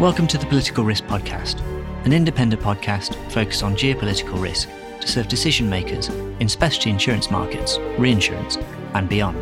Welcome 0.00 0.26
to 0.26 0.38
the 0.38 0.46
Political 0.46 0.82
Risk 0.82 1.04
Podcast, 1.04 1.60
an 2.04 2.12
independent 2.12 2.60
podcast 2.60 3.14
focused 3.30 3.62
on 3.62 3.76
geopolitical 3.76 4.42
risk 4.42 4.68
to 5.00 5.06
serve 5.06 5.28
decision 5.28 5.70
makers 5.70 6.08
in 6.40 6.48
specialty 6.48 6.90
insurance 6.90 7.30
markets, 7.30 7.78
reinsurance, 7.96 8.56
and 8.94 9.08
beyond. 9.08 9.38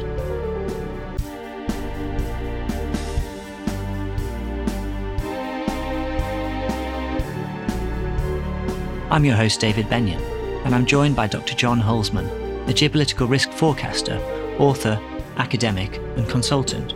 I'm 9.11 9.25
your 9.25 9.37
host, 9.37 9.58
David 9.58 9.89
Benyon, 9.89 10.22
and 10.66 10.75
I'm 10.75 10.84
joined 10.84 11.16
by 11.16 11.29
Dr. 11.29 11.54
John 11.54 11.80
Hulsman, 11.80 12.26
a 12.69 12.75
geopolitical 12.75 13.26
risk 13.26 13.51
forecaster, 13.53 14.19
author, 14.58 15.01
academic, 15.39 15.97
and 16.19 16.29
consultant. 16.29 16.93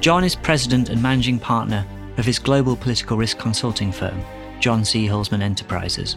John 0.00 0.22
is 0.22 0.36
president 0.36 0.88
and 0.88 1.02
managing 1.02 1.40
partner 1.40 1.84
of 2.16 2.24
his 2.24 2.38
global 2.38 2.76
political 2.76 3.16
risk 3.16 3.38
consulting 3.38 3.92
firm, 3.92 4.22
John 4.60 4.84
C. 4.84 5.06
Hulsman 5.06 5.42
Enterprises. 5.42 6.16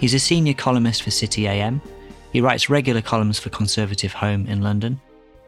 He's 0.00 0.14
a 0.14 0.18
senior 0.18 0.54
columnist 0.54 1.02
for 1.02 1.10
City 1.10 1.46
AM. 1.46 1.80
He 2.32 2.40
writes 2.40 2.70
regular 2.70 3.02
columns 3.02 3.38
for 3.38 3.50
Conservative 3.50 4.12
Home 4.14 4.46
in 4.46 4.62
London, 4.62 5.00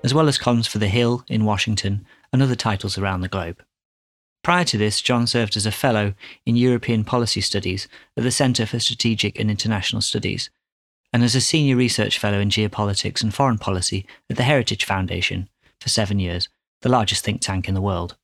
as 0.02 0.14
well 0.14 0.28
as 0.28 0.38
columns 0.38 0.66
for 0.66 0.78
The 0.78 0.88
Hill 0.88 1.24
in 1.28 1.44
Washington 1.44 2.04
and 2.32 2.42
other 2.42 2.54
titles 2.54 2.98
around 2.98 3.20
the 3.20 3.28
globe. 3.28 3.62
Prior 4.42 4.64
to 4.64 4.78
this, 4.78 5.02
John 5.02 5.26
served 5.26 5.56
as 5.56 5.66
a 5.66 5.72
fellow 5.72 6.14
in 6.46 6.56
European 6.56 7.04
policy 7.04 7.40
studies 7.40 7.88
at 8.16 8.22
the 8.22 8.30
Centre 8.30 8.66
for 8.66 8.78
Strategic 8.78 9.38
and 9.38 9.50
International 9.50 10.00
Studies, 10.00 10.50
and 11.12 11.22
as 11.22 11.34
a 11.34 11.40
senior 11.40 11.76
research 11.76 12.18
fellow 12.18 12.38
in 12.38 12.48
geopolitics 12.48 13.22
and 13.22 13.34
foreign 13.34 13.58
policy 13.58 14.06
at 14.30 14.36
the 14.36 14.44
Heritage 14.44 14.84
Foundation 14.84 15.48
for 15.80 15.88
seven 15.88 16.18
years, 16.18 16.48
the 16.82 16.88
largest 16.88 17.24
think 17.24 17.40
tank 17.40 17.68
in 17.68 17.74
the 17.74 17.82
world. 17.82 18.16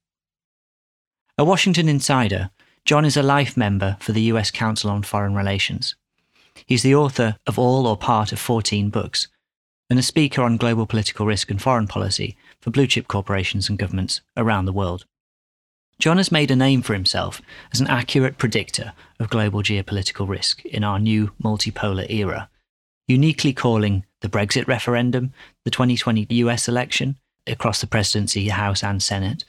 A 1.39 1.45
Washington 1.45 1.87
insider, 1.87 2.49
John 2.87 3.05
is 3.05 3.15
a 3.15 3.23
life 3.23 3.59
member 3.59 3.99
for 4.01 4.13
the 4.13 4.23
US 4.23 4.51
Council 4.51 4.89
on 4.89 5.03
Foreign 5.03 5.35
Relations. 5.35 5.95
He's 6.65 6.83
the 6.83 6.95
author 6.95 7.37
of 7.47 7.59
all 7.59 7.87
or 7.87 7.95
part 7.99 8.33
of 8.33 8.39
14 8.39 8.89
books, 8.89 9.29
and 9.91 9.99
a 9.99 10.03
speaker 10.03 10.41
on 10.41 10.57
global 10.57 10.87
political 10.87 11.27
risk 11.27 11.51
and 11.51 11.61
foreign 11.61 11.89
policy 11.89 12.39
for 12.59 12.71
blue 12.71 12.87
chip 12.87 13.07
corporations 13.07 13.69
and 13.69 13.79
governments 13.79 14.23
around 14.35 14.65
the 14.65 14.73
world. 14.73 15.05
John 15.99 16.17
has 16.17 16.33
made 16.33 16.51
a 16.51 16.57
name 16.57 16.81
for 16.81 16.95
himself 16.95 17.43
as 17.71 17.83
an 17.83 17.87
accurate 17.87 18.39
predictor 18.39 18.95
of 19.21 19.29
global 19.29 19.63
geopolitical 19.63 20.27
risk 20.27 20.65
in 20.65 20.85
our 20.85 20.99
new 20.99 21.33
multipolar 21.43 22.09
era, 22.09 22.49
uniquely 23.07 23.53
calling 23.53 24.07
the 24.23 24.31
Brexit 24.31 24.67
referendum, 24.67 25.35
the 25.67 25.71
2020 25.71 26.29
US 26.31 26.67
election 26.67 27.19
across 27.47 27.83
the 27.83 27.87
presidency, 27.87 28.49
House, 28.49 28.83
and 28.83 29.03
Senate, 29.03 29.45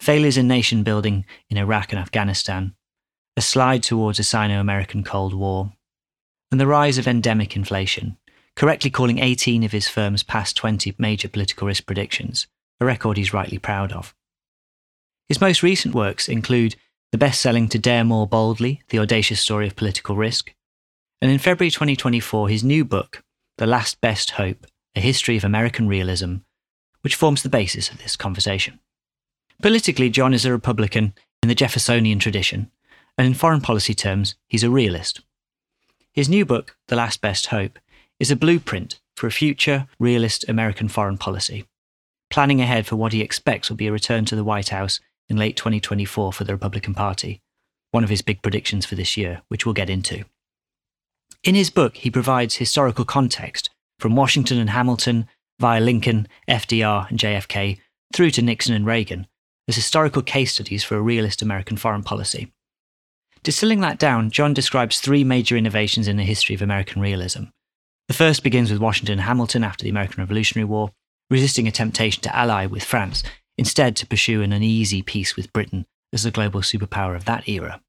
failures 0.00 0.36
in 0.36 0.48
nation 0.48 0.82
building 0.82 1.24
in 1.50 1.56
Iraq 1.56 1.92
and 1.92 2.00
Afghanistan, 2.00 2.74
a 3.36 3.40
slide 3.40 3.82
towards 3.82 4.18
a 4.18 4.24
Sino 4.24 4.60
American 4.60 5.04
Cold 5.04 5.34
War, 5.34 5.72
and 6.50 6.60
the 6.60 6.66
rise 6.66 6.98
of 6.98 7.06
endemic 7.06 7.56
inflation, 7.56 8.16
correctly 8.56 8.90
calling 8.90 9.18
18 9.18 9.62
of 9.64 9.72
his 9.72 9.88
firm's 9.88 10.22
past 10.22 10.56
20 10.56 10.94
major 10.98 11.28
political 11.28 11.66
risk 11.66 11.86
predictions, 11.86 12.46
a 12.80 12.84
record 12.84 13.16
he's 13.16 13.32
rightly 13.32 13.58
proud 13.58 13.92
of. 13.92 14.14
His 15.28 15.40
most 15.40 15.62
recent 15.62 15.94
works 15.94 16.28
include 16.28 16.76
the 17.12 17.18
best 17.18 17.40
selling 17.40 17.68
To 17.68 17.78
Dare 17.78 18.04
More 18.04 18.26
Boldly, 18.26 18.82
The 18.88 18.98
Audacious 18.98 19.40
Story 19.40 19.66
of 19.66 19.76
Political 19.76 20.16
Risk, 20.16 20.52
and 21.20 21.30
in 21.30 21.38
February 21.38 21.70
2024, 21.70 22.48
his 22.48 22.64
new 22.64 22.84
book, 22.84 23.22
The 23.58 23.66
Last 23.66 24.00
Best 24.00 24.32
Hope 24.32 24.66
A 24.94 25.00
History 25.00 25.36
of 25.36 25.44
American 25.44 25.88
Realism, 25.88 26.36
which 27.02 27.14
forms 27.14 27.42
the 27.42 27.48
basis 27.48 27.90
of 27.90 27.98
this 27.98 28.16
conversation. 28.16 28.80
Politically, 29.60 30.08
John 30.08 30.34
is 30.34 30.44
a 30.44 30.52
Republican 30.52 31.14
in 31.42 31.48
the 31.48 31.54
Jeffersonian 31.54 32.20
tradition, 32.20 32.70
and 33.16 33.26
in 33.26 33.34
foreign 33.34 33.60
policy 33.60 33.92
terms, 33.92 34.36
he's 34.46 34.62
a 34.62 34.70
realist. 34.70 35.20
His 36.12 36.28
new 36.28 36.44
book, 36.44 36.76
The 36.86 36.94
Last 36.94 37.20
Best 37.20 37.46
Hope, 37.46 37.80
is 38.20 38.30
a 38.30 38.36
blueprint 38.36 39.00
for 39.16 39.26
a 39.26 39.32
future 39.32 39.88
realist 39.98 40.48
American 40.48 40.86
foreign 40.86 41.18
policy, 41.18 41.64
planning 42.30 42.60
ahead 42.60 42.86
for 42.86 42.94
what 42.94 43.12
he 43.12 43.20
expects 43.20 43.68
will 43.68 43.76
be 43.76 43.88
a 43.88 43.92
return 43.92 44.24
to 44.26 44.36
the 44.36 44.44
White 44.44 44.68
House 44.68 45.00
in 45.28 45.36
late 45.36 45.56
2024 45.56 46.32
for 46.32 46.44
the 46.44 46.52
Republican 46.52 46.94
Party, 46.94 47.42
one 47.90 48.04
of 48.04 48.10
his 48.10 48.22
big 48.22 48.40
predictions 48.42 48.86
for 48.86 48.94
this 48.94 49.16
year, 49.16 49.42
which 49.48 49.66
we'll 49.66 49.72
get 49.72 49.90
into. 49.90 50.24
In 51.42 51.56
his 51.56 51.70
book, 51.70 51.96
he 51.96 52.12
provides 52.12 52.56
historical 52.56 53.04
context 53.04 53.70
from 53.98 54.14
Washington 54.14 54.58
and 54.58 54.70
Hamilton 54.70 55.26
via 55.58 55.80
Lincoln, 55.80 56.28
FDR, 56.48 57.10
and 57.10 57.18
JFK 57.18 57.80
through 58.14 58.30
to 58.30 58.42
Nixon 58.42 58.72
and 58.72 58.86
Reagan 58.86 59.26
as 59.68 59.76
historical 59.76 60.22
case 60.22 60.54
studies 60.54 60.82
for 60.82 60.96
a 60.96 61.02
realist 61.02 61.42
American 61.42 61.76
foreign 61.76 62.02
policy. 62.02 62.50
Distilling 63.42 63.80
that 63.80 63.98
down, 63.98 64.30
John 64.30 64.54
describes 64.54 64.98
three 64.98 65.22
major 65.22 65.56
innovations 65.56 66.08
in 66.08 66.16
the 66.16 66.24
history 66.24 66.54
of 66.54 66.62
American 66.62 67.00
realism. 67.00 67.44
The 68.08 68.14
first 68.14 68.42
begins 68.42 68.70
with 68.70 68.80
Washington 68.80 69.12
and 69.12 69.22
Hamilton 69.22 69.62
after 69.62 69.84
the 69.84 69.90
American 69.90 70.22
Revolutionary 70.22 70.64
War, 70.64 70.90
resisting 71.30 71.68
a 71.68 71.70
temptation 71.70 72.22
to 72.22 72.34
ally 72.34 72.66
with 72.66 72.82
France, 72.82 73.22
instead 73.58 73.94
to 73.96 74.06
pursue 74.06 74.42
an 74.42 74.52
uneasy 74.52 75.02
peace 75.02 75.36
with 75.36 75.52
Britain 75.52 75.84
as 76.12 76.22
the 76.22 76.30
global 76.30 76.62
superpower 76.62 77.14
of 77.14 77.26
that 77.26 77.48
era. 77.48 77.80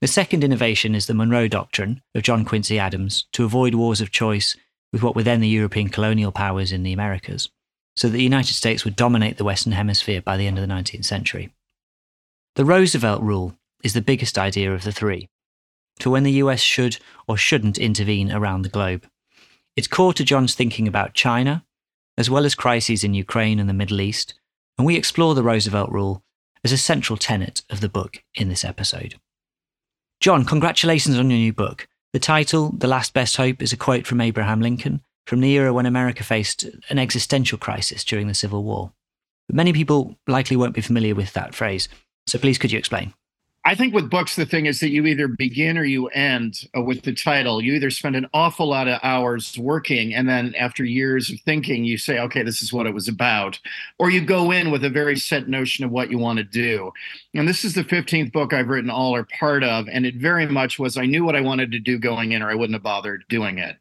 The 0.00 0.08
second 0.08 0.42
innovation 0.42 0.94
is 0.94 1.06
the 1.06 1.14
Monroe 1.14 1.46
Doctrine 1.46 2.00
of 2.14 2.22
John 2.22 2.46
Quincy 2.46 2.78
Adams 2.78 3.26
to 3.34 3.44
avoid 3.44 3.74
wars 3.74 4.00
of 4.00 4.10
choice 4.10 4.56
with 4.94 5.02
what 5.02 5.14
were 5.14 5.22
then 5.22 5.40
the 5.40 5.48
European 5.48 5.90
colonial 5.90 6.32
powers 6.32 6.72
in 6.72 6.82
the 6.82 6.94
Americas 6.94 7.50
so 7.96 8.08
that 8.08 8.16
the 8.16 8.22
United 8.22 8.54
States 8.54 8.84
would 8.84 8.96
dominate 8.96 9.36
the 9.36 9.44
Western 9.44 9.72
Hemisphere 9.72 10.22
by 10.22 10.36
the 10.36 10.46
end 10.46 10.58
of 10.58 10.66
the 10.66 10.72
19th 10.72 11.04
century. 11.04 11.52
The 12.56 12.64
Roosevelt 12.64 13.22
rule 13.22 13.56
is 13.82 13.92
the 13.92 14.02
biggest 14.02 14.38
idea 14.38 14.72
of 14.74 14.84
the 14.84 14.92
three, 14.92 15.28
for 15.98 16.10
when 16.10 16.22
the 16.22 16.32
US 16.32 16.60
should 16.60 16.98
or 17.26 17.36
shouldn't 17.36 17.78
intervene 17.78 18.32
around 18.32 18.62
the 18.62 18.68
globe. 18.68 19.06
It's 19.76 19.86
core 19.86 20.12
to 20.14 20.24
John's 20.24 20.54
thinking 20.54 20.88
about 20.88 21.14
China, 21.14 21.64
as 22.18 22.28
well 22.28 22.44
as 22.44 22.54
crises 22.54 23.04
in 23.04 23.14
Ukraine 23.14 23.58
and 23.58 23.68
the 23.68 23.74
Middle 23.74 24.00
East, 24.00 24.34
and 24.76 24.86
we 24.86 24.96
explore 24.96 25.34
the 25.34 25.42
Roosevelt 25.42 25.90
rule 25.90 26.22
as 26.64 26.72
a 26.72 26.78
central 26.78 27.16
tenet 27.16 27.62
of 27.70 27.80
the 27.80 27.88
book 27.88 28.22
in 28.34 28.48
this 28.48 28.64
episode. 28.64 29.14
John, 30.20 30.44
congratulations 30.44 31.16
on 31.16 31.30
your 31.30 31.38
new 31.38 31.52
book. 31.52 31.88
The 32.12 32.18
title, 32.18 32.72
The 32.76 32.88
Last 32.88 33.14
Best 33.14 33.36
Hope, 33.36 33.62
is 33.62 33.72
a 33.72 33.76
quote 33.76 34.06
from 34.06 34.20
Abraham 34.20 34.60
Lincoln, 34.60 35.02
from 35.30 35.40
the 35.40 35.52
era 35.52 35.72
when 35.72 35.86
America 35.86 36.24
faced 36.24 36.64
an 36.88 36.98
existential 36.98 37.56
crisis 37.56 38.02
during 38.02 38.26
the 38.26 38.34
Civil 38.34 38.64
War. 38.64 38.90
But 39.46 39.54
many 39.54 39.72
people 39.72 40.16
likely 40.26 40.56
won't 40.56 40.74
be 40.74 40.80
familiar 40.80 41.14
with 41.14 41.34
that 41.34 41.54
phrase. 41.54 41.88
So 42.26 42.36
please, 42.36 42.58
could 42.58 42.72
you 42.72 42.78
explain? 42.80 43.14
I 43.64 43.76
think 43.76 43.94
with 43.94 44.10
books, 44.10 44.34
the 44.34 44.44
thing 44.44 44.66
is 44.66 44.80
that 44.80 44.90
you 44.90 45.06
either 45.06 45.28
begin 45.28 45.78
or 45.78 45.84
you 45.84 46.08
end 46.08 46.66
uh, 46.76 46.82
with 46.82 47.02
the 47.02 47.14
title. 47.14 47.62
You 47.62 47.74
either 47.74 47.90
spend 47.90 48.16
an 48.16 48.26
awful 48.34 48.66
lot 48.66 48.88
of 48.88 48.98
hours 49.04 49.56
working, 49.56 50.12
and 50.12 50.28
then 50.28 50.52
after 50.56 50.82
years 50.82 51.30
of 51.30 51.38
thinking, 51.42 51.84
you 51.84 51.96
say, 51.96 52.18
okay, 52.18 52.42
this 52.42 52.60
is 52.60 52.72
what 52.72 52.86
it 52.86 52.94
was 52.94 53.06
about. 53.06 53.60
Or 54.00 54.10
you 54.10 54.22
go 54.22 54.50
in 54.50 54.72
with 54.72 54.82
a 54.82 54.90
very 54.90 55.16
set 55.16 55.46
notion 55.46 55.84
of 55.84 55.92
what 55.92 56.10
you 56.10 56.18
want 56.18 56.38
to 56.38 56.44
do. 56.44 56.90
And 57.34 57.46
this 57.46 57.64
is 57.64 57.74
the 57.74 57.84
15th 57.84 58.32
book 58.32 58.52
I've 58.52 58.66
written 58.66 58.90
all 58.90 59.14
or 59.14 59.28
part 59.38 59.62
of. 59.62 59.86
And 59.92 60.04
it 60.04 60.16
very 60.16 60.46
much 60.46 60.80
was 60.80 60.96
I 60.96 61.06
knew 61.06 61.24
what 61.24 61.36
I 61.36 61.40
wanted 61.40 61.70
to 61.70 61.78
do 61.78 62.00
going 62.00 62.32
in, 62.32 62.42
or 62.42 62.50
I 62.50 62.56
wouldn't 62.56 62.74
have 62.74 62.82
bothered 62.82 63.24
doing 63.28 63.58
it. 63.58 63.76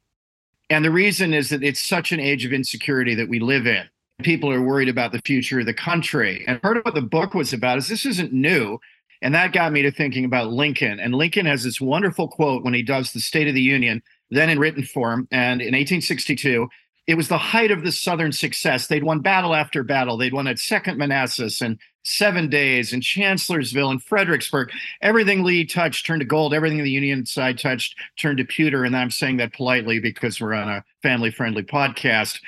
And 0.70 0.86
the 0.86 0.92
reason 0.92 1.34
is 1.34 1.50
that 1.50 1.64
it's 1.64 1.82
such 1.82 2.12
an 2.12 2.20
age 2.20 2.46
of 2.46 2.54
insecurity 2.54 3.16
that 3.16 3.30
we 3.30 3.40
live 3.40 3.66
in. 3.66 3.88
People 4.22 4.52
are 4.52 4.62
worried 4.62 4.90
about 4.90 5.12
the 5.12 5.22
future 5.26 5.60
of 5.60 5.66
the 5.66 5.74
country. 5.74 6.44
And 6.48 6.62
part 6.62 6.78
of 6.78 6.84
what 6.84 6.94
the 6.94 7.02
book 7.02 7.34
was 7.34 7.54
about 7.54 7.78
is 7.78 7.88
this 7.88 8.06
isn't 8.06 8.34
new. 8.34 8.78
And 9.22 9.34
that 9.34 9.52
got 9.52 9.74
me 9.74 9.82
to 9.82 9.92
thinking 9.92 10.26
about 10.26 10.52
Lincoln. 10.52 11.00
And 11.00 11.16
Lincoln 11.16 11.46
has 11.46 11.64
this 11.64 11.82
wonderful 11.82 12.28
quote 12.28 12.64
when 12.64 12.74
he 12.74 12.84
does 12.84 13.12
the 13.12 13.20
State 13.20 13.48
of 13.48 13.56
the 13.56 13.62
Union, 13.62 14.02
then 14.30 14.50
in 14.50 14.60
written 14.60 14.84
form. 14.84 15.28
And 15.32 15.62
in 15.62 15.74
1862, 15.74 16.68
it 17.10 17.18
was 17.18 17.28
the 17.28 17.40
height 17.40 17.72
of 17.72 17.84
the 17.84 17.92
Southern 17.92 18.32
success. 18.32 18.86
They'd 18.86 19.04
won 19.04 19.22
battle 19.22 19.56
after 19.56 19.82
battle. 19.82 20.16
They'd 20.16 20.32
won 20.32 20.46
at 20.46 20.60
Second 20.60 21.00
Manassas 21.00 21.60
and 21.60 21.80
Seven 22.04 22.52
Days 22.52 22.94
and 22.94 23.02
Chancellorsville 23.02 23.90
and 23.90 24.04
Fredericksburg. 24.04 24.70
Everything 25.02 25.44
Lee 25.44 25.66
touched 25.66 26.06
turned 26.06 26.20
to 26.20 26.26
gold. 26.28 26.54
Everything 26.54 26.84
the 26.84 26.92
Union 26.92 27.26
side 27.26 27.58
touched 27.58 27.96
turned 28.20 28.38
to 28.38 28.46
pewter. 28.46 28.84
And 28.84 28.96
I'm 28.96 29.10
saying 29.10 29.38
that 29.38 29.54
politely 29.54 30.00
because 30.00 30.40
we're 30.40 30.54
on 30.54 30.70
a 30.70 30.84
family 31.02 31.32
friendly 31.32 31.64
podcast. 31.64 32.42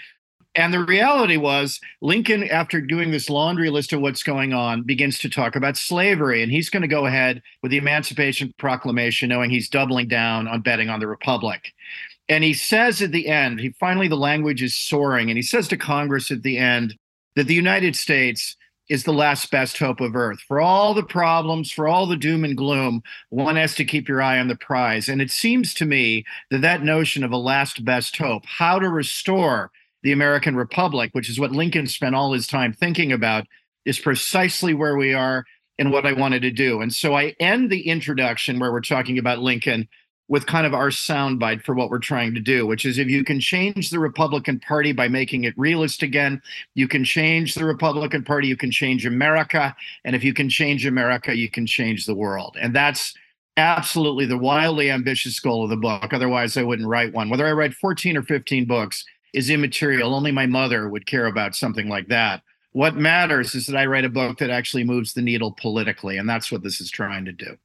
And 0.53 0.71
the 0.71 0.85
reality 0.85 1.37
was, 1.37 1.79
Lincoln, 1.99 2.43
after 2.43 2.81
doing 2.81 3.09
this 3.09 3.31
laundry 3.31 3.71
list 3.71 3.93
of 3.93 4.01
what's 4.01 4.21
going 4.21 4.53
on, 4.53 4.83
begins 4.83 5.17
to 5.19 5.29
talk 5.29 5.55
about 5.55 5.75
slavery. 5.75 6.43
And 6.43 6.51
he's 6.51 6.69
going 6.69 6.83
to 6.83 6.87
go 6.87 7.07
ahead 7.07 7.41
with 7.63 7.71
the 7.71 7.77
Emancipation 7.77 8.53
Proclamation, 8.59 9.29
knowing 9.29 9.49
he's 9.49 9.69
doubling 9.69 10.07
down 10.07 10.47
on 10.47 10.61
betting 10.61 10.89
on 10.89 10.99
the 10.99 11.07
Republic. 11.07 11.73
And 12.31 12.45
he 12.45 12.53
says 12.53 13.01
at 13.01 13.11
the 13.11 13.27
end, 13.27 13.59
he 13.59 13.71
finally, 13.77 14.07
the 14.07 14.15
language 14.15 14.63
is 14.63 14.73
soaring. 14.73 15.29
And 15.29 15.37
he 15.37 15.41
says 15.41 15.67
to 15.67 15.75
Congress 15.75 16.31
at 16.31 16.43
the 16.43 16.57
end 16.57 16.95
that 17.35 17.47
the 17.47 17.53
United 17.53 17.93
States 17.97 18.55
is 18.89 19.03
the 19.03 19.11
last 19.11 19.51
best 19.51 19.77
hope 19.77 19.99
of 19.99 20.15
Earth. 20.15 20.39
For 20.47 20.61
all 20.61 20.93
the 20.93 21.03
problems, 21.03 21.73
for 21.73 21.89
all 21.89 22.05
the 22.05 22.15
doom 22.15 22.45
and 22.45 22.55
gloom, 22.55 23.01
one 23.31 23.57
has 23.57 23.75
to 23.75 23.83
keep 23.83 24.07
your 24.07 24.21
eye 24.21 24.39
on 24.39 24.47
the 24.47 24.55
prize. 24.55 25.09
And 25.09 25.21
it 25.21 25.29
seems 25.29 25.73
to 25.73 25.85
me 25.85 26.23
that 26.51 26.61
that 26.61 26.83
notion 26.83 27.25
of 27.25 27.33
a 27.33 27.37
last 27.37 27.83
best 27.83 28.15
hope, 28.15 28.45
how 28.45 28.79
to 28.79 28.87
restore 28.87 29.69
the 30.01 30.13
American 30.13 30.55
Republic, 30.55 31.09
which 31.11 31.29
is 31.29 31.37
what 31.37 31.51
Lincoln 31.51 31.85
spent 31.85 32.15
all 32.15 32.31
his 32.31 32.47
time 32.47 32.71
thinking 32.71 33.11
about, 33.11 33.45
is 33.85 33.99
precisely 33.99 34.73
where 34.73 34.95
we 34.95 35.13
are. 35.13 35.43
and 35.81 35.91
what 35.91 36.05
I 36.05 36.13
wanted 36.13 36.43
to 36.43 36.51
do. 36.51 36.79
And 36.79 36.93
so 36.93 37.15
I 37.15 37.35
end 37.39 37.71
the 37.71 37.87
introduction 37.87 38.59
where 38.59 38.71
we're 38.71 38.81
talking 38.81 39.17
about 39.17 39.39
Lincoln 39.39 39.87
with 40.27 40.45
kind 40.45 40.65
of 40.65 40.73
our 40.73 40.89
soundbite 40.89 41.61
for 41.63 41.75
what 41.75 41.89
we're 41.89 41.99
trying 41.99 42.33
to 42.33 42.39
do, 42.39 42.65
which 42.65 42.85
is 42.85 42.97
if 42.97 43.07
you 43.07 43.23
can 43.23 43.39
change 43.39 43.89
the 43.89 43.99
Republican 43.99 44.59
Party 44.59 44.93
by 44.93 45.07
making 45.07 45.43
it 45.43 45.53
realist 45.57 46.03
again, 46.03 46.41
you 46.73 46.87
can 46.87 47.03
change 47.03 47.53
the 47.53 47.65
Republican 47.65 48.23
Party, 48.23 48.47
you 48.47 48.55
can 48.55 48.71
change 48.71 49.05
America. 49.05 49.75
And 50.05 50.15
if 50.15 50.23
you 50.23 50.33
can 50.33 50.47
change 50.49 50.85
America, 50.85 51.35
you 51.35 51.49
can 51.49 51.65
change 51.65 52.05
the 52.05 52.15
world. 52.15 52.55
And 52.61 52.73
that's 52.73 53.13
absolutely 53.57 54.25
the 54.25 54.37
wildly 54.37 54.89
ambitious 54.89 55.39
goal 55.39 55.63
of 55.63 55.69
the 55.69 55.75
book. 55.75 56.13
Otherwise, 56.13 56.55
I 56.55 56.63
wouldn't 56.63 56.87
write 56.87 57.13
one. 57.13 57.29
Whether 57.29 57.47
I 57.47 57.51
write 57.51 57.73
14 57.73 58.15
or 58.15 58.23
15 58.23 58.65
books 58.65 59.03
is 59.33 59.49
immaterial. 59.49 60.15
Only 60.15 60.31
my 60.31 60.45
mother 60.45 60.89
would 60.89 61.05
care 61.05 61.25
about 61.25 61.55
something 61.55 61.89
like 61.89 62.07
that. 62.07 62.41
What 62.73 62.95
matters 62.95 63.53
is 63.53 63.67
that 63.67 63.77
I 63.77 63.85
write 63.85 64.05
a 64.05 64.09
book 64.09 64.37
that 64.37 64.49
actually 64.49 64.85
moves 64.85 65.13
the 65.13 65.21
needle 65.21 65.51
politically. 65.51 66.17
And 66.17 66.29
that's 66.29 66.51
what 66.51 66.63
this 66.63 66.79
is 66.79 66.89
trying 66.89 67.25
to 67.25 67.33
do. 67.33 67.57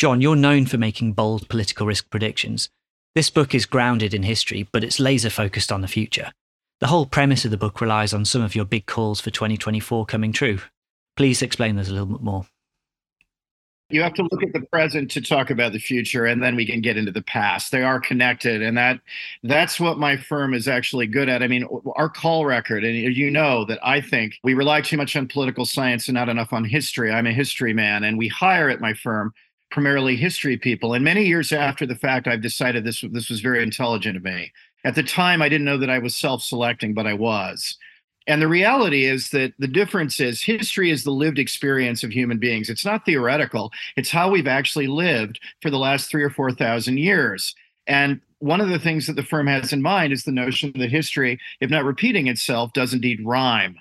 John, 0.00 0.22
you're 0.22 0.34
known 0.34 0.64
for 0.64 0.78
making 0.78 1.12
bold 1.12 1.46
political 1.50 1.86
risk 1.86 2.08
predictions. 2.08 2.70
This 3.14 3.28
book 3.28 3.54
is 3.54 3.66
grounded 3.66 4.14
in 4.14 4.22
history, 4.22 4.66
but 4.72 4.82
it's 4.82 4.98
laser 4.98 5.28
focused 5.28 5.70
on 5.70 5.82
the 5.82 5.88
future. 5.88 6.32
The 6.80 6.86
whole 6.86 7.04
premise 7.04 7.44
of 7.44 7.50
the 7.50 7.58
book 7.58 7.82
relies 7.82 8.14
on 8.14 8.24
some 8.24 8.40
of 8.40 8.54
your 8.54 8.64
big 8.64 8.86
calls 8.86 9.20
for 9.20 9.28
2024 9.28 10.06
coming 10.06 10.32
true. 10.32 10.60
Please 11.18 11.42
explain 11.42 11.76
those 11.76 11.90
a 11.90 11.92
little 11.92 12.06
bit 12.06 12.22
more. 12.22 12.46
You 13.90 14.00
have 14.00 14.14
to 14.14 14.22
look 14.22 14.42
at 14.42 14.54
the 14.54 14.66
present 14.72 15.10
to 15.10 15.20
talk 15.20 15.50
about 15.50 15.72
the 15.72 15.78
future, 15.78 16.24
and 16.24 16.42
then 16.42 16.56
we 16.56 16.64
can 16.64 16.80
get 16.80 16.96
into 16.96 17.12
the 17.12 17.20
past. 17.20 17.70
They 17.70 17.82
are 17.82 18.00
connected, 18.00 18.62
and 18.62 18.78
that 18.78 19.00
that's 19.42 19.78
what 19.78 19.98
my 19.98 20.16
firm 20.16 20.54
is 20.54 20.66
actually 20.66 21.08
good 21.08 21.28
at. 21.28 21.42
I 21.42 21.46
mean, 21.46 21.66
our 21.96 22.08
call 22.08 22.46
record, 22.46 22.84
and 22.84 22.96
you 22.96 23.30
know 23.30 23.66
that 23.66 23.80
I 23.82 24.00
think 24.00 24.38
we 24.44 24.54
rely 24.54 24.80
too 24.80 24.96
much 24.96 25.14
on 25.14 25.28
political 25.28 25.66
science 25.66 26.08
and 26.08 26.14
not 26.14 26.30
enough 26.30 26.54
on 26.54 26.64
history. 26.64 27.12
I'm 27.12 27.26
a 27.26 27.34
history 27.34 27.74
man, 27.74 28.04
and 28.04 28.16
we 28.16 28.28
hire 28.28 28.70
at 28.70 28.80
my 28.80 28.94
firm 28.94 29.34
primarily 29.70 30.16
history 30.16 30.56
people. 30.56 30.94
And 30.94 31.04
many 31.04 31.24
years 31.24 31.52
after 31.52 31.86
the 31.86 31.94
fact, 31.94 32.26
I've 32.26 32.42
decided 32.42 32.84
this 32.84 33.04
this 33.12 33.30
was 33.30 33.40
very 33.40 33.62
intelligent 33.62 34.16
of 34.16 34.24
me. 34.24 34.52
At 34.84 34.94
the 34.94 35.02
time, 35.02 35.42
I 35.42 35.48
didn't 35.48 35.66
know 35.66 35.78
that 35.78 35.90
I 35.90 35.98
was 35.98 36.16
self-selecting, 36.16 36.94
but 36.94 37.06
I 37.06 37.14
was. 37.14 37.76
And 38.26 38.40
the 38.40 38.48
reality 38.48 39.06
is 39.06 39.30
that 39.30 39.54
the 39.58 39.68
difference 39.68 40.20
is 40.20 40.42
history 40.42 40.90
is 40.90 41.04
the 41.04 41.10
lived 41.10 41.38
experience 41.38 42.02
of 42.02 42.10
human 42.10 42.38
beings. 42.38 42.68
It's 42.68 42.84
not 42.84 43.04
theoretical. 43.04 43.72
It's 43.96 44.10
how 44.10 44.30
we've 44.30 44.46
actually 44.46 44.86
lived 44.86 45.40
for 45.62 45.70
the 45.70 45.78
last 45.78 46.10
three 46.10 46.22
or 46.22 46.30
four 46.30 46.52
thousand 46.52 46.98
years. 46.98 47.54
And 47.86 48.20
one 48.38 48.60
of 48.60 48.68
the 48.68 48.78
things 48.78 49.06
that 49.06 49.16
the 49.16 49.22
firm 49.22 49.46
has 49.46 49.72
in 49.72 49.82
mind 49.82 50.12
is 50.12 50.24
the 50.24 50.32
notion 50.32 50.72
that 50.76 50.90
history, 50.90 51.38
if 51.60 51.70
not 51.70 51.84
repeating 51.84 52.26
itself, 52.26 52.72
does 52.72 52.94
indeed 52.94 53.20
rhyme. 53.24 53.76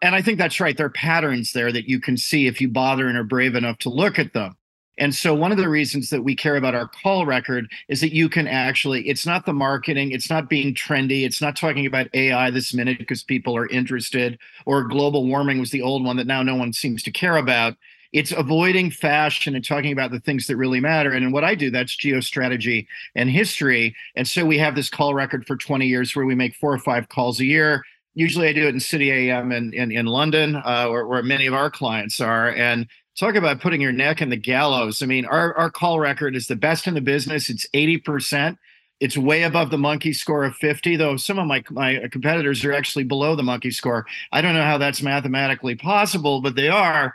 And 0.00 0.14
I 0.14 0.22
think 0.22 0.38
that's 0.38 0.60
right. 0.60 0.76
There 0.76 0.86
are 0.86 0.90
patterns 0.90 1.52
there 1.52 1.72
that 1.72 1.88
you 1.88 2.00
can 2.00 2.16
see 2.16 2.46
if 2.46 2.60
you 2.60 2.68
bother 2.68 3.08
and 3.08 3.18
are 3.18 3.24
brave 3.24 3.54
enough 3.54 3.78
to 3.78 3.88
look 3.88 4.18
at 4.18 4.32
them. 4.32 4.56
And 4.98 5.14
so 5.14 5.34
one 5.34 5.52
of 5.52 5.58
the 5.58 5.68
reasons 5.68 6.10
that 6.10 6.24
we 6.24 6.34
care 6.34 6.56
about 6.56 6.74
our 6.74 6.88
call 6.88 7.24
record 7.24 7.70
is 7.88 8.00
that 8.00 8.12
you 8.12 8.28
can 8.28 8.48
actually, 8.48 9.08
it's 9.08 9.24
not 9.24 9.46
the 9.46 9.52
marketing, 9.52 10.10
it's 10.10 10.28
not 10.28 10.48
being 10.48 10.74
trendy, 10.74 11.24
it's 11.24 11.40
not 11.40 11.56
talking 11.56 11.86
about 11.86 12.08
AI 12.14 12.50
this 12.50 12.74
minute 12.74 12.98
because 12.98 13.22
people 13.22 13.56
are 13.56 13.68
interested, 13.68 14.38
or 14.66 14.84
global 14.84 15.26
warming 15.26 15.60
was 15.60 15.70
the 15.70 15.82
old 15.82 16.04
one 16.04 16.16
that 16.16 16.26
now 16.26 16.42
no 16.42 16.56
one 16.56 16.72
seems 16.72 17.02
to 17.04 17.12
care 17.12 17.36
about. 17.36 17.76
It's 18.12 18.32
avoiding 18.32 18.90
fashion 18.90 19.54
and 19.54 19.64
talking 19.64 19.92
about 19.92 20.10
the 20.10 20.20
things 20.20 20.46
that 20.46 20.56
really 20.56 20.80
matter. 20.80 21.12
And 21.12 21.24
in 21.24 21.30
what 21.30 21.44
I 21.44 21.54
do, 21.54 21.70
that's 21.70 21.96
geostrategy 21.96 22.86
and 23.14 23.30
history. 23.30 23.94
And 24.16 24.26
so 24.26 24.46
we 24.46 24.58
have 24.58 24.74
this 24.74 24.88
call 24.88 25.14
record 25.14 25.46
for 25.46 25.56
20 25.56 25.86
years 25.86 26.16
where 26.16 26.24
we 26.24 26.34
make 26.34 26.54
four 26.54 26.72
or 26.72 26.78
five 26.78 27.08
calls 27.10 27.38
a 27.38 27.44
year. 27.44 27.84
Usually 28.14 28.48
I 28.48 28.52
do 28.52 28.66
it 28.66 28.74
in 28.74 28.80
City 28.80 29.12
AM 29.12 29.52
in, 29.52 29.72
in, 29.74 29.92
in 29.92 30.06
London, 30.06 30.56
uh, 30.56 30.88
where, 30.88 31.06
where 31.06 31.22
many 31.22 31.46
of 31.46 31.54
our 31.54 31.70
clients 31.70 32.18
are. 32.18 32.48
And 32.48 32.88
talk 33.18 33.34
about 33.34 33.60
putting 33.60 33.80
your 33.80 33.92
neck 33.92 34.22
in 34.22 34.30
the 34.30 34.36
gallows. 34.36 35.02
I 35.02 35.06
mean, 35.06 35.24
our, 35.26 35.54
our 35.56 35.70
call 35.70 35.98
record 35.98 36.36
is 36.36 36.46
the 36.46 36.56
best 36.56 36.86
in 36.86 36.94
the 36.94 37.00
business. 37.00 37.50
It's 37.50 37.66
80%. 37.74 38.56
It's 39.00 39.16
way 39.16 39.42
above 39.42 39.70
the 39.70 39.78
monkey 39.78 40.12
score 40.12 40.44
of 40.44 40.56
50, 40.56 40.96
though 40.96 41.16
some 41.16 41.38
of 41.38 41.46
my, 41.46 41.62
my 41.70 42.08
competitors 42.10 42.64
are 42.64 42.72
actually 42.72 43.04
below 43.04 43.36
the 43.36 43.42
monkey 43.42 43.70
score. 43.70 44.06
I 44.32 44.40
don't 44.40 44.54
know 44.54 44.64
how 44.64 44.78
that's 44.78 45.02
mathematically 45.02 45.76
possible, 45.76 46.40
but 46.40 46.56
they 46.56 46.68
are. 46.68 47.14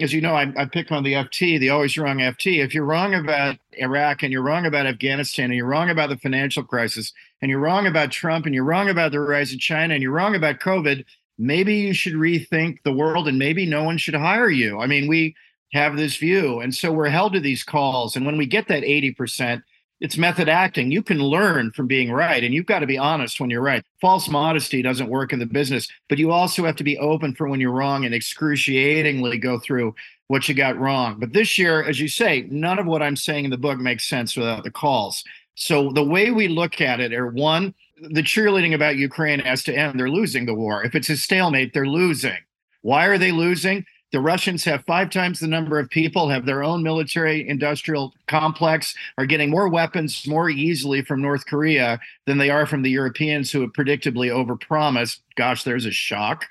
As 0.00 0.12
you 0.12 0.20
know, 0.20 0.34
I, 0.34 0.52
I 0.56 0.64
pick 0.64 0.90
on 0.90 1.04
the 1.04 1.12
FT, 1.12 1.58
the 1.58 1.70
always 1.70 1.96
wrong 1.96 2.18
FT. 2.18 2.64
If 2.64 2.74
you're 2.74 2.84
wrong 2.84 3.14
about 3.14 3.58
Iraq 3.74 4.24
and 4.24 4.32
you're 4.32 4.42
wrong 4.42 4.66
about 4.66 4.86
Afghanistan 4.86 5.46
and 5.46 5.54
you're 5.54 5.66
wrong 5.66 5.88
about 5.88 6.08
the 6.08 6.16
financial 6.16 6.64
crisis 6.64 7.12
and 7.40 7.48
you're 7.48 7.60
wrong 7.60 7.86
about 7.86 8.10
Trump 8.10 8.46
and 8.46 8.54
you're 8.54 8.64
wrong 8.64 8.88
about 8.88 9.12
the 9.12 9.20
rise 9.20 9.52
of 9.52 9.60
China 9.60 9.94
and 9.94 10.02
you're 10.02 10.12
wrong 10.12 10.34
about 10.34 10.58
COVID, 10.58 11.04
maybe 11.38 11.74
you 11.74 11.94
should 11.94 12.14
rethink 12.14 12.78
the 12.82 12.92
world 12.92 13.28
and 13.28 13.38
maybe 13.38 13.66
no 13.66 13.82
one 13.84 13.98
should 13.98 14.14
hire 14.14 14.50
you. 14.50 14.80
I 14.80 14.86
mean, 14.86 15.08
we 15.08 15.34
have 15.72 15.96
this 15.96 16.16
view. 16.16 16.60
And 16.60 16.74
so 16.74 16.92
we're 16.92 17.08
held 17.08 17.32
to 17.32 17.40
these 17.40 17.64
calls. 17.64 18.16
And 18.16 18.24
when 18.24 18.36
we 18.36 18.46
get 18.46 18.68
that 18.68 18.82
80%, 18.82 19.62
it's 20.00 20.18
method 20.18 20.48
acting. 20.48 20.90
You 20.90 21.02
can 21.02 21.18
learn 21.18 21.70
from 21.70 21.86
being 21.86 22.10
right, 22.10 22.42
and 22.42 22.52
you've 22.52 22.66
got 22.66 22.80
to 22.80 22.86
be 22.86 22.98
honest 22.98 23.40
when 23.40 23.48
you're 23.48 23.62
right. 23.62 23.82
False 24.00 24.28
modesty 24.28 24.82
doesn't 24.82 25.08
work 25.08 25.32
in 25.32 25.38
the 25.38 25.46
business, 25.46 25.88
but 26.08 26.18
you 26.18 26.30
also 26.30 26.64
have 26.64 26.76
to 26.76 26.84
be 26.84 26.98
open 26.98 27.34
for 27.34 27.48
when 27.48 27.60
you're 27.60 27.72
wrong 27.72 28.04
and 28.04 28.14
excruciatingly 28.14 29.38
go 29.38 29.58
through 29.58 29.94
what 30.26 30.48
you 30.48 30.54
got 30.54 30.78
wrong. 30.78 31.18
But 31.18 31.32
this 31.32 31.58
year, 31.58 31.82
as 31.82 32.00
you 32.00 32.08
say, 32.08 32.46
none 32.50 32.78
of 32.78 32.86
what 32.86 33.02
I'm 33.02 33.16
saying 33.16 33.44
in 33.44 33.50
the 33.50 33.56
book 33.56 33.78
makes 33.78 34.06
sense 34.06 34.36
without 34.36 34.64
the 34.64 34.70
calls. 34.70 35.24
So 35.54 35.90
the 35.90 36.04
way 36.04 36.30
we 36.30 36.48
look 36.48 36.80
at 36.80 37.00
it 37.00 37.14
are 37.14 37.28
one, 37.28 37.74
the 38.00 38.22
cheerleading 38.22 38.74
about 38.74 38.96
Ukraine 38.96 39.40
has 39.40 39.62
to 39.64 39.74
end. 39.74 39.98
They're 39.98 40.10
losing 40.10 40.46
the 40.46 40.54
war. 40.54 40.84
If 40.84 40.94
it's 40.94 41.10
a 41.10 41.16
stalemate, 41.16 41.72
they're 41.72 41.86
losing. 41.86 42.38
Why 42.82 43.06
are 43.06 43.18
they 43.18 43.32
losing? 43.32 43.84
The 44.12 44.20
Russians 44.20 44.62
have 44.64 44.84
five 44.84 45.10
times 45.10 45.40
the 45.40 45.48
number 45.48 45.78
of 45.78 45.90
people, 45.90 46.28
have 46.28 46.46
their 46.46 46.62
own 46.62 46.82
military 46.84 47.48
industrial 47.48 48.14
complex, 48.28 48.94
are 49.18 49.26
getting 49.26 49.50
more 49.50 49.68
weapons 49.68 50.26
more 50.26 50.48
easily 50.48 51.02
from 51.02 51.20
North 51.20 51.46
Korea 51.46 51.98
than 52.26 52.38
they 52.38 52.50
are 52.50 52.66
from 52.66 52.82
the 52.82 52.90
Europeans 52.90 53.50
who 53.50 53.62
have 53.62 53.72
predictably 53.72 54.30
overpromised. 54.30 55.18
Gosh, 55.34 55.64
there's 55.64 55.86
a 55.86 55.90
shock. 55.90 56.46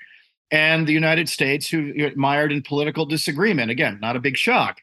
And 0.50 0.86
the 0.86 0.92
United 0.92 1.28
States, 1.28 1.66
who 1.68 1.92
admired 2.04 2.52
in 2.52 2.62
political 2.62 3.06
disagreement. 3.06 3.70
Again, 3.70 3.98
not 4.00 4.16
a 4.16 4.20
big 4.20 4.36
shock. 4.36 4.78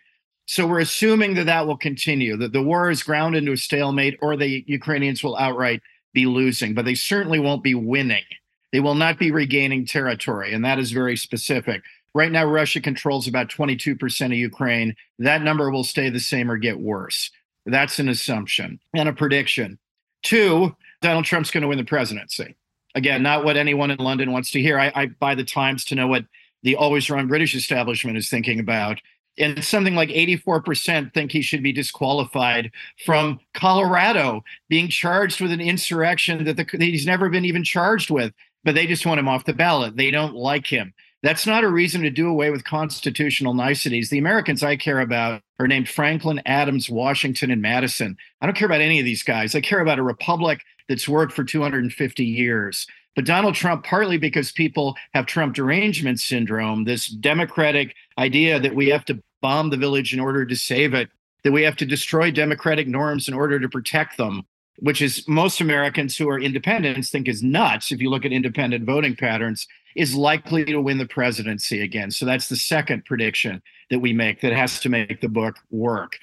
So 0.47 0.65
we're 0.65 0.79
assuming 0.79 1.35
that 1.35 1.45
that 1.45 1.67
will 1.67 1.77
continue, 1.77 2.35
that 2.37 2.51
the 2.51 2.63
war 2.63 2.89
is 2.89 3.03
ground 3.03 3.35
into 3.35 3.51
a 3.51 3.57
stalemate, 3.57 4.17
or 4.21 4.35
the 4.35 4.63
Ukrainians 4.67 5.23
will 5.23 5.37
outright 5.37 5.81
be 6.13 6.25
losing, 6.25 6.73
but 6.73 6.85
they 6.85 6.95
certainly 6.95 7.39
won't 7.39 7.63
be 7.63 7.75
winning. 7.75 8.23
They 8.71 8.79
will 8.79 8.95
not 8.95 9.19
be 9.19 9.31
regaining 9.31 9.85
territory, 9.85 10.53
and 10.53 10.63
that 10.63 10.79
is 10.79 10.91
very 10.91 11.17
specific. 11.17 11.81
Right 12.13 12.31
now, 12.31 12.45
Russia 12.45 12.81
controls 12.81 13.27
about 13.27 13.49
22% 13.49 14.25
of 14.25 14.31
Ukraine. 14.33 14.95
That 15.19 15.41
number 15.41 15.71
will 15.71 15.83
stay 15.83 16.09
the 16.09 16.19
same 16.19 16.51
or 16.51 16.57
get 16.57 16.79
worse. 16.79 17.31
That's 17.65 17.99
an 17.99 18.09
assumption 18.09 18.79
and 18.93 19.07
a 19.07 19.13
prediction. 19.13 19.79
Two, 20.23 20.75
Donald 21.01 21.25
Trump's 21.25 21.51
going 21.51 21.61
to 21.61 21.67
win 21.67 21.77
the 21.77 21.83
presidency. 21.83 22.55
Again, 22.95 23.23
not 23.23 23.45
what 23.45 23.57
anyone 23.57 23.91
in 23.91 23.99
London 23.99 24.31
wants 24.31 24.51
to 24.51 24.61
hear. 24.61 24.79
I, 24.79 24.91
I 24.93 25.05
buy 25.07 25.35
the 25.35 25.43
Times 25.43 25.85
to 25.85 25.95
know 25.95 26.07
what 26.07 26.25
the 26.63 26.75
always 26.75 27.09
wrong 27.09 27.27
British 27.27 27.55
establishment 27.55 28.17
is 28.17 28.29
thinking 28.29 28.59
about. 28.59 28.99
And 29.37 29.63
something 29.63 29.95
like 29.95 30.09
84% 30.09 31.13
think 31.13 31.31
he 31.31 31.41
should 31.41 31.63
be 31.63 31.71
disqualified 31.71 32.71
from 33.05 33.39
Colorado 33.53 34.43
being 34.67 34.89
charged 34.89 35.39
with 35.39 35.51
an 35.51 35.61
insurrection 35.61 36.43
that, 36.43 36.57
the, 36.57 36.65
that 36.65 36.81
he's 36.81 37.05
never 37.05 37.29
been 37.29 37.45
even 37.45 37.63
charged 37.63 38.11
with, 38.11 38.33
but 38.63 38.75
they 38.75 38.85
just 38.85 39.05
want 39.05 39.19
him 39.19 39.29
off 39.29 39.45
the 39.45 39.53
ballot. 39.53 39.95
They 39.95 40.11
don't 40.11 40.35
like 40.35 40.67
him. 40.67 40.93
That's 41.23 41.45
not 41.45 41.63
a 41.63 41.69
reason 41.69 42.01
to 42.01 42.09
do 42.09 42.27
away 42.27 42.49
with 42.49 42.63
constitutional 42.63 43.53
niceties. 43.53 44.09
The 44.09 44.17
Americans 44.17 44.63
I 44.63 44.75
care 44.75 44.99
about 44.99 45.41
are 45.59 45.67
named 45.67 45.87
Franklin, 45.87 46.41
Adams, 46.45 46.89
Washington, 46.89 47.51
and 47.51 47.61
Madison. 47.61 48.17
I 48.41 48.47
don't 48.47 48.57
care 48.57 48.65
about 48.65 48.81
any 48.81 48.99
of 48.99 49.05
these 49.05 49.21
guys. 49.21 49.53
I 49.53 49.61
care 49.61 49.81
about 49.81 49.99
a 49.99 50.03
republic 50.03 50.61
that's 50.89 51.07
worked 51.07 51.33
for 51.33 51.43
250 51.43 52.25
years. 52.25 52.87
But 53.15 53.25
Donald 53.25 53.55
Trump, 53.55 53.83
partly 53.83 54.17
because 54.17 54.51
people 54.51 54.95
have 55.13 55.25
Trump 55.25 55.55
derangement 55.55 56.19
syndrome, 56.19 56.85
this 56.85 57.07
democratic 57.07 57.95
idea 58.17 58.59
that 58.59 58.75
we 58.75 58.87
have 58.89 59.03
to 59.05 59.21
bomb 59.41 59.69
the 59.69 59.77
village 59.77 60.13
in 60.13 60.19
order 60.19 60.45
to 60.45 60.55
save 60.55 60.93
it, 60.93 61.09
that 61.43 61.51
we 61.51 61.63
have 61.63 61.75
to 61.77 61.85
destroy 61.85 62.31
democratic 62.31 62.87
norms 62.87 63.27
in 63.27 63.33
order 63.33 63.59
to 63.59 63.67
protect 63.67 64.17
them, 64.17 64.43
which 64.79 65.01
is 65.01 65.27
most 65.27 65.59
Americans 65.59 66.15
who 66.15 66.29
are 66.29 66.39
independents 66.39 67.09
think 67.09 67.27
is 67.27 67.43
nuts 67.43 67.91
if 67.91 67.99
you 67.99 68.09
look 68.09 68.25
at 68.25 68.31
independent 68.31 68.85
voting 68.85 69.15
patterns 69.15 69.67
is 69.95 70.15
likely 70.15 70.63
to 70.63 70.79
win 70.79 70.97
the 70.97 71.05
presidency 71.05 71.81
again. 71.81 72.11
So 72.11 72.25
that's 72.25 72.47
the 72.47 72.55
second 72.55 73.03
prediction 73.03 73.61
that 73.89 73.99
we 73.99 74.13
make 74.13 74.39
that 74.41 74.53
has 74.53 74.79
to 74.81 74.89
make 74.89 75.19
the 75.19 75.27
book 75.27 75.57
work. 75.69 76.17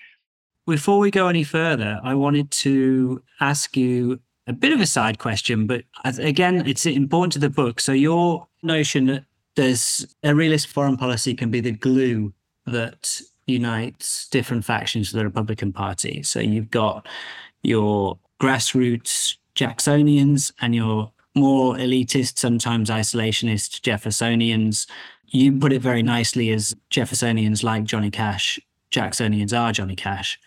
Before 0.66 0.98
we 0.98 1.10
go 1.10 1.28
any 1.28 1.44
further, 1.44 2.00
I 2.02 2.14
wanted 2.14 2.50
to 2.50 3.22
ask 3.40 3.76
you 3.76 4.20
a 4.48 4.52
bit 4.52 4.72
of 4.72 4.80
a 4.80 4.86
side 4.86 5.18
question, 5.18 5.66
but 5.66 5.84
again, 6.04 6.66
it's 6.66 6.86
important 6.86 7.32
to 7.34 7.38
the 7.38 7.50
book. 7.50 7.80
So, 7.80 7.92
your 7.92 8.48
notion 8.62 9.06
that 9.06 9.24
there's 9.54 10.06
a 10.24 10.34
realist 10.34 10.68
foreign 10.68 10.96
policy 10.96 11.34
can 11.34 11.50
be 11.50 11.60
the 11.60 11.72
glue 11.72 12.32
that 12.66 13.20
unites 13.46 14.28
different 14.28 14.64
factions 14.64 15.12
of 15.12 15.18
the 15.18 15.24
Republican 15.24 15.72
Party. 15.72 16.22
So, 16.22 16.40
you've 16.40 16.70
got 16.70 17.06
your 17.62 18.18
grassroots 18.40 19.36
Jacksonians 19.54 20.52
and 20.60 20.74
your 20.74 21.12
more 21.34 21.74
elitist, 21.74 22.38
sometimes 22.38 22.88
isolationist 22.88 23.82
Jeffersonians. 23.82 24.86
You 25.26 25.58
put 25.58 25.72
it 25.72 25.82
very 25.82 26.02
nicely 26.02 26.50
as 26.50 26.74
Jeffersonians 26.90 27.62
like 27.62 27.84
Johnny 27.84 28.10
Cash, 28.10 28.58
Jacksonians 28.90 29.56
are 29.56 29.72
Johnny 29.72 29.96
Cash. 29.96 30.40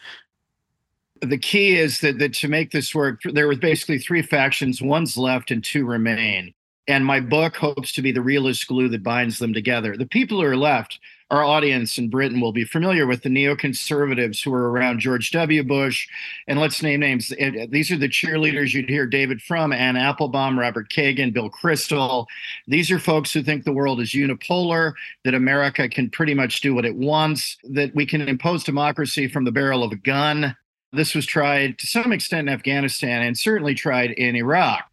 The 1.22 1.38
key 1.38 1.78
is 1.78 2.00
that, 2.00 2.18
that 2.20 2.34
to 2.36 2.48
make 2.48 2.72
this 2.72 2.96
work, 2.96 3.22
there 3.24 3.48
were 3.48 3.56
basically 3.56 4.00
three 4.00 4.24
factions. 4.24 4.82
One's 4.82 5.18
left 5.18 5.52
and 5.52 5.64
two 5.64 5.86
remain. 5.86 6.54
And 6.88 7.06
my 7.06 7.20
book 7.20 7.56
hopes 7.56 7.92
to 7.94 8.02
be 8.02 8.12
the 8.12 8.22
realist 8.22 8.68
glue 8.68 8.90
that 8.90 9.04
binds 9.04 9.38
them 9.38 9.54
together. 9.54 9.96
The 9.96 10.08
people 10.08 10.42
who 10.42 10.48
are 10.48 10.58
left, 10.58 11.00
our 11.30 11.44
audience 11.44 11.98
in 11.98 12.10
Britain 12.10 12.42
will 12.42 12.52
be 12.52 12.66
familiar 12.66 13.06
with 13.06 13.22
the 13.22 13.30
neoconservatives 13.30 14.44
who 14.44 14.52
were 14.52 14.72
around 14.72 15.00
George 15.00 15.32
W. 15.32 15.64
Bush. 15.64 16.08
And 16.48 16.60
let's 16.60 16.82
name 16.82 17.00
names. 17.00 17.32
Uh, 17.32 17.68
these 17.70 17.92
are 17.92 17.98
the 17.98 18.10
cheerleaders 18.10 18.74
you'd 18.74 18.90
hear 18.90 19.06
David 19.06 19.42
Frum, 19.42 19.72
Anne 19.72 19.96
Applebaum, 19.96 20.60
Robert 20.60 20.90
Kagan, 20.90 21.32
Bill 21.32 21.50
Kristol. 21.50 22.26
These 22.68 22.90
are 22.90 23.00
folks 23.00 23.32
who 23.32 23.44
think 23.44 23.64
the 23.64 23.72
world 23.72 24.02
is 24.02 24.10
unipolar, 24.10 24.94
that 25.24 25.36
America 25.36 25.88
can 25.88 26.10
pretty 26.10 26.34
much 26.34 26.62
do 26.62 26.74
what 26.74 26.84
it 26.84 26.96
wants, 26.96 27.58
that 27.64 27.94
we 27.96 28.06
can 28.08 28.22
impose 28.22 28.64
democracy 28.64 29.28
from 29.28 29.46
the 29.46 29.52
barrel 29.52 29.84
of 29.84 29.92
a 29.92 29.98
gun. 29.98 30.58
This 30.94 31.16
was 31.16 31.26
tried 31.26 31.78
to 31.80 31.88
some 31.88 32.12
extent 32.12 32.48
in 32.50 32.54
Afghanistan 32.54 33.22
and 33.22 33.38
certainly 33.38 33.74
tried 33.74 34.12
in 34.12 34.36
Iraq. 34.36 34.84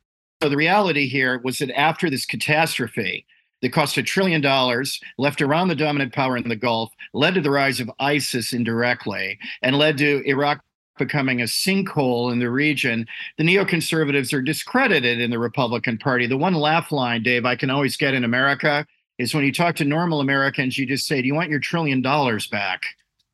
So 0.43 0.49
the 0.49 0.57
reality 0.57 1.09
here 1.09 1.41
was 1.43 1.59
that 1.59 1.77
after 1.77 2.09
this 2.09 2.25
catastrophe 2.25 3.27
that 3.63 3.73
cost 3.73 3.97
a 3.97 4.03
trillion 4.05 4.41
dollars, 4.41 5.01
left 5.19 5.41
Iran 5.41 5.67
the 5.67 5.75
dominant 5.75 6.13
power 6.13 6.37
in 6.37 6.49
the 6.49 6.55
Gulf, 6.55 6.93
led 7.13 7.35
to 7.35 7.41
the 7.41 7.51
rise 7.51 7.81
of 7.81 7.91
ISIS 7.99 8.53
indirectly, 8.53 9.39
and 9.63 9.77
led 9.77 9.99
to 9.99 10.23
Iraq 10.25 10.63
becoming 10.99 11.41
a 11.41 11.45
sinkhole 11.45 12.31
in 12.33 12.39
the 12.39 12.51
region, 12.51 13.07
the 13.37 13.45
neoconservatives 13.45 14.33
are 14.33 14.43
discredited 14.43 15.21
in 15.21 15.31
the 15.31 15.39
Republican 15.39 15.99
Party. 15.99 16.27
The 16.27 16.37
one 16.37 16.55
laugh 16.55 16.93
line, 16.93 17.23
Dave, 17.23 17.45
I 17.45 17.57
can 17.57 17.71
always 17.71 17.97
get 17.97 18.15
in 18.15 18.25
America 18.25 18.87
is 19.19 19.35
when 19.35 19.45
you 19.45 19.53
talk 19.53 19.75
to 19.77 19.85
normal 19.85 20.21
Americans, 20.21 20.79
you 20.79 20.87
just 20.87 21.07
say, 21.07 21.21
Do 21.21 21.27
you 21.27 21.35
want 21.35 21.51
your 21.51 21.59
trillion 21.59 22.03
dollars 22.03 22.47
back? 22.47 22.83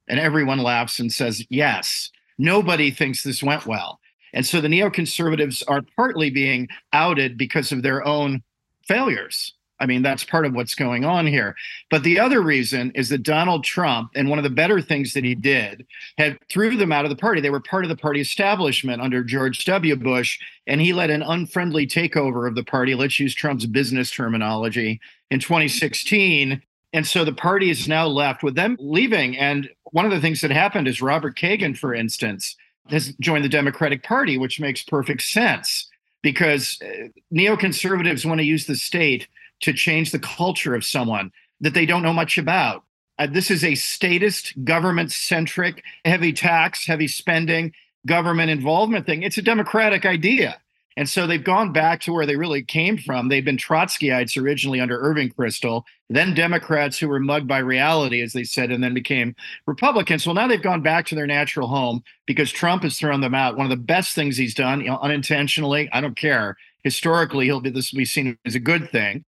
And 0.08 0.18
everyone 0.20 0.58
laughs 0.58 0.98
and 0.98 1.12
says, 1.12 1.44
Yes. 1.50 2.10
Nobody 2.38 2.90
thinks 2.90 3.22
this 3.22 3.42
went 3.42 3.66
well. 3.66 4.00
And 4.32 4.44
so 4.44 4.60
the 4.60 4.68
neoconservatives 4.68 5.62
are 5.68 5.82
partly 5.96 6.30
being 6.30 6.68
outed 6.92 7.38
because 7.38 7.70
of 7.72 7.82
their 7.82 8.04
own 8.06 8.42
failures. 8.86 9.54
I 9.80 9.86
mean, 9.86 10.02
that's 10.02 10.24
part 10.24 10.46
of 10.46 10.54
what's 10.54 10.74
going 10.74 11.04
on 11.04 11.26
here. 11.26 11.56
But 11.90 12.04
the 12.04 12.18
other 12.18 12.40
reason 12.40 12.92
is 12.94 13.08
that 13.08 13.22
Donald 13.22 13.64
Trump, 13.64 14.10
and 14.14 14.28
one 14.28 14.38
of 14.38 14.44
the 14.44 14.50
better 14.50 14.80
things 14.80 15.14
that 15.14 15.24
he 15.24 15.34
did, 15.34 15.84
had 16.16 16.38
threw 16.48 16.76
them 16.76 16.92
out 16.92 17.04
of 17.04 17.10
the 17.10 17.16
party. 17.16 17.40
They 17.40 17.50
were 17.50 17.60
part 17.60 17.84
of 17.84 17.88
the 17.88 17.96
party 17.96 18.20
establishment 18.20 19.02
under 19.02 19.24
George 19.24 19.64
W. 19.64 19.96
Bush, 19.96 20.38
and 20.66 20.80
he 20.80 20.92
led 20.92 21.10
an 21.10 21.22
unfriendly 21.22 21.86
takeover 21.86 22.46
of 22.48 22.54
the 22.54 22.64
party. 22.64 22.94
Let's 22.94 23.18
use 23.18 23.34
Trump's 23.34 23.66
business 23.66 24.10
terminology 24.10 25.00
in 25.30 25.40
2016. 25.40 26.62
And 26.94 27.04
so 27.04 27.24
the 27.24 27.32
party 27.32 27.70
is 27.70 27.88
now 27.88 28.06
left 28.06 28.44
with 28.44 28.54
them 28.54 28.76
leaving. 28.78 29.36
And 29.36 29.68
one 29.90 30.04
of 30.04 30.12
the 30.12 30.20
things 30.20 30.40
that 30.40 30.52
happened 30.52 30.86
is 30.86 31.02
Robert 31.02 31.36
Kagan, 31.36 31.76
for 31.76 31.92
instance, 31.92 32.56
has 32.88 33.12
joined 33.20 33.44
the 33.44 33.48
Democratic 33.48 34.04
Party, 34.04 34.38
which 34.38 34.60
makes 34.60 34.84
perfect 34.84 35.22
sense 35.22 35.88
because 36.22 36.78
uh, 36.82 37.08
neoconservatives 37.34 38.24
want 38.24 38.38
to 38.38 38.46
use 38.46 38.66
the 38.66 38.76
state 38.76 39.26
to 39.60 39.72
change 39.72 40.12
the 40.12 40.20
culture 40.20 40.76
of 40.76 40.84
someone 40.84 41.32
that 41.60 41.74
they 41.74 41.84
don't 41.84 42.02
know 42.02 42.12
much 42.12 42.38
about. 42.38 42.84
Uh, 43.18 43.26
this 43.26 43.50
is 43.50 43.64
a 43.64 43.74
statist, 43.74 44.54
government 44.64 45.10
centric, 45.10 45.82
heavy 46.04 46.32
tax, 46.32 46.86
heavy 46.86 47.08
spending, 47.08 47.72
government 48.06 48.50
involvement 48.50 49.04
thing. 49.04 49.24
It's 49.24 49.38
a 49.38 49.42
democratic 49.42 50.06
idea. 50.06 50.60
And 50.96 51.08
so 51.08 51.26
they've 51.26 51.42
gone 51.42 51.72
back 51.72 52.00
to 52.02 52.12
where 52.12 52.26
they 52.26 52.36
really 52.36 52.62
came 52.62 52.96
from. 52.98 53.28
They've 53.28 53.44
been 53.44 53.56
Trotskyites 53.56 54.40
originally 54.40 54.80
under 54.80 55.00
Irving 55.00 55.30
Kristol, 55.30 55.82
then 56.08 56.34
Democrats 56.34 56.98
who 56.98 57.08
were 57.08 57.18
mugged 57.18 57.48
by 57.48 57.58
reality, 57.58 58.22
as 58.22 58.32
they 58.32 58.44
said, 58.44 58.70
and 58.70 58.82
then 58.82 58.94
became 58.94 59.34
Republicans. 59.66 60.24
Well, 60.24 60.36
now 60.36 60.46
they've 60.46 60.62
gone 60.62 60.82
back 60.82 61.06
to 61.06 61.16
their 61.16 61.26
natural 61.26 61.66
home 61.66 62.02
because 62.26 62.52
Trump 62.52 62.84
has 62.84 62.96
thrown 62.96 63.20
them 63.20 63.34
out. 63.34 63.56
One 63.56 63.66
of 63.66 63.70
the 63.70 63.76
best 63.76 64.14
things 64.14 64.36
he's 64.36 64.54
done, 64.54 64.80
you 64.80 64.86
know, 64.86 64.98
unintentionally, 64.98 65.88
I 65.92 66.00
don't 66.00 66.16
care. 66.16 66.56
Historically, 66.84 67.46
he'll 67.46 67.60
be 67.60 67.70
this 67.70 67.92
will 67.92 67.98
be 67.98 68.04
seen 68.04 68.38
as 68.44 68.54
a 68.54 68.60
good 68.60 68.90
thing. 68.90 69.24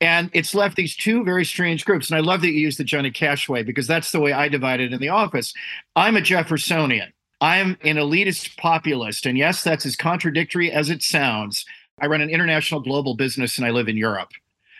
And 0.00 0.30
it's 0.32 0.54
left 0.54 0.76
these 0.76 0.96
two 0.96 1.24
very 1.24 1.44
strange 1.44 1.84
groups. 1.84 2.10
And 2.10 2.16
I 2.16 2.20
love 2.20 2.40
that 2.40 2.48
you 2.48 2.58
use 2.58 2.76
the 2.76 2.84
Johnny 2.84 3.10
Cash 3.10 3.48
way 3.48 3.62
because 3.62 3.86
that's 3.86 4.10
the 4.10 4.20
way 4.20 4.32
I 4.32 4.48
divide 4.48 4.80
it 4.80 4.92
in 4.92 5.00
the 5.00 5.10
office. 5.10 5.54
I'm 5.94 6.16
a 6.16 6.20
Jeffersonian. 6.20 7.12
I'm 7.44 7.76
an 7.82 7.96
elitist 7.96 8.56
populist. 8.56 9.26
And 9.26 9.36
yes, 9.36 9.62
that's 9.62 9.84
as 9.84 9.96
contradictory 9.96 10.72
as 10.72 10.88
it 10.88 11.02
sounds. 11.02 11.66
I 12.00 12.06
run 12.06 12.22
an 12.22 12.30
international 12.30 12.80
global 12.80 13.14
business 13.16 13.58
and 13.58 13.66
I 13.66 13.70
live 13.70 13.86
in 13.86 13.98
Europe. 13.98 14.30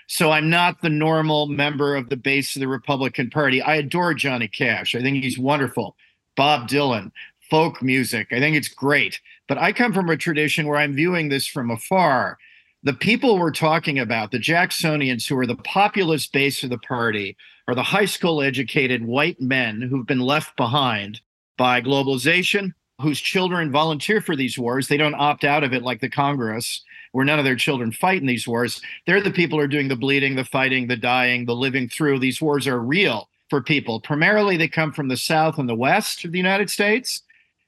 So 0.07 0.31
I'm 0.31 0.49
not 0.49 0.81
the 0.81 0.89
normal 0.89 1.47
member 1.47 1.95
of 1.95 2.09
the 2.09 2.17
base 2.17 2.57
of 2.57 2.61
the 2.61 2.69
Republican 2.69 3.29
Party. 3.29 3.61
I 3.61 3.75
adore 3.75 4.15
Johnny 4.15 4.49
Cash. 4.49 4.95
I 4.95 5.03
think 5.03 5.23
he's 5.23 5.39
wonderful. 5.39 5.95
Bob 6.39 6.67
Dylan, 6.67 7.13
folk 7.51 7.83
music. 7.83 8.29
I 8.33 8.41
think 8.41 8.57
it's 8.57 8.69
great. 8.69 9.21
But 9.47 9.59
I 9.59 9.71
come 9.71 9.93
from 9.93 10.09
a 10.09 10.17
tradition 10.17 10.67
where 10.67 10.79
I'm 10.79 10.95
viewing 10.95 11.29
this 11.29 11.47
from 11.47 11.71
afar. 11.71 12.39
The 12.83 12.95
people 12.95 13.39
we're 13.39 13.51
talking 13.51 13.99
about, 13.99 14.31
the 14.31 14.39
Jacksonians, 14.39 15.29
who 15.29 15.37
are 15.37 15.47
the 15.47 15.57
populist 15.57 16.33
base 16.33 16.65
of 16.65 16.71
the 16.71 16.79
party, 16.79 17.37
are 17.69 17.75
the 17.75 17.83
high 17.83 18.07
school 18.07 18.41
educated 18.41 19.05
white 19.05 19.39
men 19.39 19.83
who've 19.83 20.07
been 20.07 20.21
left 20.21 20.57
behind 20.57 21.21
by 21.57 21.81
globalization, 21.81 22.73
whose 23.01 23.21
children 23.21 23.73
volunteer 23.73 24.21
for 24.21 24.37
these 24.37 24.59
wars. 24.59 24.89
They 24.89 24.97
don't 24.97 25.15
opt 25.15 25.45
out 25.45 25.65
of 25.65 25.73
it 25.73 25.83
like 25.83 26.01
the 26.01 26.09
Congress, 26.09 26.83
where 27.13 27.25
none 27.25 27.39
of 27.39 27.45
their 27.45 27.57
children 27.57 27.93
fight 27.93 28.21
in 28.21 28.27
these 28.27 28.47
wars. 28.47 28.81
They're 29.07 29.21
the 29.21 29.31
people 29.31 29.59
who 29.59 29.65
are 29.65 29.69
doing 29.69 29.89
the 29.89 29.97
bleeding, 29.97 30.37
the 30.37 30.45
fighting, 30.45 30.87
the 30.89 30.97
dying, 30.97 31.47
the 31.47 31.55
living 31.55 31.89
through. 31.89 32.19
These 32.19 32.41
wars 32.41 32.67
are 32.67 32.81
real 32.81 33.29
for 33.51 33.63
people. 33.63 34.01
Primarily, 34.01 34.57
they 34.57 34.69
come 34.69 34.93
from 34.93 35.09
the 35.09 35.17
South 35.17 35.59
and 35.59 35.69
the 35.69 35.75
West 35.75 36.25
of 36.25 36.33
the 36.33 36.39
United 36.39 36.71
States, 36.71 37.23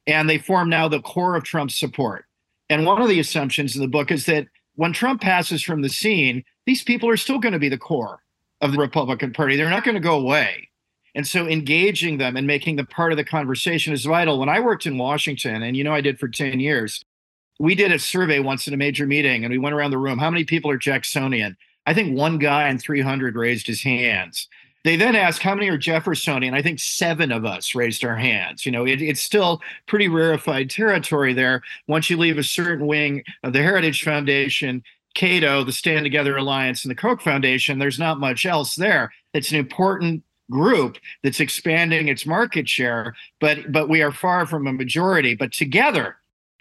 and 0.07 0.29
they 0.29 0.39
form 0.39 0.69
now 0.69 0.89
the 0.89 1.01
core 1.01 1.37
of 1.37 1.45
Trump's 1.45 1.79
support. 1.79 2.25
And 2.69 2.85
one 2.85 3.01
of 3.01 3.09
the 3.09 3.21
assumptions 3.21 3.77
in 3.77 3.83
the 3.83 3.89
book 3.89 4.11
is 4.11 4.27
that 4.27 4.47
when 4.75 4.93
Trump 4.93 5.21
passes 5.21 5.63
from 5.63 5.83
the 5.83 5.89
scene, 5.89 6.45
these 6.67 6.83
people 6.83 7.09
are 7.09 7.17
still 7.17 7.39
going 7.39 7.53
to 7.53 7.59
be 7.59 7.69
the 7.69 7.79
core 7.79 8.21
of 8.61 8.73
the 8.73 8.79
Republican 8.79 9.33
Party. 9.33 9.57
They're 9.57 9.71
not 9.71 9.85
going 9.85 9.95
to 9.95 10.01
go 10.01 10.19
away. 10.19 10.69
And 11.17 11.27
so 11.27 11.49
engaging 11.49 12.19
them 12.19 12.37
and 12.37 12.47
making 12.47 12.77
them 12.77 12.87
part 12.87 13.11
of 13.11 13.17
the 13.17 13.25
conversation 13.25 13.95
is 13.95 14.05
vital. 14.05 14.39
When 14.39 14.51
I 14.51 14.61
worked 14.61 14.85
in 14.85 14.99
Washington, 14.99 15.63
and 15.63 15.75
you 15.75 15.83
know 15.83 15.95
I 15.95 16.03
did 16.03 16.21
for 16.21 16.29
10 16.29 16.61
years, 16.61 17.03
we 17.59 17.75
did 17.75 17.91
a 17.91 17.99
survey 17.99 18.39
once 18.39 18.69
in 18.69 18.75
a 18.75 18.77
major 18.77 19.07
meeting 19.07 19.43
and 19.43 19.51
we 19.51 19.57
went 19.57 19.75
around 19.75 19.93
the 19.93 19.99
room. 19.99 20.19
How 20.19 20.31
many 20.31 20.45
people 20.45 20.71
are 20.71 20.77
Jacksonian? 20.77 21.57
I 21.87 21.95
think 21.95 22.17
one 22.17 22.37
guy 22.37 22.69
in 22.69 22.79
300 22.79 23.35
raised 23.35 23.67
his 23.67 23.83
hands. 23.83 24.47
They 24.85 24.97
then 24.97 25.17
asked 25.17 25.43
how 25.43 25.55
many 25.55 25.71
are 25.71 25.79
Jeffersonian. 25.79 26.53
I 26.53 26.61
think 26.61 26.81
seven 26.81 27.33
of 27.33 27.47
us 27.47 27.75
raised 27.75 28.05
our 28.05 28.17
hands. 28.17 28.67
You 28.67 28.73
know, 28.73 28.87
it, 28.87 29.01
it's 29.01 29.23
still 29.23 29.63
pretty 29.87 30.09
rarefied 30.09 30.69
territory 30.69 31.33
there. 31.33 31.63
Once 31.89 32.11
you 32.11 32.19
leave 32.19 32.37
a 32.37 32.45
certain 32.45 32.87
wing 32.87 33.25
of 33.43 33.55
the 33.55 33.63
Heritage 33.63 34.05
Foundation, 34.05 34.83
Cato, 35.15 35.65
the 35.65 35.73
Stand 35.73 36.05
Together 36.05 36.37
Alliance, 36.37 36.85
and 36.85 36.91
the 36.91 36.95
Koch 36.95 37.23
Foundation, 37.23 37.79
there's 37.79 37.99
not 37.99 38.21
much 38.21 38.45
else 38.45 38.77
there. 38.77 39.13
It's 39.33 39.51
an 39.51 39.57
important 39.57 40.23
group 40.51 40.99
that's 41.23 41.41
expanding 41.41 42.09
its 42.09 42.27
market 42.27 42.69
share, 42.69 43.15
but 43.41 43.73
but 43.73 43.89
we 43.89 44.03
are 44.03 44.13
far 44.13 44.47
from 44.47 44.67
a 44.67 44.73
majority. 44.73 45.35
But 45.35 45.53
together 45.53 46.17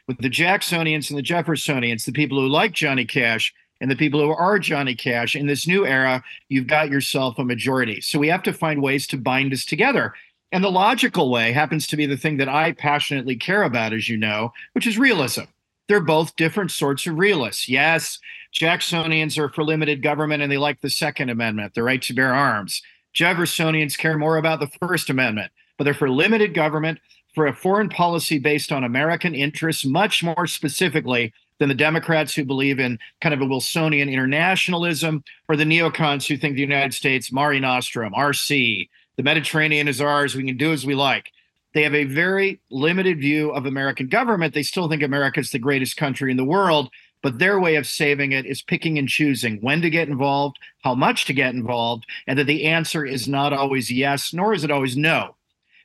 with 0.08 0.18
the 0.20 0.30
Jacksonians 0.30 1.10
and 1.10 1.18
the 1.18 1.24
Jeffersonians, 1.24 2.06
the 2.06 2.12
people 2.12 2.40
who 2.40 2.48
like 2.48 2.74
Johnny 2.74 3.06
Cash 3.06 3.54
and 3.82 3.90
the 3.90 3.96
people 3.96 4.22
who 4.22 4.32
are 4.32 4.60
Johnny 4.60 4.96
Cash 4.96 5.36
in 5.36 5.48
this 5.48 5.68
new 5.68 5.86
era, 5.86 6.24
you've 6.50 6.68
got 6.68 6.90
yourself 6.90 7.38
a 7.40 7.44
majority. 7.44 8.02
So 8.02 8.20
we 8.20 8.28
have 8.30 8.44
to 8.44 8.54
find 8.54 8.82
ways 8.82 9.08
to 9.08 9.18
bind 9.18 9.52
us 9.52 9.66
together. 9.66 10.14
And 10.52 10.64
the 10.64 10.72
logical 10.72 11.30
way 11.32 11.52
happens 11.52 11.88
to 11.88 11.98
be 11.98 12.06
the 12.06 12.18
thing 12.18 12.38
that 12.38 12.48
I 12.48 12.72
passionately 12.72 13.36
care 13.36 13.64
about, 13.64 13.94
as 13.94 14.08
you 14.08 14.16
know, 14.16 14.54
which 14.74 14.88
is 14.88 14.98
realism. 14.98 15.44
They're 15.88 16.00
both 16.00 16.36
different 16.36 16.72
sorts 16.72 17.06
of 17.06 17.18
realists. 17.18 17.68
Yes, 17.68 18.20
Jacksonians 18.54 19.38
are 19.38 19.50
for 19.50 19.64
limited 19.64 20.02
government 20.02 20.42
and 20.42 20.52
they 20.52 20.58
like 20.58 20.82
the 20.82 20.90
Second 20.90 21.30
Amendment, 21.30 21.74
the 21.74 21.84
right 21.84 22.02
to 22.04 22.14
bear 22.14 22.34
arms. 22.34 22.82
Jeffersonians 23.16 23.98
care 23.98 24.18
more 24.18 24.38
about 24.38 24.60
the 24.60 24.68
First 24.68 25.10
Amendment, 25.10 25.52
but 25.78 25.86
they're 25.86 25.94
for 25.94 26.10
limited 26.10 26.54
government, 26.54 27.00
for 27.34 27.48
a 27.48 27.56
foreign 27.56 27.90
policy 27.90 28.40
based 28.40 28.72
on 28.72 28.84
American 28.84 29.34
interests, 29.34 29.86
much 29.86 30.24
more 30.24 30.48
specifically 30.48 31.34
than 31.60 31.70
the 31.70 31.76
Democrats 31.76 32.34
who 32.34 32.44
believe 32.44 32.80
in 32.80 33.00
kind 33.22 33.34
of 33.34 33.42
a 33.42 33.46
Wilsonian 33.46 34.10
internationalism, 34.10 35.24
or 35.48 35.56
the 35.56 35.64
neocons 35.64 36.28
who 36.28 36.38
think 36.38 36.56
the 36.56 36.62
United 36.62 36.94
States, 36.94 37.32
Mare 37.32 37.60
Nostrum, 37.60 38.14
RC, 38.14 38.90
the 39.16 39.24
Mediterranean 39.24 39.88
is 39.88 40.02
ours, 40.02 40.36
we 40.36 40.46
can 40.46 40.58
do 40.58 40.74
as 40.74 40.86
we 40.86 40.96
like. 40.96 41.32
They 41.74 41.84
have 41.84 41.96
a 41.96 42.06
very 42.06 42.60
limited 42.70 43.20
view 43.20 43.52
of 43.52 43.66
American 43.66 44.08
government. 44.08 44.54
They 44.54 44.64
still 44.64 44.90
think 44.90 45.04
America 45.04 45.40
is 45.40 45.52
the 45.52 45.60
greatest 45.60 45.98
country 45.98 46.32
in 46.32 46.38
the 46.38 46.46
world, 46.46 46.90
but 47.26 47.40
their 47.40 47.60
way 47.60 47.76
of 47.76 47.88
saving 47.88 48.34
it 48.34 48.46
is 48.46 48.62
picking 48.62 49.00
and 49.00 49.10
choosing 49.10 49.58
when 49.62 49.82
to 49.82 49.90
get 49.90 50.08
involved, 50.08 50.60
how 50.84 50.94
much 50.94 51.26
to 51.26 51.34
get 51.34 51.56
involved, 51.56 52.06
and 52.28 52.38
that 52.38 52.46
the 52.46 52.66
answer 52.66 53.04
is 53.04 53.28
not 53.28 53.52
always 53.52 53.90
yes, 53.90 54.32
nor 54.32 54.54
is 54.54 54.64
it 54.64 54.70
always 54.70 54.96
no. 54.96 55.36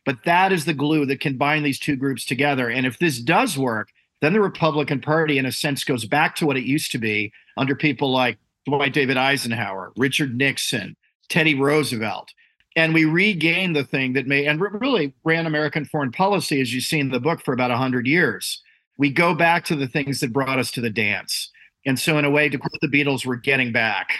But 0.04 0.24
that 0.24 0.52
is 0.52 0.66
the 0.66 0.74
glue 0.74 1.06
that 1.06 1.20
can 1.20 1.38
bind 1.38 1.64
these 1.64 1.78
two 1.78 1.96
groups 1.96 2.26
together. 2.26 2.68
And 2.68 2.84
if 2.84 2.98
this 2.98 3.18
does 3.20 3.56
work, 3.56 3.88
Then 4.20 4.32
the 4.32 4.40
Republican 4.40 5.00
Party, 5.00 5.38
in 5.38 5.46
a 5.46 5.52
sense, 5.52 5.84
goes 5.84 6.04
back 6.04 6.36
to 6.36 6.46
what 6.46 6.56
it 6.56 6.64
used 6.64 6.92
to 6.92 6.98
be 6.98 7.32
under 7.56 7.74
people 7.74 8.12
like 8.12 8.38
Dwight 8.66 8.92
David 8.92 9.16
Eisenhower, 9.16 9.92
Richard 9.96 10.36
Nixon, 10.36 10.96
Teddy 11.28 11.54
Roosevelt. 11.54 12.32
And 12.76 12.94
we 12.94 13.04
regain 13.04 13.72
the 13.72 13.84
thing 13.84 14.12
that 14.12 14.26
made 14.26 14.46
and 14.46 14.60
really 14.60 15.12
ran 15.24 15.46
American 15.46 15.84
foreign 15.84 16.12
policy, 16.12 16.60
as 16.60 16.72
you 16.72 16.80
see 16.80 17.00
in 17.00 17.10
the 17.10 17.18
book, 17.18 17.42
for 17.44 17.52
about 17.52 17.70
100 17.70 18.06
years. 18.06 18.62
We 19.00 19.10
go 19.10 19.34
back 19.34 19.64
to 19.64 19.76
the 19.76 19.88
things 19.88 20.20
that 20.20 20.30
brought 20.30 20.58
us 20.58 20.70
to 20.72 20.82
the 20.82 20.90
dance. 20.90 21.50
And 21.86 21.98
so, 21.98 22.18
in 22.18 22.26
a 22.26 22.30
way, 22.30 22.50
to 22.50 22.58
quote 22.58 22.78
the 22.82 22.88
Beatles, 22.88 23.24
we're 23.24 23.36
getting 23.36 23.72
back. 23.72 24.10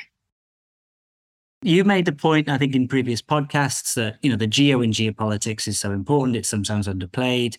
You 1.60 1.84
made 1.84 2.06
the 2.06 2.12
point, 2.12 2.48
I 2.48 2.56
think, 2.56 2.74
in 2.74 2.88
previous 2.88 3.20
podcasts 3.20 3.92
that 3.96 4.16
you 4.22 4.30
know 4.30 4.38
the 4.38 4.46
geo 4.46 4.80
in 4.80 4.92
geopolitics 4.92 5.68
is 5.68 5.78
so 5.78 5.92
important; 5.92 6.34
it's 6.34 6.48
sometimes 6.48 6.88
underplayed. 6.88 7.58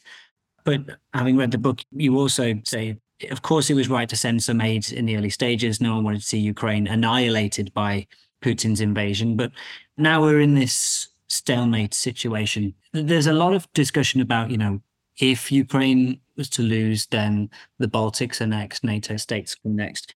But 0.63 0.82
having 1.13 1.38
read 1.38 1.51
the 1.51 1.60
book, 1.60 1.82
you 1.92 2.18
also 2.18 2.60
say, 2.63 2.98
of 3.30 3.44
course, 3.44 3.70
it 3.70 3.75
was 3.75 3.88
right 3.88 4.10
to 4.10 4.16
send 4.16 4.42
some 4.42 4.60
aid 4.60 4.92
in 4.92 5.06
the 5.06 5.16
early 5.16 5.30
stages. 5.30 5.80
No 5.80 5.94
one 5.94 6.04
wanted 6.04 6.22
to 6.22 6.25
see 6.25 6.40
Ukraine 6.40 6.88
annihilated 6.88 7.72
by 7.75 8.08
Putin's 8.44 8.82
invasion. 8.82 9.38
But 9.38 9.51
now 9.96 10.24
we're 10.24 10.40
in 10.40 10.56
this 10.56 11.08
stalemate 11.28 11.94
situation. 11.94 12.74
There's 12.94 13.28
a 13.28 13.34
lot 13.34 13.54
of 13.54 13.72
discussion 13.74 14.22
about, 14.22 14.50
you 14.50 14.58
know, 14.58 14.82
if 15.22 15.51
Ukraine 15.51 16.20
was 16.36 16.50
to 16.50 16.63
lose, 16.63 17.06
then 17.06 17.50
the 17.78 17.88
Baltics 17.88 18.42
are 18.42 18.48
next, 18.48 18.84
NATO 18.84 19.16
states 19.18 19.56
are 19.63 19.70
next. 19.70 20.16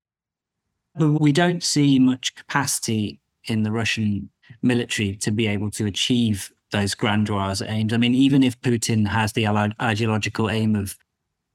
But 0.96 1.22
we 1.22 1.32
don't 1.32 1.64
see 1.64 2.00
much 2.00 2.34
capacity 2.34 3.20
in 3.46 3.62
the 3.62 3.72
Russian 3.72 4.30
military 4.64 5.16
to 5.18 5.32
be 5.32 5.46
able 5.46 5.70
to 5.72 5.86
achieve 5.86 6.52
those 6.72 6.96
grandiose 6.96 7.62
aims. 7.62 7.94
I 7.94 7.98
mean, 7.98 8.16
even 8.16 8.42
if 8.42 8.60
Putin 8.62 9.08
has 9.08 9.34
the 9.34 9.48
ideological 9.48 10.50
aim 10.50 10.76
of 10.76 10.98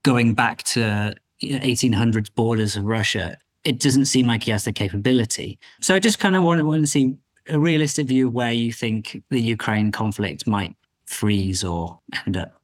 going 0.04 0.35
back 0.35 0.62
to 0.62 1.14
1800s 1.42 2.33
borders 2.33 2.76
of 2.76 2.85
Russia, 2.85 3.37
it 3.64 3.80
doesn't 3.80 4.07
seem 4.07 4.28
like 4.28 4.45
he 4.45 4.52
has 4.52 4.64
the 4.64 4.73
capability. 4.73 5.59
So 5.80 5.97
I 5.97 5.99
just 5.99 6.21
kind 6.21 6.37
of 6.37 6.45
want, 6.45 6.64
want 6.64 6.83
to 6.83 6.87
see 6.87 7.16
a 7.49 7.59
realistic 7.59 8.07
view 8.07 8.28
of 8.28 8.33
where 8.33 8.52
you 8.52 8.73
think 8.73 9.23
the 9.30 9.40
Ukraine 9.40 9.90
conflict 9.90 10.47
might 10.47 10.76
freeze 11.07 11.64
or 11.64 11.99
end 12.26 12.37
up. 12.37 12.60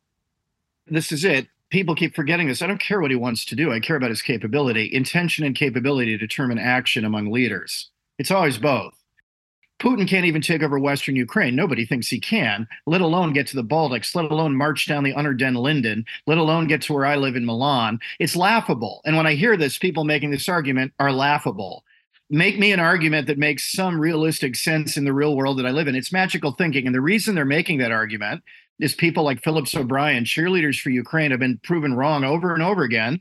This 0.86 1.12
is 1.12 1.24
it. 1.24 1.48
People 1.70 1.96
keep 1.96 2.14
forgetting 2.14 2.46
this. 2.46 2.62
I 2.62 2.66
don't 2.66 2.80
care 2.80 3.00
what 3.00 3.10
he 3.10 3.16
wants 3.16 3.44
to 3.46 3.56
do. 3.56 3.72
I 3.72 3.80
care 3.80 3.96
about 3.96 4.10
his 4.10 4.22
capability. 4.22 4.88
Intention 4.92 5.44
and 5.44 5.54
capability 5.54 6.16
determine 6.16 6.58
action 6.58 7.04
among 7.04 7.32
leaders. 7.32 7.90
It's 8.18 8.30
always 8.30 8.56
both. 8.56 8.94
Putin 9.78 10.08
can't 10.08 10.24
even 10.24 10.40
take 10.40 10.62
over 10.62 10.78
Western 10.78 11.16
Ukraine. 11.16 11.54
Nobody 11.54 11.84
thinks 11.84 12.08
he 12.08 12.18
can, 12.18 12.66
let 12.86 13.02
alone 13.02 13.34
get 13.34 13.46
to 13.48 13.56
the 13.56 13.64
Baltics, 13.64 14.14
let 14.14 14.30
alone 14.30 14.56
march 14.56 14.86
down 14.86 15.04
the 15.04 15.12
Unter 15.12 15.34
den 15.34 15.54
Linden, 15.54 16.06
let 16.26 16.38
alone 16.38 16.66
get 16.66 16.80
to 16.82 16.94
where 16.94 17.04
I 17.04 17.16
live 17.16 17.36
in 17.36 17.44
Milan. 17.44 17.98
It's 18.18 18.36
laughable. 18.36 19.02
And 19.04 19.16
when 19.16 19.26
I 19.26 19.34
hear 19.34 19.56
this, 19.56 19.76
people 19.76 20.04
making 20.04 20.30
this 20.30 20.48
argument 20.48 20.92
are 20.98 21.12
laughable. 21.12 21.84
Make 22.30 22.58
me 22.58 22.72
an 22.72 22.80
argument 22.80 23.26
that 23.26 23.38
makes 23.38 23.70
some 23.70 24.00
realistic 24.00 24.56
sense 24.56 24.96
in 24.96 25.04
the 25.04 25.12
real 25.12 25.36
world 25.36 25.58
that 25.58 25.66
I 25.66 25.70
live 25.70 25.88
in. 25.88 25.94
It's 25.94 26.12
magical 26.12 26.52
thinking. 26.52 26.86
And 26.86 26.94
the 26.94 27.00
reason 27.00 27.34
they're 27.34 27.44
making 27.44 27.78
that 27.78 27.92
argument 27.92 28.42
is 28.80 28.94
people 28.94 29.24
like 29.24 29.42
Phillips 29.42 29.74
O'Brien, 29.74 30.24
cheerleaders 30.24 30.80
for 30.80 30.90
Ukraine, 30.90 31.30
have 31.30 31.40
been 31.40 31.58
proven 31.62 31.94
wrong 31.94 32.24
over 32.24 32.54
and 32.54 32.62
over 32.62 32.82
again. 32.82 33.20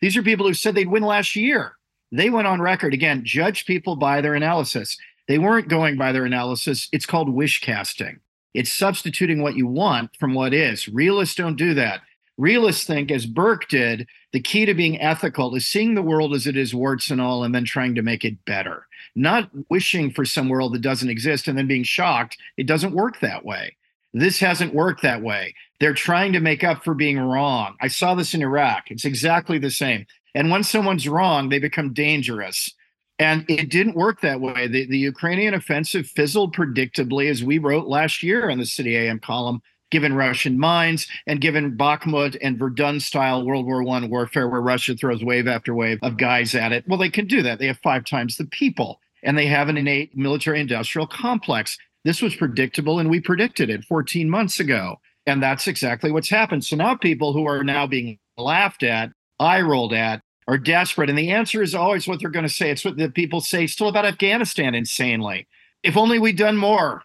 These 0.00 0.16
are 0.16 0.22
people 0.22 0.46
who 0.46 0.54
said 0.54 0.74
they'd 0.74 0.88
win 0.88 1.02
last 1.02 1.36
year. 1.36 1.72
They 2.12 2.30
went 2.30 2.46
on 2.46 2.60
record 2.60 2.94
again, 2.94 3.24
judge 3.24 3.66
people 3.66 3.96
by 3.96 4.20
their 4.20 4.34
analysis. 4.34 4.96
They 5.28 5.38
weren't 5.38 5.68
going 5.68 5.96
by 5.96 6.12
their 6.12 6.24
analysis. 6.24 6.88
It's 6.92 7.06
called 7.06 7.28
wish 7.28 7.60
casting. 7.60 8.20
It's 8.54 8.72
substituting 8.72 9.42
what 9.42 9.56
you 9.56 9.66
want 9.66 10.16
from 10.16 10.34
what 10.34 10.54
is. 10.54 10.88
Realists 10.88 11.34
don't 11.34 11.56
do 11.56 11.74
that. 11.74 12.00
Realists 12.38 12.84
think, 12.84 13.10
as 13.10 13.26
Burke 13.26 13.66
did, 13.68 14.06
the 14.32 14.40
key 14.40 14.66
to 14.66 14.74
being 14.74 15.00
ethical 15.00 15.54
is 15.54 15.66
seeing 15.66 15.94
the 15.94 16.02
world 16.02 16.34
as 16.34 16.46
it 16.46 16.56
is, 16.56 16.74
warts 16.74 17.10
and 17.10 17.20
all, 17.20 17.44
and 17.44 17.54
then 17.54 17.64
trying 17.64 17.94
to 17.94 18.02
make 18.02 18.24
it 18.24 18.44
better. 18.44 18.86
Not 19.14 19.50
wishing 19.70 20.10
for 20.10 20.24
some 20.24 20.48
world 20.48 20.74
that 20.74 20.82
doesn't 20.82 21.08
exist 21.08 21.48
and 21.48 21.56
then 21.56 21.66
being 21.66 21.82
shocked. 21.82 22.36
It 22.56 22.66
doesn't 22.66 22.94
work 22.94 23.20
that 23.20 23.44
way. 23.44 23.76
This 24.16 24.40
hasn't 24.40 24.74
worked 24.74 25.02
that 25.02 25.20
way. 25.20 25.54
They're 25.78 25.92
trying 25.92 26.32
to 26.32 26.40
make 26.40 26.64
up 26.64 26.82
for 26.82 26.94
being 26.94 27.18
wrong. 27.18 27.76
I 27.82 27.88
saw 27.88 28.14
this 28.14 28.32
in 28.32 28.40
Iraq. 28.40 28.84
It's 28.90 29.04
exactly 29.04 29.58
the 29.58 29.70
same. 29.70 30.06
And 30.34 30.50
when 30.50 30.62
someone's 30.62 31.06
wrong, 31.06 31.50
they 31.50 31.58
become 31.58 31.92
dangerous. 31.92 32.72
And 33.18 33.44
it 33.46 33.68
didn't 33.70 33.94
work 33.94 34.22
that 34.22 34.40
way. 34.40 34.68
The, 34.68 34.86
the 34.86 34.98
Ukrainian 34.98 35.52
offensive 35.52 36.06
fizzled 36.06 36.56
predictably, 36.56 37.28
as 37.28 37.44
we 37.44 37.58
wrote 37.58 37.88
last 37.88 38.22
year 38.22 38.48
in 38.48 38.58
the 38.58 38.64
City 38.64 38.96
AM 38.96 39.18
column, 39.18 39.60
given 39.90 40.14
Russian 40.14 40.58
mines 40.58 41.06
and 41.26 41.42
given 41.42 41.76
Bakhmut 41.76 42.38
and 42.40 42.58
Verdun 42.58 43.00
style 43.00 43.44
World 43.44 43.66
War 43.66 43.82
One 43.82 44.08
warfare, 44.08 44.48
where 44.48 44.62
Russia 44.62 44.94
throws 44.94 45.22
wave 45.22 45.46
after 45.46 45.74
wave 45.74 45.98
of 46.00 46.16
guys 46.16 46.54
at 46.54 46.72
it. 46.72 46.88
Well, 46.88 46.98
they 46.98 47.10
can 47.10 47.26
do 47.26 47.42
that. 47.42 47.58
They 47.58 47.66
have 47.66 47.80
five 47.82 48.06
times 48.06 48.36
the 48.36 48.46
people, 48.46 48.98
and 49.22 49.36
they 49.36 49.46
have 49.46 49.68
an 49.68 49.76
innate 49.76 50.16
military 50.16 50.60
industrial 50.60 51.06
complex. 51.06 51.76
This 52.06 52.22
was 52.22 52.36
predictable, 52.36 53.00
and 53.00 53.10
we 53.10 53.18
predicted 53.18 53.68
it 53.68 53.84
14 53.84 54.30
months 54.30 54.60
ago. 54.60 55.00
And 55.26 55.42
that's 55.42 55.66
exactly 55.66 56.12
what's 56.12 56.28
happened. 56.28 56.64
So 56.64 56.76
now 56.76 56.94
people 56.94 57.32
who 57.32 57.46
are 57.48 57.64
now 57.64 57.84
being 57.88 58.16
laughed 58.38 58.84
at, 58.84 59.10
eye 59.40 59.60
rolled 59.60 59.92
at, 59.92 60.22
are 60.46 60.56
desperate. 60.56 61.10
And 61.10 61.18
the 61.18 61.32
answer 61.32 61.64
is 61.64 61.74
always 61.74 62.06
what 62.06 62.20
they're 62.20 62.30
going 62.30 62.46
to 62.46 62.48
say. 62.48 62.70
It's 62.70 62.84
what 62.84 62.96
the 62.96 63.10
people 63.10 63.40
say 63.40 63.66
still 63.66 63.88
about 63.88 64.04
Afghanistan 64.04 64.72
insanely. 64.72 65.48
If 65.82 65.96
only 65.96 66.20
we'd 66.20 66.38
done 66.38 66.56
more. 66.56 67.02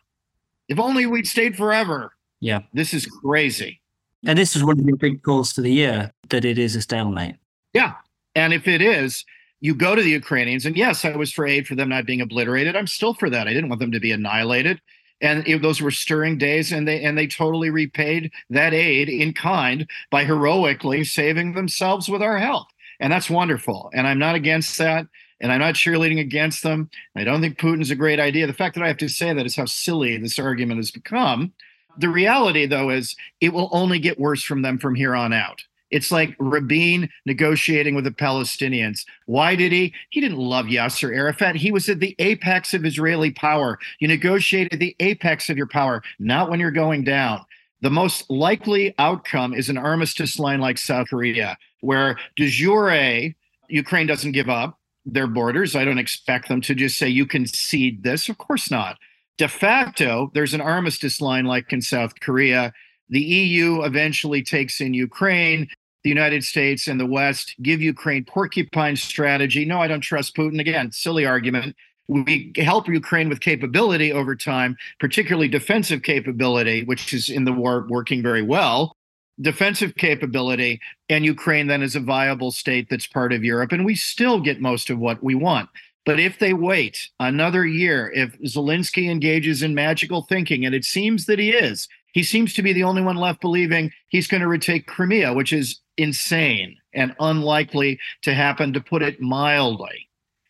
If 0.70 0.80
only 0.80 1.08
we'd 1.08 1.26
stayed 1.26 1.58
forever. 1.58 2.14
Yeah. 2.40 2.60
This 2.72 2.94
is 2.94 3.08
crazy. 3.08 3.82
And 4.28 4.38
this 4.38 4.56
is 4.56 4.64
one 4.64 4.80
of 4.80 4.86
the 4.86 4.96
big 4.96 5.24
calls 5.24 5.52
to 5.54 5.62
the 5.62 5.74
year 5.74 6.12
that 6.30 6.46
it 6.46 6.60
is 6.60 6.76
a 6.76 6.82
stalemate. 6.84 7.38
Yeah. 7.74 7.96
And 8.36 8.54
if 8.54 8.68
it 8.68 8.84
is, 8.84 9.26
you 9.62 9.76
go 9.76 9.96
to 9.96 10.02
the 10.02 10.10
Ukrainians, 10.10 10.66
and 10.66 10.76
yes, 10.76 11.06
I 11.06 11.16
was 11.16 11.32
for 11.32 11.46
aid 11.46 11.68
for 11.68 11.76
them 11.76 11.90
not 11.90 12.06
being 12.06 12.20
obliterated. 12.20 12.76
I'm 12.76 12.88
still 12.88 13.14
for 13.14 13.30
that. 13.30 13.48
I 13.48 13.54
didn't 13.54 13.70
want 13.70 13.80
them 13.80 13.92
to 13.92 14.00
be 14.00 14.12
annihilated. 14.12 14.82
And 15.22 15.48
it, 15.48 15.62
those 15.62 15.82
were 15.82 15.92
stirring 15.92 16.40
days, 16.40 16.72
and 16.72 16.88
they 16.88 17.04
and 17.04 17.16
they 17.16 17.28
totally 17.28 17.70
repaid 17.70 18.32
that 18.50 18.74
aid 18.74 19.08
in 19.08 19.34
kind 19.34 19.88
by 20.10 20.26
heroically 20.26 21.04
saving 21.04 21.54
themselves 21.54 22.10
with 22.10 22.24
our 22.24 22.40
help. 22.40 22.68
And 23.00 23.14
that's 23.14 23.30
wonderful. 23.30 23.92
And 23.94 24.08
I'm 24.08 24.20
not 24.20 24.36
against 24.36 24.78
that. 24.80 25.08
And 25.40 25.52
I'm 25.52 25.60
not 25.60 25.74
cheerleading 25.74 26.20
against 26.20 26.62
them. 26.62 26.90
I 27.16 27.24
don't 27.24 27.42
think 27.42 27.58
Putin's 27.58 27.90
a 27.90 27.96
great 27.96 28.20
idea. 28.20 28.46
The 28.46 28.54
fact 28.54 28.76
that 28.76 28.84
I 28.84 28.88
have 28.88 28.98
to 28.98 29.10
say 29.10 29.34
that 29.34 29.46
is 29.46 29.56
how 29.56 29.66
silly 29.66 30.18
this 30.18 30.38
argument 30.38 30.78
has 30.78 30.92
become. 30.92 31.52
The 31.98 32.10
reality, 32.10 32.68
though, 32.68 32.92
is 32.92 33.16
it 33.42 33.52
will 33.52 33.70
only 33.72 33.98
get 33.98 34.20
worse 34.20 34.44
from 34.44 34.62
them 34.62 34.78
from 34.78 34.94
here 34.94 35.16
on 35.16 35.34
out. 35.34 35.64
It's 35.92 36.12
like 36.12 36.36
Rabin 36.40 37.10
negotiating 37.26 37.96
with 37.96 38.06
the 38.06 38.12
Palestinians. 38.12 39.06
Why 39.26 39.56
did 39.56 39.72
he? 39.72 39.94
He 40.10 40.22
didn't 40.22 40.38
love 40.38 40.68
Yasser 40.68 41.14
Arafat. 41.14 41.56
He 41.56 41.72
was 41.72 41.90
at 41.90 42.00
the 42.00 42.16
apex 42.20 42.74
of 42.74 42.86
Israeli 42.86 43.32
power. 43.32 43.78
You 44.00 44.08
negotiate 44.08 44.74
at 44.74 44.80
the 44.80 44.96
apex 45.00 45.50
of 45.50 45.58
your 45.58 45.68
power, 45.68 46.02
not 46.18 46.50
when 46.50 46.60
you're 46.60 46.72
going 46.72 47.04
down. 47.04 47.46
The 47.82 47.90
most 47.90 48.30
likely 48.30 48.94
outcome 49.00 49.54
is 49.54 49.70
an 49.70 49.78
armistice 49.78 50.40
line 50.40 50.62
like 50.62 50.78
South 50.78 51.10
Korea, 51.10 51.58
where 51.82 52.18
de 52.36 52.48
jure, 52.48 53.34
Ukraine 53.70 54.08
doesn't 54.08 54.34
give 54.34 54.50
up 54.50 54.80
their 55.06 55.28
borders. 55.28 55.76
I 55.76 55.84
don't 55.84 55.98
expect 55.98 56.48
them 56.48 56.62
to 56.62 56.76
just 56.76 56.98
say, 56.98 57.10
you 57.10 57.26
concede 57.26 58.04
this. 58.04 58.30
Of 58.30 58.38
course 58.38 58.70
not. 58.70 58.98
De 59.38 59.48
facto, 59.48 60.30
there's 60.34 60.54
an 60.54 60.62
armistice 60.62 61.20
line 61.20 61.46
like 61.46 61.74
in 61.74 61.82
South 61.82 62.20
Korea. 62.20 62.72
The 63.10 63.22
EU 63.22 63.82
eventually 63.82 64.44
takes 64.44 64.80
in 64.80 64.94
Ukraine. 64.94 65.68
The 66.04 66.10
United 66.10 66.44
States 66.44 66.88
and 66.88 67.00
the 67.00 67.06
West 67.06 67.56
give 67.62 67.82
Ukraine 67.82 68.26
porcupine 68.26 68.96
strategy. 68.96 69.66
No, 69.66 69.80
I 69.80 69.88
don't 69.88 70.02
trust 70.02 70.36
Putin. 70.36 70.60
Again, 70.60 70.92
silly 70.92 71.26
argument 71.26 71.76
we 72.12 72.52
help 72.58 72.90
Ukraine 72.90 73.30
with 73.30 73.40
capability 73.40 74.12
over 74.12 74.36
time, 74.36 74.76
particularly 75.00 75.48
defensive 75.48 76.04
capability, 76.04 76.84
which 76.84 77.14
is 77.14 77.30
in 77.30 77.46
the 77.46 77.54
war 77.54 77.86
working 77.88 78.22
very 78.22 78.42
well. 78.42 78.98
Defensive 79.40 79.96
capability, 79.96 80.82
and 81.10 81.24
Ukraine 81.24 81.68
then 81.68 81.82
is 81.82 81.96
a 81.96 82.02
viable 82.02 82.52
state 82.52 82.90
that's 82.90 83.08
part 83.08 83.32
of 83.32 83.46
Europe, 83.46 83.72
and 83.72 83.86
we 83.86 83.96
still 83.96 84.42
get 84.42 84.62
most 84.62 84.90
of 84.90 85.00
what 85.00 85.24
we 85.24 85.36
want. 85.36 85.70
But 86.06 86.20
if 86.20 86.38
they 86.38 86.54
wait 86.54 87.10
another 87.20 87.66
year, 87.66 88.12
if 88.14 88.38
Zelensky 88.42 89.10
engages 89.10 89.64
in 89.64 89.74
magical 89.74 90.24
thinking, 90.24 90.66
and 90.66 90.76
it 90.76 90.84
seems 90.84 91.26
that 91.28 91.40
he 91.40 91.52
is, 91.52 91.88
he 92.14 92.24
seems 92.24 92.54
to 92.54 92.62
be 92.62 92.74
the 92.74 92.84
only 92.84 93.02
one 93.02 93.16
left 93.16 93.40
believing 93.40 93.92
he's 94.10 94.28
going 94.28 94.42
to 94.42 94.48
retake 94.48 94.86
Crimea, 94.86 95.34
which 95.34 95.54
is 95.54 95.80
insane 95.98 96.78
and 96.94 97.16
unlikely 97.20 98.00
to 98.24 98.34
happen, 98.34 98.74
to 98.74 98.82
put 98.82 99.02
it 99.02 99.22
mildly 99.22 100.10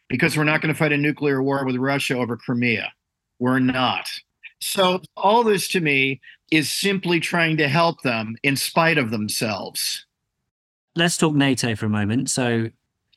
because 0.10 0.36
we're 0.36 0.44
not 0.44 0.62
going 0.62 0.74
to 0.74 0.78
fight 0.78 0.92
a 0.92 0.98
nuclear 0.98 1.42
war 1.42 1.66
with 1.66 1.78
Russia 1.78 2.18
over 2.18 2.36
Crimea. 2.38 2.92
We're 3.40 3.60
not. 3.60 4.10
So, 4.60 5.02
all 5.18 5.44
this 5.44 5.68
to 5.70 5.80
me 5.80 6.22
is 6.52 6.72
simply 6.72 7.20
trying 7.20 7.58
to 7.58 7.68
help 7.68 8.02
them 8.02 8.36
in 8.44 8.56
spite 8.56 8.98
of 8.98 9.10
themselves. 9.10 10.06
Let's 10.96 11.18
talk 11.18 11.34
NATO 11.34 11.76
for 11.76 11.88
a 11.88 11.90
moment. 11.90 12.30
So, 12.30 12.70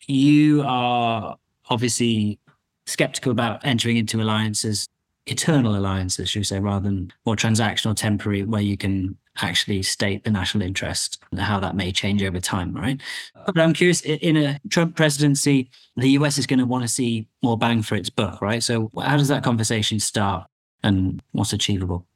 you 0.06 0.62
are 0.62 1.36
obviously 1.68 2.38
skeptical 2.86 3.32
about 3.32 3.64
entering 3.64 3.96
into 3.96 4.20
alliances, 4.22 4.86
eternal 5.26 5.76
alliances, 5.76 6.30
should 6.30 6.40
we 6.40 6.44
say, 6.44 6.60
rather 6.60 6.84
than 6.84 7.12
more 7.26 7.36
transactional, 7.36 7.96
temporary, 7.96 8.44
where 8.44 8.62
you 8.62 8.76
can 8.76 9.16
actually 9.42 9.82
state 9.82 10.24
the 10.24 10.30
national 10.30 10.62
interest 10.62 11.18
and 11.30 11.40
how 11.40 11.58
that 11.60 11.74
may 11.74 11.90
change 11.90 12.22
over 12.22 12.40
time, 12.40 12.74
right? 12.74 13.00
But 13.46 13.58
I'm 13.58 13.72
curious, 13.72 14.00
in 14.02 14.36
a 14.36 14.60
Trump 14.70 14.96
presidency, 14.96 15.70
the 15.96 16.10
US 16.10 16.38
is 16.38 16.46
going 16.46 16.60
to 16.60 16.66
want 16.66 16.84
to 16.84 16.88
see 16.88 17.26
more 17.42 17.58
bang 17.58 17.82
for 17.82 17.96
its 17.96 18.10
buck, 18.10 18.40
right? 18.40 18.62
So 18.62 18.90
how 19.00 19.16
does 19.16 19.28
that 19.28 19.42
conversation 19.42 19.98
start 19.98 20.46
and 20.82 21.22
what's 21.32 21.52
achievable? 21.52 22.06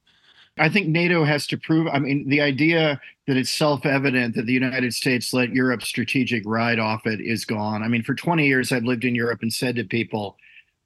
I 0.61 0.69
think 0.69 0.89
NATO 0.89 1.25
has 1.25 1.47
to 1.49 1.57
prove. 1.57 1.87
I 1.89 1.99
mean, 1.99 2.29
the 2.29 2.41
idea 2.41 3.01
that 3.27 3.37
it's 3.37 3.51
self 3.51 3.87
evident 3.87 4.35
that 4.35 4.47
the 4.47 4.53
United 4.53 4.93
States 4.93 5.33
let 5.33 5.53
Europe's 5.53 5.87
strategic 5.87 6.43
ride 6.47 6.79
off 6.79 7.07
it 7.07 7.21
is 7.21 7.45
gone. 7.45 7.83
I 7.83 7.89
mean, 7.89 8.03
for 8.03 8.15
20 8.15 8.47
years, 8.47 8.73
I've 8.73 8.85
lived 8.85 9.05
in 9.05 9.15
Europe 9.15 9.41
and 9.43 9.53
said 9.53 9.77
to 9.77 9.85
people, 9.85 10.37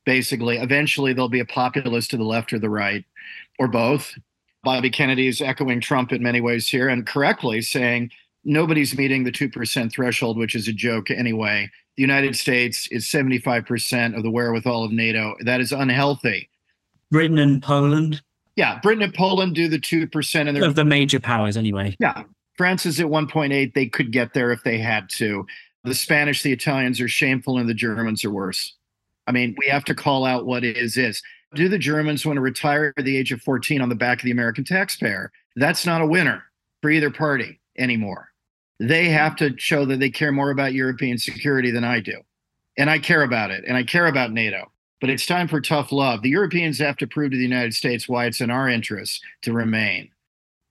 basically, 0.05 0.59
eventually 0.59 1.13
there'll 1.13 1.29
be 1.29 1.41
a 1.41 1.47
populist 1.47 2.11
to 2.11 2.17
the 2.17 2.25
left 2.25 2.53
or 2.53 2.59
the 2.59 2.71
right, 2.71 3.05
or 3.59 3.69
both. 3.69 4.13
Bobby 4.65 4.91
Kennedy 4.91 5.27
is 5.27 5.41
echoing 5.41 5.81
Trump 5.81 6.13
in 6.13 6.23
many 6.23 6.41
ways 6.41 6.69
here 6.69 6.89
and 6.89 7.07
correctly 7.07 7.61
saying 7.61 8.11
nobody's 8.45 8.97
meeting 8.97 9.25
the 9.25 9.33
2% 9.33 9.93
threshold, 9.93 10.39
which 10.39 10.55
is 10.55 10.69
a 10.69 10.73
joke 10.73 11.11
anyway. 11.11 11.71
The 11.97 12.03
United 12.03 12.37
States 12.37 12.87
is 12.89 13.07
75% 13.07 14.17
of 14.17 14.23
the 14.23 14.31
wherewithal 14.31 14.85
of 14.85 14.93
NATO. 14.93 15.35
That 15.41 15.61
is 15.61 15.73
unhealthy. 15.73 16.49
Britain 17.11 17.39
and 17.39 17.63
Poland 17.63 18.23
yeah, 18.57 18.79
Britain 18.81 19.03
and 19.03 19.15
Poland 19.15 19.55
do 19.55 19.69
the 19.69 19.79
two 19.79 20.07
percent, 20.07 20.49
and 20.49 20.57
they're 20.57 20.65
of 20.65 20.75
the 20.75 20.85
major 20.85 21.21
powers 21.21 21.57
anyway. 21.57 21.97
Yeah, 21.99 22.25
France 22.57 22.85
is 22.85 23.01
at 23.01 23.09
one 23.09 23.27
point 23.27 23.53
eight. 23.53 23.75
They 23.75 23.87
could 23.87 24.13
get 24.13 24.35
there 24.35 24.53
if 24.53 24.63
they 24.63 24.79
had 24.79 25.09
to. 25.11 25.47
The 25.85 25.95
Spanish, 25.95 26.43
the 26.43 26.53
Italians 26.53 27.01
are 27.01 27.09
shameful, 27.09 27.59
and 27.59 27.69
the 27.69 27.75
Germans 27.75 28.25
are 28.25 28.31
worse. 28.31 28.75
I 29.27 29.33
mean, 29.33 29.55
we 29.59 29.69
have 29.69 29.85
to 29.87 29.95
call 29.95 30.25
out 30.25 30.47
what 30.47 30.65
is 30.65 30.97
is. 30.97 31.23
Do 31.55 31.69
the 31.69 31.79
Germans 31.79 32.25
want 32.25 32.37
to 32.37 32.41
retire 32.41 32.95
at 32.97 33.05
the 33.05 33.17
age 33.17 33.33
of 33.33 33.43
14 33.43 33.81
on 33.81 33.89
the 33.89 33.95
back 33.95 34.19
of 34.19 34.25
the 34.25 34.31
American 34.31 34.65
taxpayer? 34.65 35.31
That's 35.57 35.85
not 35.85 36.01
a 36.01 36.07
winner 36.07 36.45
for 36.81 36.91
either 36.91 37.11
party 37.11 37.61
anymore. 37.79 38.29
They 38.81 39.09
have 39.11 39.37
to 39.37 39.55
show 39.59 39.85
that 39.85 40.01
they 40.01 40.11
care 40.11 40.33
more 40.33 40.51
about 40.51 40.73
European 40.73 41.19
security 41.19 41.71
than 41.71 41.85
I 41.85 42.01
do. 42.01 42.21
And 42.79 42.89
I 42.89 42.99
care 42.99 43.23
about 43.23 43.51
it. 43.51 43.65
And 43.67 43.77
I 43.77 43.83
care 43.83 44.07
about 44.07 44.33
NATO 44.33 44.73
but 45.03 45.11
it's 45.11 45.27
time 45.27 45.49
for 45.49 45.61
tough 45.61 45.91
love. 45.91 46.23
The 46.23 46.31
Europeans 46.31 46.79
have 46.79 46.97
to 46.99 47.09
prove 47.09 47.33
to 47.33 47.37
the 47.37 47.43
United 47.43 47.75
States 47.75 48.09
why 48.09 48.27
it's 48.27 48.41
in 48.41 48.53
our 48.53 48.69
interests 48.69 49.21
to 49.43 49.53
remain. 49.53 50.09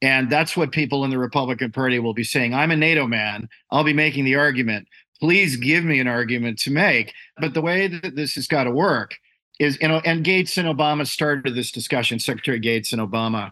And 0.01 0.29
that's 0.29 0.55
what 0.55 0.71
people 0.71 1.03
in 1.03 1.11
the 1.11 1.17
Republican 1.17 1.73
Party 1.73 1.99
will 1.99 2.13
be 2.13 2.23
saying. 2.23 2.53
I'm 2.53 2.71
a 2.71 2.77
NATO 2.77 3.07
man. 3.07 3.49
I'll 3.71 3.83
be 3.83 3.91
making 3.91 4.23
the 4.23 4.37
argument. 4.37 4.87
Please 5.19 5.57
give 5.57 5.83
me 5.83 5.99
an 5.99 6.07
argument 6.07 6.59
to 6.59 6.71
make. 6.71 7.13
But 7.39 7.53
the 7.53 7.61
way 7.61 7.87
that 7.87 8.15
this 8.15 8.35
has 8.35 8.47
got 8.47 8.63
to 8.63 8.71
work 8.71 9.15
is, 9.61 9.77
you 9.79 9.87
know, 9.87 10.01
and 10.03 10.23
Gates 10.23 10.57
and 10.57 10.67
Obama 10.67 11.05
started 11.05 11.53
this 11.53 11.71
discussion, 11.71 12.17
Secretary 12.17 12.57
Gates 12.57 12.93
and 12.93 13.01
Obama. 13.01 13.51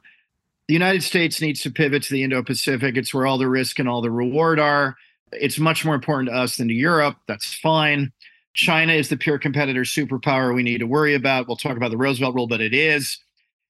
The 0.68 0.74
United 0.74 1.04
States 1.04 1.40
needs 1.40 1.62
to 1.62 1.70
pivot 1.70 2.02
to 2.04 2.14
the 2.14 2.24
Indo 2.24 2.42
Pacific. 2.42 2.98
It's 2.98 3.14
where 3.14 3.28
all 3.28 3.38
the 3.38 3.48
risk 3.48 3.78
and 3.78 3.88
all 3.88 4.02
the 4.02 4.10
reward 4.10 4.60
are. 4.60 4.96
It's 5.32 5.60
much 5.60 5.86
more 5.86 5.94
important 5.94 6.30
to 6.30 6.36
us 6.36 6.58
than 6.58 6.68
to 6.68 6.74
Europe. 6.74 7.18
That's 7.28 7.54
fine. 7.54 8.12
China 8.56 8.94
is 8.94 9.10
the 9.10 9.18
pure 9.18 9.38
competitor 9.38 9.82
superpower 9.82 10.56
we 10.56 10.64
need 10.64 10.80
to 10.80 10.88
worry 10.88 11.14
about. 11.14 11.48
We'll 11.48 11.58
talk 11.58 11.78
about 11.78 11.92
the 11.92 11.98
Roosevelt 11.98 12.34
rule, 12.34 12.48
but 12.48 12.60
it 12.60 12.74
is. 12.74 13.20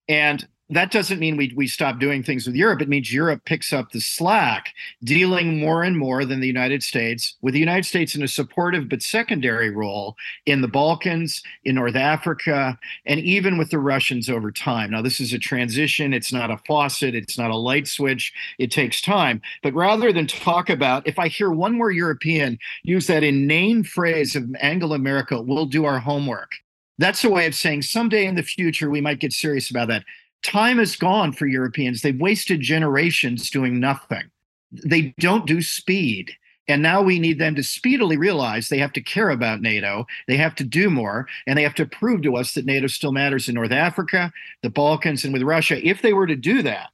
And 0.08 0.48
that 0.70 0.92
doesn't 0.92 1.20
mean 1.20 1.36
we, 1.36 1.52
we 1.56 1.66
stop 1.66 2.00
doing 2.00 2.22
things 2.22 2.46
with 2.46 2.56
Europe. 2.56 2.82
It 2.82 2.90
means 2.90 3.12
Europe 3.12 3.44
picks 3.46 3.74
up 3.74 3.92
the 3.92 4.00
slack, 4.00 4.74
dealing 5.04 5.60
more 5.60 5.84
and 5.84 5.98
more 5.98 6.26
than 6.26 6.42
the 6.42 6.48
United 6.48 6.84
States, 6.84 7.36
with 7.42 7.56
the 7.56 7.60
United 7.60 7.86
States 7.86 8.16
in 8.16 8.22
a 8.22 8.28
supportive 8.28 8.88
but 8.88 9.02
secondary 9.02 9.72
role 9.72 10.16
in 10.46 10.62
the 10.62 10.68
Balkans, 10.68 11.42
in 11.64 11.76
North 11.76 11.96
Africa, 11.96 12.78
and 13.08 13.20
even 13.20 13.58
with 13.58 13.72
the 13.72 13.80
Russians 13.80 14.30
over 14.30 14.52
time. 14.52 14.92
Now, 14.92 15.02
this 15.02 15.20
is 15.20 15.34
a 15.34 15.40
transition. 15.40 16.14
It's 16.14 16.32
not 16.32 16.52
a 16.52 16.60
faucet, 16.68 17.16
it's 17.16 17.38
not 17.38 17.50
a 17.50 17.58
light 17.58 17.88
switch. 17.88 18.32
It 18.60 18.70
takes 18.70 19.02
time. 19.02 19.42
But 19.64 19.74
rather 19.74 20.14
than 20.14 20.28
talk 20.28 20.70
about, 20.70 21.08
if 21.08 21.18
I 21.18 21.30
hear 21.30 21.50
one 21.50 21.76
more 21.76 21.92
European 21.92 22.60
use 22.84 23.08
that 23.08 23.24
inane 23.24 23.84
phrase 23.84 24.36
of 24.36 24.56
Angela 24.60 24.96
America, 24.96 25.42
we'll 25.42 25.66
do 25.66 25.86
our 25.86 26.00
homework. 26.00 26.52
That's 27.00 27.24
a 27.24 27.30
way 27.30 27.48
of 27.48 27.56
saying 27.56 27.84
someday 27.84 28.26
in 28.26 28.36
the 28.36 28.44
future 28.44 28.90
we 28.90 29.02
might 29.02 29.20
get 29.20 29.32
serious 29.32 29.70
about 29.72 29.88
that 29.88 30.04
time 30.44 30.80
is 30.80 30.96
gone 30.96 31.32
for 31.32 31.48
Europeans. 31.48 32.02
They've 32.02 32.20
wasted 32.20 32.62
generations 32.62 33.50
doing 33.50 33.80
nothing. 33.80 34.30
They 34.72 35.14
don't 35.20 35.46
do 35.46 35.62
speed. 35.62 36.32
And 36.68 36.84
now 36.84 37.02
we 37.02 37.18
need 37.18 37.40
them 37.40 37.56
to 37.56 37.64
speedily 37.64 38.16
realize 38.16 38.70
they 38.70 38.78
have 38.78 38.94
to 38.94 39.02
care 39.02 39.32
about 39.32 39.62
NATO, 39.62 40.06
they 40.28 40.38
have 40.38 40.54
to 40.56 40.64
do 40.64 40.92
more, 40.92 41.28
and 41.48 41.58
they 41.58 41.64
have 41.64 41.74
to 41.76 41.86
prove 41.86 42.22
to 42.22 42.36
us 42.36 42.54
that 42.54 42.66
NATO 42.66 42.86
still 42.86 43.12
matters 43.12 43.50
in 43.50 43.56
North 43.56 43.72
Africa, 43.72 44.32
the 44.62 44.70
Balkans, 44.70 45.24
and 45.24 45.34
with 45.34 45.42
Russia. 45.42 45.86
If 45.86 46.04
they 46.04 46.14
were 46.14 46.28
to 46.28 46.36
do 46.36 46.62
that, 46.62 46.90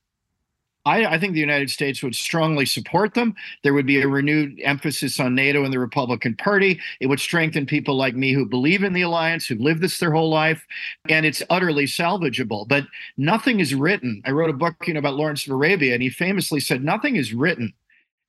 I, 0.86 1.06
I, 1.06 1.20
think 1.20 1.34
the 1.34 1.40
United 1.40 1.72
States 1.72 2.04
would 2.04 2.16
strongly 2.16 2.66
support 2.66 3.16
them. 3.16 3.36
There 3.64 3.74
would 3.74 3.88
be 3.88 4.02
a 4.02 4.08
renewed 4.08 4.60
emphasis 4.64 5.20
on 5.20 5.34
NATO 5.34 5.64
and 5.64 5.74
the 5.74 5.80
Republican 5.80 6.36
Party. 6.36 6.80
It 7.00 7.08
would 7.08 7.20
strengthen 7.20 7.66
people 7.66 7.96
like 7.96 8.16
me 8.16 8.34
who 8.34 8.46
believe 8.46 8.84
in 8.84 8.94
the 8.94 9.02
alliance, 9.02 9.48
who've 9.48 9.60
lived 9.60 9.82
this 9.82 9.98
their 9.98 10.12
whole 10.12 10.30
life, 10.30 10.64
and 11.10 11.26
it's 11.26 11.42
utterly 11.50 11.86
salvageable. 11.86 12.68
But 12.68 12.86
nothing 13.18 13.60
is 13.60 13.74
written. 13.74 14.22
I 14.26 14.32
wrote 14.32 14.52
a 14.52 14.54
book 14.54 14.76
you 14.86 14.94
know, 14.94 15.00
about 15.00 15.16
Lawrence 15.16 15.48
of 15.48 15.54
Arabia, 15.54 15.94
and 15.94 16.04
he 16.04 16.10
famously 16.10 16.60
said, 16.60 16.84
Nothing 16.84 17.16
is 17.16 17.34
written. 17.34 17.74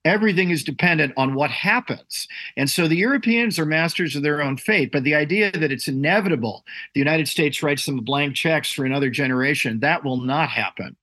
Everything 0.07 0.51
is 0.51 0.63
dependent 0.63 1.13
on 1.17 1.35
what 1.35 1.51
happens. 1.51 2.29
And 2.57 2.71
so 2.71 2.87
the 2.87 2.97
Europeans 2.97 3.59
are 3.59 3.67
masters 3.67 4.15
of 4.15 4.23
their 4.23 4.41
own 4.41 4.57
fate. 4.57 4.93
But 4.93 5.03
the 5.03 5.17
idea 5.17 5.51
that 5.51 5.73
it's 5.73 5.89
inevitable, 5.89 6.65
the 6.95 7.01
United 7.01 7.27
States 7.27 7.61
writes 7.61 7.85
them 7.85 7.99
blank 7.99 8.37
checks 8.37 8.71
for 8.71 8.85
another 8.85 9.11
generation, 9.11 9.81
that 9.81 10.05
will 10.05 10.19
not 10.19 10.49
happen 10.49 10.97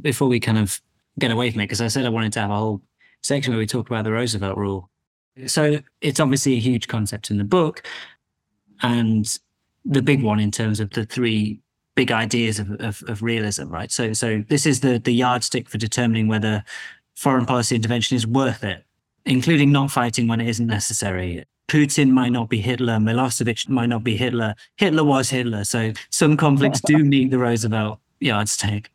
before 0.00 0.28
we 0.28 0.40
kind 0.40 0.58
of 0.58 0.80
get 1.18 1.30
away 1.30 1.50
from 1.50 1.60
it, 1.60 1.64
because 1.64 1.80
I 1.80 1.88
said 1.88 2.06
I 2.06 2.10
wanted 2.10 2.32
to 2.34 2.40
have 2.40 2.50
a 2.50 2.56
whole 2.56 2.82
section 3.22 3.52
where 3.52 3.58
we 3.58 3.66
talk 3.66 3.88
about 3.88 4.04
the 4.04 4.12
Roosevelt 4.12 4.56
rule. 4.56 4.88
So 5.46 5.78
it's 6.00 6.20
obviously 6.20 6.54
a 6.54 6.60
huge 6.60 6.88
concept 6.88 7.30
in 7.30 7.38
the 7.38 7.44
book, 7.44 7.86
and 8.82 9.26
the 9.84 10.02
big 10.02 10.22
one 10.22 10.40
in 10.40 10.50
terms 10.50 10.80
of 10.80 10.90
the 10.90 11.04
three 11.04 11.60
big 11.94 12.10
ideas 12.10 12.58
of, 12.58 12.70
of, 12.80 13.02
of 13.08 13.22
realism, 13.22 13.68
right? 13.68 13.90
So 13.90 14.12
so 14.12 14.44
this 14.48 14.66
is 14.66 14.80
the 14.80 14.98
the 14.98 15.12
yardstick 15.12 15.68
for 15.68 15.78
determining 15.78 16.28
whether 16.28 16.64
foreign 17.14 17.46
policy 17.46 17.76
intervention 17.76 18.16
is 18.16 18.26
worth 18.26 18.64
it, 18.64 18.84
including 19.24 19.72
not 19.72 19.90
fighting 19.90 20.28
when 20.28 20.40
it 20.40 20.48
isn't 20.48 20.66
necessary. 20.66 21.44
Putin 21.68 22.10
might 22.10 22.32
not 22.32 22.50
be 22.50 22.60
Hitler, 22.60 22.94
Milosevic 22.94 23.68
might 23.68 23.88
not 23.88 24.04
be 24.04 24.16
Hitler. 24.16 24.54
Hitler 24.76 25.04
was 25.04 25.30
Hitler. 25.30 25.64
So 25.64 25.92
some 26.10 26.36
conflicts 26.36 26.80
do 26.82 26.98
meet 27.04 27.30
the 27.30 27.38
Roosevelt 27.38 27.98
yardstick. 28.20 28.90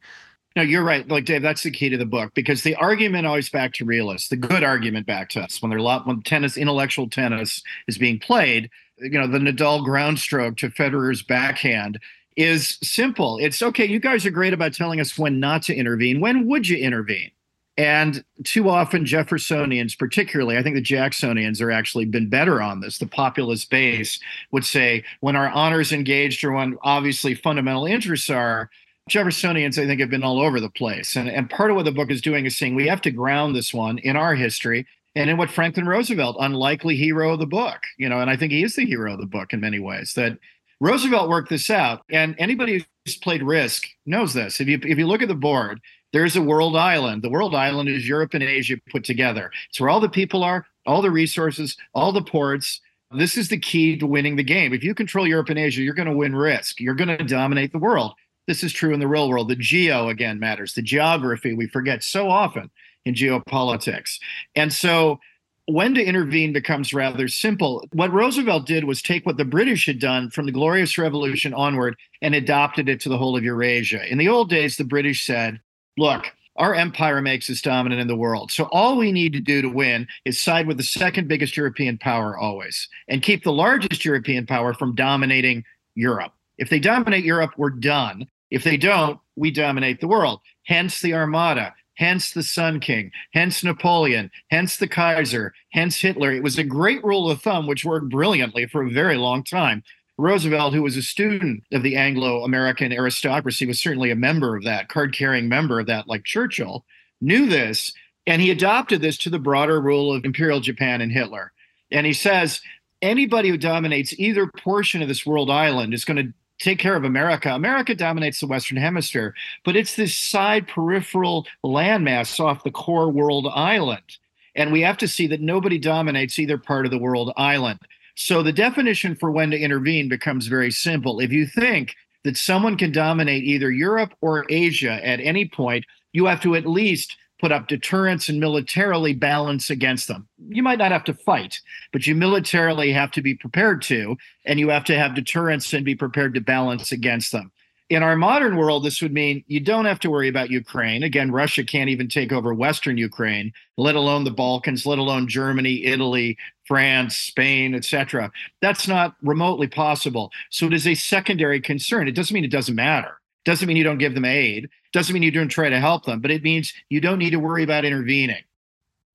No, 0.58 0.64
you're 0.64 0.84
right. 0.84 1.08
Like 1.08 1.26
Dave, 1.26 1.44
that's 1.44 1.62
the 1.62 1.70
key 1.70 1.90
to 1.90 1.98
the 1.98 2.06
book 2.08 2.34
because 2.34 2.64
the 2.64 2.74
argument 2.74 3.28
always 3.28 3.48
back 3.48 3.74
to 3.74 3.86
realists, 3.86 4.30
the 4.30 4.36
good 4.36 4.64
argument 4.64 5.06
back 5.06 5.30
to 5.30 5.42
us 5.42 5.62
when 5.62 5.70
there's 5.70 5.82
a 5.82 5.86
lot 5.86 6.08
when 6.08 6.24
tennis, 6.24 6.58
intellectual 6.58 7.08
tennis 7.08 7.62
is 7.88 8.00
being 8.00 8.18
played. 8.18 8.72
You 8.98 9.12
know, 9.12 9.28
the 9.28 9.38
Nadal 9.38 9.86
groundstroke 9.86 10.58
to 10.58 10.72
Federer's 10.72 11.22
backhand 11.22 12.00
is 12.36 12.80
simple. 12.82 13.38
It's 13.38 13.62
okay. 13.62 13.86
You 13.86 14.00
guys 14.00 14.26
are 14.26 14.32
great 14.32 14.52
about 14.52 14.74
telling 14.74 15.00
us 15.00 15.16
when 15.16 15.40
not 15.40 15.62
to 15.62 15.76
intervene. 15.76 16.22
When 16.22 16.48
would 16.48 16.68
you 16.68 16.78
intervene? 16.78 17.30
And 17.78 18.24
too 18.44 18.68
often, 18.68 19.06
Jeffersonians, 19.06 19.96
particularly, 19.96 20.58
I 20.58 20.64
think 20.64 20.76
the 20.76 20.82
Jacksonians 20.82 21.62
are 21.62 21.70
actually 21.70 22.06
been 22.06 22.30
better 22.30 22.64
on 22.64 22.80
this. 22.80 22.98
The 22.98 23.06
populist 23.06 23.70
base 23.70 24.20
would 24.50 24.66
say 24.66 25.04
when 25.20 25.36
our 25.36 25.50
honors 25.50 25.92
engaged 25.92 26.44
or 26.44 26.54
when 26.54 26.80
obviously 26.82 27.36
fundamental 27.36 27.86
interests 27.86 28.32
are, 28.32 28.72
Jeffersonians, 29.08 29.82
I 29.82 29.86
think, 29.86 30.00
have 30.00 30.10
been 30.10 30.24
all 30.24 30.42
over 30.42 30.60
the 30.60 30.70
place. 30.70 31.16
And, 31.16 31.30
and 31.30 31.50
part 31.50 31.70
of 31.70 31.76
what 31.76 31.86
the 31.86 31.92
book 31.92 32.12
is 32.12 32.22
doing 32.22 32.46
is 32.46 32.58
saying 32.58 32.76
we 32.76 32.88
have 32.88 33.02
to 33.02 33.12
ground 33.12 33.56
this 33.56 33.74
one 33.74 33.98
in 34.00 34.16
our 34.16 34.36
history 34.36 34.86
and 35.16 35.30
in 35.30 35.38
what 35.38 35.50
Franklin 35.50 35.88
Roosevelt, 35.88 36.38
unlikely 36.40 36.96
hero 36.96 37.34
of 37.34 37.40
the 37.40 37.48
book, 37.48 37.80
you 37.98 38.08
know, 38.08 38.20
and 38.20 38.30
I 38.30 38.38
think 38.38 38.52
he 38.52 38.64
is 38.64 38.76
the 38.76 38.86
hero 38.86 39.14
of 39.14 39.20
the 39.20 39.26
book 39.26 39.52
in 39.52 39.60
many 39.60 39.80
ways, 39.80 40.14
that 40.14 40.38
Roosevelt 40.80 41.30
worked 41.30 41.50
this 41.50 41.70
out. 41.70 42.04
And 42.12 42.36
anybody 42.38 42.86
who's 43.06 43.18
played 43.18 43.42
Risk 43.42 43.88
knows 44.06 44.34
this. 44.34 44.60
If 44.60 44.68
you 44.68 44.80
if 44.84 44.98
you 44.98 45.08
look 45.08 45.24
at 45.24 45.28
the 45.28 45.36
board, 45.36 45.82
there's 46.14 46.36
a 46.36 46.42
world 46.42 46.76
island. 46.76 47.24
The 47.24 47.30
world 47.30 47.56
island 47.56 47.90
is 47.90 48.08
Europe 48.08 48.34
and 48.34 48.44
Asia 48.44 48.76
put 48.92 49.04
together. 49.04 49.52
It's 49.70 49.80
where 49.80 49.90
all 49.90 50.00
the 50.00 50.10
people 50.10 50.44
are, 50.44 50.66
all 50.86 51.02
the 51.02 51.12
resources, 51.12 51.78
all 51.94 52.12
the 52.12 52.22
ports. 52.22 52.80
This 53.12 53.38
is 53.38 53.50
the 53.50 53.58
key 53.58 53.98
to 53.98 54.06
winning 54.06 54.36
the 54.36 54.44
game. 54.44 54.74
If 54.74 54.84
you 54.84 54.94
control 54.94 55.28
Europe 55.28 55.50
and 55.50 55.58
Asia, 55.58 55.82
you're 55.82 55.94
going 55.94 56.10
to 56.10 56.16
win 56.16 56.36
risk. 56.36 56.80
You're 56.80 56.94
going 56.94 57.18
to 57.18 57.24
dominate 57.24 57.72
the 57.72 57.80
world. 57.80 58.14
This 58.48 58.64
is 58.64 58.74
true 58.74 58.94
in 58.94 59.00
the 59.00 59.08
real 59.08 59.30
world. 59.30 59.50
The 59.50 59.56
geo 59.56 60.10
again 60.10 60.40
matters. 60.40 60.74
The 60.74 60.82
geography 60.82 61.54
we 61.54 61.68
forget 61.68 62.04
so 62.04 62.30
often 62.30 62.72
in 63.06 63.14
geopolitics. 63.14 64.20
And 64.56 64.72
so 64.72 65.20
when 65.68 65.94
to 65.96 66.04
intervene 66.04 66.54
becomes 66.54 66.94
rather 66.94 67.28
simple. 67.28 67.86
What 67.92 68.14
Roosevelt 68.14 68.66
did 68.66 68.86
was 68.86 69.02
take 69.02 69.26
what 69.26 69.36
the 69.36 69.44
British 69.44 69.86
had 69.86 70.00
done 70.00 70.30
from 70.30 70.46
the 70.46 70.52
Glorious 70.54 70.98
Revolution 70.98 71.54
onward 71.54 71.98
and 72.22 72.34
adopted 72.34 72.88
it 72.88 73.02
to 73.02 73.10
the 73.10 73.18
whole 73.18 73.38
of 73.38 73.44
Eurasia. 73.44 74.10
In 74.10 74.18
the 74.18 74.30
old 74.30 74.50
days, 74.50 74.78
the 74.78 74.86
British 74.86 75.26
said, 75.26 75.60
look, 75.98 76.32
our 76.56 76.74
empire 76.74 77.22
makes 77.22 77.50
us 77.50 77.62
dominant 77.62 78.00
in 78.00 78.08
the 78.08 78.16
world. 78.16 78.50
So 78.50 78.70
all 78.72 78.98
we 78.98 79.12
need 79.12 79.34
to 79.34 79.42
do 79.42 79.62
to 79.62 79.68
win 79.68 80.08
is 80.24 80.42
side 80.42 80.68
with 80.68 80.78
the 80.78 80.84
second 80.84 81.28
biggest 81.28 81.58
European 81.58 81.98
power 81.98 82.38
always 82.38 82.88
and 83.10 83.22
keep 83.22 83.44
the 83.44 83.52
largest 83.52 84.06
European 84.06 84.46
power 84.46 84.74
from 84.74 84.96
dominating 84.96 85.66
Europe. 85.96 86.32
If 86.58 86.70
they 86.70 86.80
dominate 86.80 87.26
Europe, 87.26 87.52
we're 87.58 87.72
done. 87.72 88.26
If 88.50 88.64
they 88.64 88.78
don't, 88.78 89.20
we 89.36 89.52
dominate 89.52 90.00
the 90.00 90.08
world. 90.08 90.42
Hence 90.64 91.02
the 91.02 91.14
Armada, 91.14 91.74
hence 91.96 92.32
the 92.32 92.44
Sun 92.44 92.80
King, 92.80 93.12
hence 93.34 93.64
Napoleon, 93.64 94.32
hence 94.50 94.78
the 94.78 94.88
Kaiser, 94.88 95.54
hence 95.72 96.00
Hitler. 96.00 96.32
It 96.32 96.44
was 96.44 96.58
a 96.58 96.64
great 96.64 97.04
rule 97.04 97.30
of 97.30 97.42
thumb 97.42 97.68
which 97.68 97.86
worked 97.86 98.10
brilliantly 98.10 98.68
for 98.68 98.84
a 98.84 98.92
very 98.92 99.18
long 99.18 99.44
time. 99.44 99.84
Roosevelt, 100.18 100.74
who 100.74 100.82
was 100.82 100.98
a 100.98 101.04
student 101.04 101.64
of 101.72 101.84
the 101.84 101.96
Anglo 101.96 102.44
American 102.44 102.92
aristocracy, 102.92 103.66
was 103.68 103.80
certainly 103.80 104.10
a 104.10 104.16
member 104.16 104.56
of 104.56 104.64
that, 104.64 104.90
card 104.90 105.14
carrying 105.14 105.48
member 105.48 105.80
of 105.80 105.86
that, 105.88 106.08
like 106.08 106.24
Churchill, 106.24 106.86
knew 107.22 107.48
this, 107.48 107.94
and 108.26 108.42
he 108.42 108.50
adopted 108.50 109.02
this 109.02 109.18
to 109.20 109.30
the 109.30 109.40
broader 109.40 109.80
rule 109.80 110.14
of 110.14 110.26
Imperial 110.26 110.60
Japan 110.60 111.02
and 111.02 111.12
Hitler. 111.12 111.54
And 111.92 112.06
he 112.06 112.14
says 112.14 112.62
anybody 113.02 113.50
who 113.50 113.58
dominates 113.58 114.18
either 114.20 114.52
portion 114.58 115.02
of 115.02 115.08
this 115.08 115.26
world 115.26 115.50
island 115.50 115.94
is 115.94 116.04
going 116.04 116.18
to 116.18 116.34
take 116.60 116.80
care 116.80 116.96
of 116.96 117.04
America. 117.04 117.54
America 117.54 117.96
dominates 117.96 118.40
the 118.40 118.48
Western 118.48 118.78
Hemisphere, 118.78 119.34
but 119.64 119.76
it's 119.76 119.96
this 119.96 120.18
side 120.18 120.68
peripheral 120.68 121.46
landmass 121.64 122.40
off 122.40 122.64
the 122.64 122.72
core 122.72 123.10
world 123.10 123.48
island. 123.54 124.18
And 124.56 124.72
we 124.72 124.82
have 124.82 124.98
to 124.98 125.08
see 125.08 125.28
that 125.28 125.42
nobody 125.42 125.78
dominates 125.78 126.40
either 126.40 126.58
part 126.58 126.86
of 126.86 126.92
the 126.92 126.98
world 126.98 127.32
island. 127.38 127.80
So 128.16 128.42
the 128.42 128.52
definition 128.52 129.16
for 129.16 129.30
when 129.30 129.52
to 129.52 129.60
intervene 129.60 130.10
becomes 130.10 130.48
very 130.48 130.72
simple. 130.72 131.20
If 131.20 131.32
you 131.32 131.46
think 131.46 131.94
that 132.24 132.36
someone 132.36 132.76
can 132.76 132.92
dominate 132.92 133.44
either 133.44 133.72
Europe 133.72 134.14
or 134.22 134.46
Asia 134.50 135.00
at 135.06 135.20
any 135.20 135.48
point, 135.48 135.86
you 136.14 136.26
have 136.26 136.42
to 136.42 136.56
at 136.56 136.66
least 136.66 137.16
put 137.40 137.52
up 137.52 137.68
deterrence 137.68 138.30
and 138.30 138.40
militarily 138.40 139.14
balance 139.14 139.70
against 139.70 140.08
them. 140.08 140.28
You 140.50 140.64
might 140.64 140.80
not 140.80 140.92
have 140.92 141.04
to 141.06 141.14
fight, 141.14 141.62
but 141.92 142.08
you 142.08 142.16
militarily 142.16 142.92
have 142.94 143.12
to 143.12 143.22
be 143.22 143.36
prepared 143.36 143.82
to, 143.84 144.18
and 144.46 144.60
you 144.60 144.70
have 144.70 144.86
to 144.86 144.98
have 144.98 145.16
deterrence 145.16 145.74
and 145.74 145.86
be 145.86 145.96
prepared 145.96 146.34
to 146.34 146.42
balance 146.42 146.92
against 146.92 147.32
them. 147.32 147.52
In 147.90 148.04
our 148.04 148.18
modern 148.18 148.58
world, 148.58 148.84
this 148.84 149.02
would 149.02 149.14
mean 149.14 149.46
you 149.48 149.62
don't 149.62 149.86
have 149.86 150.00
to 150.02 150.10
worry 150.10 150.28
about 150.28 150.50
Ukraine. 150.50 151.04
Again, 151.04 151.32
Russia 151.32 151.64
can't 151.64 151.90
even 151.90 152.10
take 152.10 152.34
over 152.34 152.54
Western 152.54 152.98
Ukraine, 152.98 153.54
let 153.78 153.96
alone 153.96 154.26
the 154.26 154.32
Balkans, 154.32 154.86
let 154.86 155.00
alone 155.00 155.30
Germany, 155.30 155.86
Italy, 155.86 156.38
France, 156.66 157.16
Spain, 157.16 157.74
etc. 157.74 158.30
That's 158.62 158.90
not 158.90 159.16
remotely 159.22 159.68
possible. 159.68 160.32
So 160.50 160.66
it 160.66 160.74
is 160.74 160.86
a 160.86 160.96
secondary 160.96 161.62
concern. 161.62 162.10
It 162.10 162.16
doesn't 162.16 162.34
mean 162.34 162.44
it 162.44 162.52
doesn't 162.52 162.76
matter. 162.76 163.17
Doesn't 163.48 163.66
mean 163.66 163.78
you 163.78 163.86
don't 163.86 163.98
give 163.98 164.14
them 164.14 164.26
aid. 164.26 164.68
Doesn't 164.92 165.14
mean 165.14 165.24
you 165.24 165.32
don't 165.32 165.48
try 165.48 165.70
to 165.70 165.80
help 165.80 166.04
them, 166.04 166.20
but 166.20 166.32
it 166.32 166.44
means 166.44 166.74
you 166.90 167.00
don't 167.00 167.18
need 167.18 167.30
to 167.30 167.40
worry 167.40 167.64
about 167.64 167.86
intervening. 167.86 168.44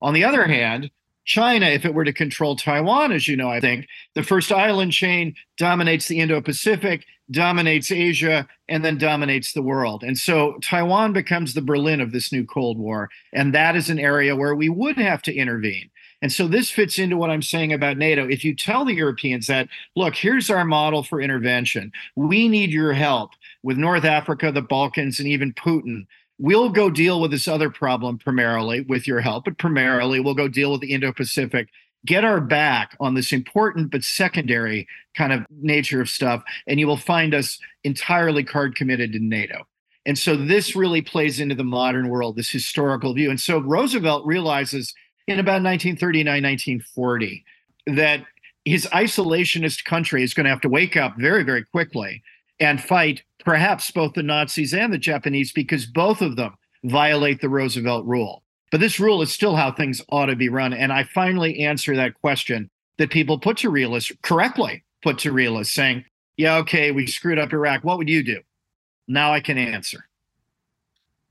On 0.01 0.15
the 0.15 0.23
other 0.23 0.41
mm-hmm. 0.41 0.53
hand, 0.53 0.91
China, 1.23 1.67
if 1.67 1.85
it 1.85 1.93
were 1.93 2.03
to 2.03 2.11
control 2.11 2.55
Taiwan, 2.55 3.11
as 3.11 3.27
you 3.27 3.37
know, 3.37 3.51
I 3.51 3.59
think 3.59 3.85
the 4.15 4.23
first 4.23 4.51
island 4.51 4.91
chain 4.91 5.35
dominates 5.59 6.07
the 6.07 6.19
Indo 6.19 6.41
Pacific, 6.41 7.05
dominates 7.29 7.91
Asia, 7.91 8.47
and 8.67 8.83
then 8.83 8.97
dominates 8.97 9.53
the 9.53 9.61
world. 9.61 10.03
And 10.03 10.17
so 10.17 10.57
Taiwan 10.63 11.13
becomes 11.13 11.53
the 11.53 11.61
Berlin 11.61 12.01
of 12.01 12.11
this 12.11 12.31
new 12.31 12.43
Cold 12.43 12.79
War. 12.79 13.11
And 13.33 13.53
that 13.53 13.75
is 13.75 13.91
an 13.91 13.99
area 13.99 14.35
where 14.35 14.55
we 14.55 14.67
would 14.67 14.97
have 14.97 15.21
to 15.21 15.35
intervene. 15.35 15.91
And 16.23 16.31
so 16.31 16.47
this 16.47 16.71
fits 16.71 16.97
into 16.97 17.17
what 17.17 17.29
I'm 17.29 17.43
saying 17.43 17.71
about 17.71 17.97
NATO. 17.97 18.27
If 18.27 18.43
you 18.43 18.55
tell 18.55 18.83
the 18.83 18.95
Europeans 18.95 19.45
that, 19.45 19.67
look, 19.95 20.15
here's 20.15 20.49
our 20.49 20.65
model 20.65 21.03
for 21.03 21.21
intervention, 21.21 21.91
we 22.15 22.47
need 22.47 22.71
your 22.71 22.93
help 22.93 23.31
with 23.63 23.77
North 23.77 24.05
Africa, 24.05 24.51
the 24.51 24.61
Balkans, 24.61 25.19
and 25.19 25.27
even 25.27 25.53
Putin. 25.53 26.05
We'll 26.37 26.69
go 26.69 26.89
deal 26.89 27.21
with 27.21 27.31
this 27.31 27.47
other 27.47 27.69
problem 27.69 28.17
primarily 28.17 28.81
with 28.81 29.07
your 29.07 29.21
help, 29.21 29.45
but 29.45 29.57
primarily 29.57 30.19
we'll 30.19 30.33
go 30.33 30.47
deal 30.47 30.71
with 30.71 30.81
the 30.81 30.93
Indo 30.93 31.13
Pacific, 31.13 31.69
get 32.05 32.25
our 32.25 32.41
back 32.41 32.97
on 32.99 33.13
this 33.13 33.31
important 33.31 33.91
but 33.91 34.03
secondary 34.03 34.87
kind 35.15 35.31
of 35.31 35.45
nature 35.49 36.01
of 36.01 36.09
stuff, 36.09 36.43
and 36.67 36.79
you 36.79 36.87
will 36.87 36.97
find 36.97 37.33
us 37.33 37.59
entirely 37.83 38.43
card 38.43 38.75
committed 38.75 39.13
to 39.13 39.19
NATO. 39.19 39.65
And 40.05 40.17
so 40.17 40.35
this 40.35 40.75
really 40.75 41.01
plays 41.01 41.39
into 41.39 41.55
the 41.55 41.63
modern 41.63 42.09
world, 42.09 42.35
this 42.35 42.49
historical 42.49 43.13
view. 43.13 43.29
And 43.29 43.39
so 43.39 43.59
Roosevelt 43.59 44.25
realizes 44.25 44.93
in 45.27 45.39
about 45.39 45.63
1939, 45.63 46.25
1940, 46.25 47.45
that 47.87 48.25
his 48.65 48.85
isolationist 48.87 49.85
country 49.85 50.23
is 50.23 50.33
going 50.33 50.43
to 50.45 50.49
have 50.49 50.61
to 50.61 50.69
wake 50.69 50.97
up 50.97 51.15
very, 51.17 51.43
very 51.43 51.63
quickly 51.63 52.21
and 52.59 52.81
fight 52.81 53.23
perhaps 53.43 53.91
both 53.91 54.13
the 54.13 54.23
Nazis 54.23 54.73
and 54.73 54.93
the 54.93 54.97
Japanese 54.97 55.51
because 55.51 55.85
both 55.85 56.21
of 56.21 56.35
them 56.35 56.55
violate 56.83 57.41
the 57.41 57.49
Roosevelt 57.49 58.05
rule. 58.05 58.43
But 58.71 58.79
this 58.79 58.99
rule 58.99 59.21
is 59.21 59.31
still 59.31 59.55
how 59.55 59.71
things 59.71 60.01
ought 60.09 60.27
to 60.27 60.35
be 60.35 60.49
run. 60.49 60.73
And 60.73 60.91
I 60.91 61.03
finally 61.03 61.59
answer 61.59 61.95
that 61.95 62.19
question 62.21 62.69
that 62.97 63.11
people 63.11 63.39
put 63.39 63.57
to 63.57 63.69
realists 63.69 64.11
correctly 64.21 64.83
put 65.03 65.19
to 65.19 65.31
realists 65.31 65.75
saying, 65.75 66.05
yeah, 66.37 66.57
okay, 66.57 66.91
we 66.91 67.05
screwed 67.05 67.37
up 67.37 67.53
Iraq. 67.53 67.83
What 67.83 67.97
would 67.97 68.09
you 68.09 68.23
do? 68.23 68.39
Now 69.07 69.33
I 69.33 69.41
can 69.41 69.57
answer. 69.57 70.07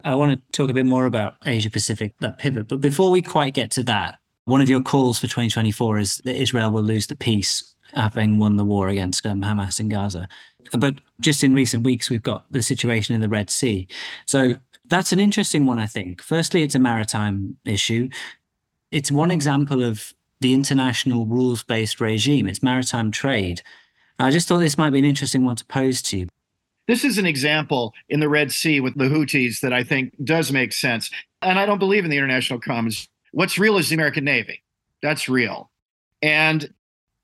I 0.05 0.15
want 0.15 0.33
to 0.33 0.53
talk 0.53 0.71
a 0.71 0.75
bit 0.75 0.87
more 0.87 1.07
about 1.07 1.37
Asia 1.45 1.71
Pacific, 1.71 2.13
that 2.21 2.39
pivot. 2.39 2.69
But 2.69 2.81
before 2.81 3.11
we 3.11 3.23
quite 3.23 3.55
get 3.55 3.71
to 3.73 3.83
that, 3.85 4.19
one 4.45 4.61
of 4.61 4.69
your 4.69 4.83
calls 4.83 5.19
for 5.19 5.27
2024 5.27 5.99
is 5.99 6.17
that 6.19 6.37
Israel 6.37 6.71
will 6.71 6.83
lose 6.83 7.07
the 7.07 7.17
peace 7.17 7.75
having 7.95 8.39
won 8.39 8.57
the 8.57 8.65
war 8.65 8.89
against 8.89 9.25
um, 9.27 9.43
Hamas 9.43 9.81
in 9.81 9.89
Gaza. 9.89 10.29
But 10.79 10.97
just 11.21 11.45
in 11.45 11.55
recent 11.55 11.85
weeks, 11.85 12.09
we've 12.09 12.23
got 12.23 12.51
the 12.51 12.63
situation 12.63 13.15
in 13.15 13.21
the 13.21 13.29
Red 13.29 13.51
Sea. 13.51 13.89
So 14.27 14.55
that's 14.87 15.13
an 15.13 15.21
interesting 15.21 15.67
one, 15.67 15.79
I 15.79 15.87
think. 15.87 16.23
Firstly, 16.23 16.63
it's 16.63 16.75
a 16.75 16.79
maritime 16.79 17.57
issue. 17.65 18.09
It's 18.91 19.11
one 19.11 19.31
example 19.31 19.83
of 19.83 20.13
the 20.41 20.55
international 20.55 21.25
rules 21.25 21.63
based 21.63 22.01
regime, 22.01 22.49
it's 22.49 22.63
maritime 22.63 23.11
trade. 23.11 23.63
I 24.19 24.31
just 24.31 24.47
thought 24.49 24.59
this 24.59 24.79
might 24.79 24.91
be 24.91 24.99
an 24.99 25.05
interesting 25.05 25.45
one 25.45 25.57
to 25.57 25.65
pose 25.65 26.03
to 26.03 26.19
you. 26.19 26.29
This 26.89 27.05
is 27.05 27.17
an 27.17 27.27
example 27.27 27.95
in 28.09 28.21
the 28.21 28.29
Red 28.29 28.53
Sea 28.53 28.81
with 28.81 28.99
the 28.99 29.05
Houthis 29.05 29.61
that 29.61 29.73
I 29.73 29.85
think 29.85 30.15
does 30.25 30.53
make 30.53 30.73
sense. 30.73 31.11
And 31.41 31.59
I 31.59 31.67
don't 31.67 31.79
believe 31.79 32.05
in 32.05 32.11
the 32.11 32.19
international 32.19 32.61
commons. 32.61 33.09
What's 33.31 33.59
real 33.59 33.79
is 33.79 33.89
the 33.89 33.95
American 33.95 34.25
Navy. 34.25 34.63
That's 35.01 35.29
real. 35.29 35.71
And 36.21 36.73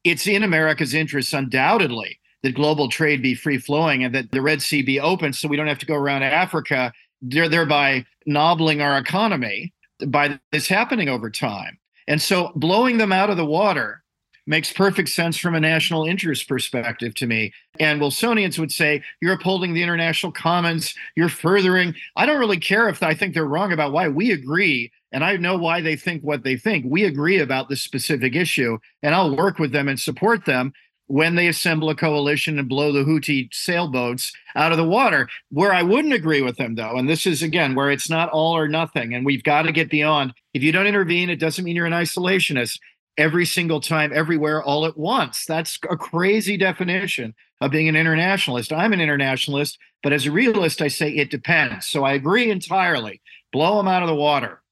it's 0.05 0.27
in 0.27 0.43
America's 0.43 0.95
interests, 0.95 1.33
undoubtedly, 1.33 2.19
that 2.43 2.55
global 2.55 2.89
trade 2.89 3.23
be 3.23 3.35
free 3.35 3.59
flowing 3.59 4.05
and 4.05 4.15
that 4.15 4.31
the 4.31 4.43
Red 4.43 4.63
Sea 4.63 4.83
be 4.83 5.01
open 5.01 5.33
so 5.33 5.49
we 5.49 5.57
don't 5.57 5.67
have 5.67 5.79
to 5.79 5.87
go 5.87 5.95
around 5.95 6.23
Africa, 6.23 6.93
thereby 7.21 8.05
nobbling 8.27 8.81
our 8.81 8.97
economy 8.97 9.73
by 10.07 10.39
this 10.53 10.69
happening 10.69 11.09
over 11.09 11.31
time. 11.31 11.79
And 12.07 12.23
so 12.23 12.53
blowing 12.55 12.99
them 12.99 13.13
out 13.13 13.31
of 13.31 13.37
the 13.37 13.45
water 13.45 14.03
makes 14.47 14.73
perfect 14.73 15.11
sense 15.11 15.37
from 15.37 15.55
a 15.55 15.61
national 15.61 16.07
interest 16.07 16.49
perspective 16.49 17.15
to 17.17 17.27
me. 17.27 17.53
And 17.79 18.01
Wilsonians 18.01 18.59
would 18.59 18.73
say, 18.73 19.03
you're 19.21 19.35
upholding 19.35 19.75
the 19.75 19.83
international 19.83 20.33
commons, 20.33 20.95
you're 21.17 21.29
furthering. 21.29 21.95
I 22.17 22.25
don't 22.25 22.41
really 22.41 22.59
care 22.59 22.89
if 22.89 23.03
I 23.03 23.15
think 23.15 23.35
they're 23.35 23.45
wrong 23.45 23.73
about 23.73 23.93
why 23.93 24.09
we 24.09 24.33
agree. 24.33 24.91
And 25.13 25.25
I 25.25 25.37
know 25.37 25.57
why 25.57 25.81
they 25.81 25.97
think 25.97 26.23
what 26.23 26.43
they 26.43 26.57
think. 26.57 26.85
We 26.87 27.05
agree 27.05 27.39
about 27.39 27.69
this 27.69 27.83
specific 27.83 28.35
issue, 28.35 28.79
and 29.03 29.15
I'll 29.15 29.35
work 29.35 29.59
with 29.59 29.73
them 29.73 29.89
and 29.89 29.99
support 29.99 30.45
them 30.45 30.73
when 31.07 31.35
they 31.35 31.49
assemble 31.49 31.89
a 31.89 31.95
coalition 31.95 32.59
and 32.59 32.69
blow 32.69 32.93
the 32.93 33.05
Houthi 33.05 33.49
sailboats 33.51 34.31
out 34.55 34.73
of 34.73 34.79
the 34.79 34.85
water. 34.85 35.29
Where 35.51 35.73
I 35.73 35.83
wouldn't 35.83 36.13
agree 36.13 36.43
with 36.43 36.59
them, 36.59 36.75
though, 36.75 36.97
and 36.97 37.09
this 37.09 37.27
is 37.27 37.43
again 37.43 37.75
where 37.75 37.91
it's 37.91 38.11
not 38.11 38.29
all 38.29 38.57
or 38.57 38.69
nothing, 38.69 39.15
and 39.15 39.25
we've 39.25 39.43
got 39.43 39.63
to 39.63 39.73
get 39.73 39.91
beyond. 39.91 40.35
If 40.53 40.63
you 40.63 40.73
don't 40.73 40.87
intervene, 40.87 41.31
it 41.31 41.41
doesn't 41.41 41.65
mean 41.65 41.77
you're 41.77 41.87
an 41.87 41.93
isolationist 41.93 42.79
every 43.17 43.47
single 43.47 43.81
time, 43.81 44.13
everywhere, 44.15 44.63
all 44.63 44.85
at 44.87 44.97
once. 44.97 45.45
That's 45.47 45.79
a 45.91 45.97
crazy 45.97 46.57
definition 46.57 47.35
of 47.61 47.71
being 47.71 47.89
an 47.89 47.97
internationalist. 47.97 48.73
I'm 48.73 48.93
an 48.93 49.01
internationalist, 49.01 49.79
but 50.03 50.13
as 50.13 50.27
a 50.27 50.31
realist, 50.31 50.81
I 50.81 50.89
say 50.89 51.11
it 51.11 51.31
depends. 51.31 51.87
So 51.87 52.05
I 52.05 52.13
agree 52.13 52.51
entirely. 52.51 53.21
Blow 53.51 53.79
them 53.79 53.89
out 53.89 54.03
of 54.03 54.09
the 54.09 54.15
water. 54.15 54.63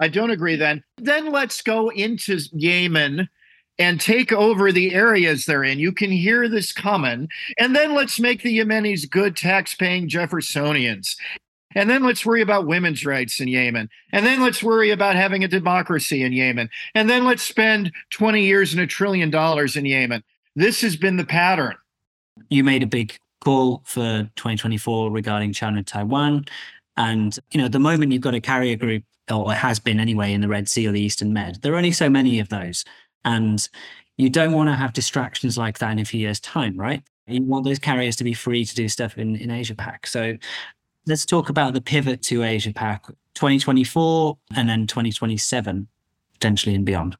I 0.00 0.08
don't 0.08 0.30
agree 0.30 0.56
then. 0.56 0.82
Then 0.96 1.30
let's 1.30 1.62
go 1.62 1.90
into 1.90 2.38
Yemen 2.52 3.28
and 3.78 4.00
take 4.00 4.32
over 4.32 4.72
the 4.72 4.94
areas 4.94 5.44
they're 5.44 5.64
in. 5.64 5.78
You 5.78 5.92
can 5.92 6.10
hear 6.10 6.48
this 6.48 6.72
coming. 6.72 7.28
And 7.58 7.76
then 7.76 7.94
let's 7.94 8.18
make 8.18 8.42
the 8.42 8.58
Yemenis 8.58 9.08
good 9.08 9.36
tax 9.36 9.74
paying 9.74 10.08
Jeffersonians. 10.08 11.16
And 11.74 11.88
then 11.88 12.02
let's 12.02 12.26
worry 12.26 12.42
about 12.42 12.66
women's 12.66 13.06
rights 13.06 13.40
in 13.40 13.48
Yemen. 13.48 13.88
And 14.12 14.26
then 14.26 14.42
let's 14.42 14.62
worry 14.62 14.90
about 14.90 15.16
having 15.16 15.44
a 15.44 15.48
democracy 15.48 16.22
in 16.22 16.32
Yemen. 16.32 16.68
And 16.94 17.08
then 17.08 17.24
let's 17.24 17.42
spend 17.42 17.92
20 18.10 18.42
years 18.44 18.72
and 18.72 18.82
a 18.82 18.86
trillion 18.86 19.30
dollars 19.30 19.76
in 19.76 19.84
Yemen. 19.84 20.24
This 20.56 20.80
has 20.80 20.96
been 20.96 21.16
the 21.16 21.24
pattern. 21.24 21.76
You 22.48 22.64
made 22.64 22.82
a 22.82 22.86
big 22.86 23.16
call 23.44 23.82
for 23.84 24.28
2024 24.36 25.10
regarding 25.10 25.52
China 25.52 25.78
and 25.78 25.86
Taiwan. 25.86 26.46
And, 26.96 27.38
you 27.52 27.58
know, 27.58 27.66
at 27.66 27.72
the 27.72 27.78
moment 27.78 28.12
you've 28.12 28.20
got 28.20 28.34
a 28.34 28.40
carrier 28.40 28.76
group, 28.76 29.04
or 29.30 29.52
it 29.52 29.56
has 29.56 29.78
been 29.78 30.00
anyway, 30.00 30.32
in 30.32 30.40
the 30.40 30.48
Red 30.48 30.68
Sea 30.68 30.88
or 30.88 30.92
the 30.92 31.00
Eastern 31.00 31.32
Med. 31.32 31.62
There 31.62 31.72
are 31.74 31.76
only 31.76 31.92
so 31.92 32.08
many 32.08 32.40
of 32.40 32.48
those. 32.48 32.84
And 33.24 33.66
you 34.16 34.30
don't 34.30 34.52
want 34.52 34.68
to 34.68 34.74
have 34.74 34.92
distractions 34.92 35.56
like 35.56 35.78
that 35.78 35.92
in 35.92 35.98
a 35.98 36.04
few 36.04 36.20
years' 36.20 36.40
time, 36.40 36.76
right? 36.76 37.02
You 37.26 37.42
want 37.42 37.64
those 37.64 37.78
carriers 37.78 38.16
to 38.16 38.24
be 38.24 38.34
free 38.34 38.64
to 38.64 38.74
do 38.74 38.88
stuff 38.88 39.16
in, 39.16 39.36
in 39.36 39.50
Asia 39.50 39.74
Pac. 39.74 40.06
So 40.06 40.36
let's 41.06 41.24
talk 41.24 41.48
about 41.48 41.74
the 41.74 41.80
pivot 41.80 42.22
to 42.22 42.42
Asia 42.42 42.72
Pac 42.72 43.06
2024 43.34 44.36
and 44.56 44.68
then 44.68 44.86
2027, 44.86 45.88
potentially 46.34 46.74
and 46.74 46.84
beyond. 46.84 47.16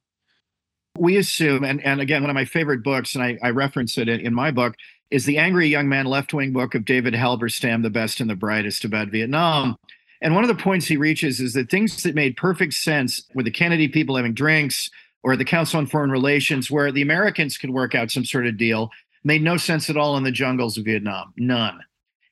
We 0.99 1.16
assume, 1.16 1.64
and, 1.64 1.83
and 1.85 2.01
again, 2.01 2.23
one 2.23 2.31
of 2.31 2.35
my 2.35 2.44
favorite 2.44 2.83
books, 2.83 3.14
and 3.14 3.23
I, 3.23 3.38
I 3.42 3.51
reference 3.51 3.96
it 3.96 4.09
in, 4.09 4.20
in 4.20 4.35
my 4.35 4.51
book, 4.51 4.75
is 5.11 5.25
The 5.25 5.38
Angry 5.38 5.68
Young 5.68 5.88
Man 5.88 6.07
Left 6.07 6.35
Wing 6.35 6.53
book 6.53 6.75
of 6.75 6.85
David 6.85 7.14
Halberstam, 7.14 7.83
The 7.83 7.90
Best 7.90 8.20
and 8.20 8.29
the 8.29 8.37
Brightest 8.37 8.85
about 8.85 9.09
Vietnam. 9.09 9.77
And 10.22 10.35
one 10.35 10.44
of 10.44 10.48
the 10.48 10.62
points 10.62 10.87
he 10.87 10.96
reaches 10.96 11.40
is 11.40 11.54
that 11.54 11.70
things 11.70 12.02
that 12.02 12.14
made 12.14 12.37
perfect 12.37 12.74
sense 12.74 13.22
with 13.35 13.46
the 13.46 13.50
Kennedy 13.50 13.88
people 13.88 14.16
having 14.16 14.35
drinks 14.35 14.90
or 15.22 15.37
the 15.37 15.44
Council 15.44 15.78
on 15.78 15.87
Foreign 15.87 16.11
Relations, 16.11 16.70
where 16.70 16.92
the 16.92 17.02
Americans 17.02 17.59
could 17.59 17.70
work 17.70 17.94
out 17.94 18.11
some 18.11 18.24
sort 18.24 18.46
of 18.46 18.56
deal, 18.56 18.90
made 19.24 19.42
no 19.42 19.56
sense 19.56 19.88
at 19.90 19.96
all 19.96 20.16
in 20.16 20.24
the 20.24 20.33
jungles 20.33 20.78
of 20.78 20.85
Vietnam. 20.85 21.33
None. 21.37 21.80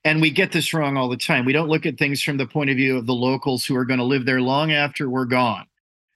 And 0.05 0.21
we 0.21 0.31
get 0.31 0.53
this 0.53 0.73
wrong 0.73 0.97
all 0.97 1.09
the 1.09 1.17
time. 1.17 1.45
We 1.45 1.53
don't 1.53 1.69
look 1.69 1.85
at 1.85 1.99
things 1.99 2.23
from 2.23 2.37
the 2.37 2.47
point 2.47 2.71
of 2.71 2.77
view 2.77 2.97
of 2.97 3.07
the 3.07 3.15
locals 3.15 3.65
who 3.65 3.77
are 3.77 3.85
going 3.85 3.99
to 3.99 4.05
live 4.05 4.25
there 4.25 4.41
long 4.41 4.73
after 4.73 5.09
we're 5.11 5.25
gone. 5.25 5.67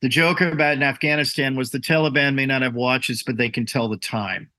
The 0.01 0.09
joke 0.09 0.41
about 0.41 0.75
in 0.75 0.83
Afghanistan 0.83 1.57
was 1.57 1.71
the 1.71 1.79
Taliban 1.79 2.35
may 2.35 2.47
not 2.47 2.63
have 2.63 2.75
watches, 2.75 3.23
but 3.23 3.37
they 3.37 3.49
can 3.49 3.67
tell 3.67 3.89
the 3.89 3.97
time. 3.97 4.51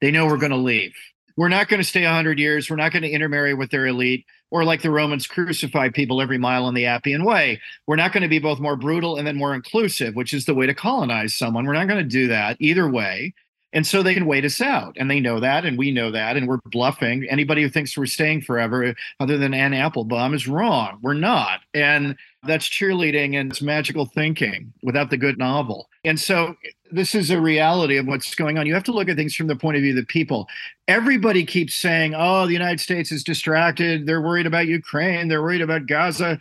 They 0.00 0.10
know 0.10 0.26
we're 0.26 0.36
going 0.36 0.50
to 0.50 0.56
leave. 0.56 0.94
We're 1.36 1.48
not 1.48 1.68
going 1.68 1.80
to 1.80 1.88
stay 1.88 2.04
100 2.04 2.38
years. 2.38 2.70
We're 2.70 2.76
not 2.76 2.92
going 2.92 3.02
to 3.02 3.10
intermarry 3.10 3.54
with 3.54 3.70
their 3.70 3.86
elite 3.86 4.26
or 4.54 4.64
like 4.64 4.82
the 4.82 4.90
Romans 4.90 5.26
crucify 5.26 5.88
people 5.88 6.22
every 6.22 6.38
mile 6.38 6.64
on 6.64 6.74
the 6.74 6.86
Appian 6.86 7.24
Way. 7.24 7.60
We're 7.88 7.96
not 7.96 8.12
going 8.12 8.22
to 8.22 8.28
be 8.28 8.38
both 8.38 8.60
more 8.60 8.76
brutal 8.76 9.16
and 9.16 9.26
then 9.26 9.36
more 9.36 9.52
inclusive, 9.52 10.14
which 10.14 10.32
is 10.32 10.44
the 10.44 10.54
way 10.54 10.64
to 10.64 10.72
colonize 10.72 11.34
someone. 11.34 11.66
We're 11.66 11.72
not 11.72 11.88
going 11.88 11.98
to 11.98 12.08
do 12.08 12.28
that 12.28 12.56
either 12.60 12.88
way. 12.88 13.34
And 13.72 13.84
so 13.84 14.00
they 14.00 14.14
can 14.14 14.26
wait 14.26 14.44
us 14.44 14.60
out. 14.60 14.96
And 14.96 15.10
they 15.10 15.18
know 15.18 15.40
that. 15.40 15.64
And 15.64 15.76
we 15.76 15.90
know 15.90 16.12
that. 16.12 16.36
And 16.36 16.46
we're 16.46 16.60
bluffing. 16.66 17.26
Anybody 17.28 17.62
who 17.62 17.68
thinks 17.68 17.98
we're 17.98 18.06
staying 18.06 18.42
forever, 18.42 18.94
other 19.18 19.38
than 19.38 19.54
Anne 19.54 19.74
Applebaum, 19.74 20.34
is 20.34 20.46
wrong. 20.46 21.00
We're 21.02 21.14
not. 21.14 21.62
And 21.74 22.14
that's 22.44 22.68
cheerleading 22.68 23.34
and 23.34 23.50
it's 23.50 23.60
magical 23.60 24.06
thinking 24.06 24.72
without 24.84 25.10
the 25.10 25.16
good 25.16 25.36
novel. 25.36 25.88
And 26.04 26.20
so 26.20 26.54
this 26.94 27.14
is 27.14 27.30
a 27.30 27.40
reality 27.40 27.96
of 27.96 28.06
what's 28.06 28.34
going 28.34 28.56
on. 28.56 28.66
You 28.66 28.74
have 28.74 28.84
to 28.84 28.92
look 28.92 29.08
at 29.08 29.16
things 29.16 29.34
from 29.34 29.48
the 29.48 29.56
point 29.56 29.76
of 29.76 29.82
view 29.82 29.90
of 29.92 29.96
the 29.96 30.06
people. 30.06 30.48
Everybody 30.86 31.44
keeps 31.44 31.74
saying, 31.74 32.14
oh, 32.16 32.46
the 32.46 32.52
United 32.52 32.80
States 32.80 33.10
is 33.10 33.24
distracted. 33.24 34.06
They're 34.06 34.22
worried 34.22 34.46
about 34.46 34.66
Ukraine. 34.66 35.28
They're 35.28 35.42
worried 35.42 35.60
about 35.60 35.86
Gaza. 35.86 36.38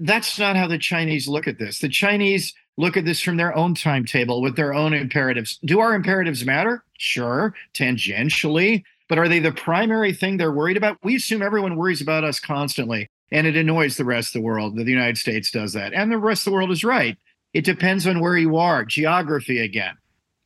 That's 0.00 0.38
not 0.38 0.56
how 0.56 0.66
the 0.66 0.78
Chinese 0.78 1.28
look 1.28 1.46
at 1.46 1.58
this. 1.58 1.78
The 1.78 1.88
Chinese 1.88 2.54
look 2.76 2.96
at 2.96 3.04
this 3.04 3.20
from 3.20 3.36
their 3.36 3.54
own 3.54 3.74
timetable 3.74 4.42
with 4.42 4.56
their 4.56 4.74
own 4.74 4.94
imperatives. 4.94 5.58
Do 5.64 5.80
our 5.80 5.94
imperatives 5.94 6.44
matter? 6.44 6.82
Sure, 6.98 7.54
tangentially. 7.74 8.82
But 9.08 9.18
are 9.18 9.28
they 9.28 9.38
the 9.38 9.52
primary 9.52 10.12
thing 10.14 10.36
they're 10.36 10.50
worried 10.50 10.78
about? 10.78 10.98
We 11.02 11.16
assume 11.16 11.42
everyone 11.42 11.76
worries 11.76 12.00
about 12.00 12.24
us 12.24 12.40
constantly. 12.40 13.10
And 13.30 13.46
it 13.46 13.56
annoys 13.56 13.96
the 13.96 14.04
rest 14.04 14.34
of 14.34 14.40
the 14.40 14.46
world 14.46 14.76
that 14.76 14.84
the 14.84 14.92
United 14.92 15.18
States 15.18 15.50
does 15.50 15.72
that. 15.72 15.92
And 15.92 16.10
the 16.10 16.18
rest 16.18 16.46
of 16.46 16.50
the 16.50 16.54
world 16.54 16.70
is 16.70 16.84
right. 16.84 17.18
It 17.54 17.64
depends 17.64 18.06
on 18.06 18.20
where 18.20 18.36
you 18.36 18.56
are. 18.56 18.84
Geography, 18.84 19.60
again, 19.60 19.96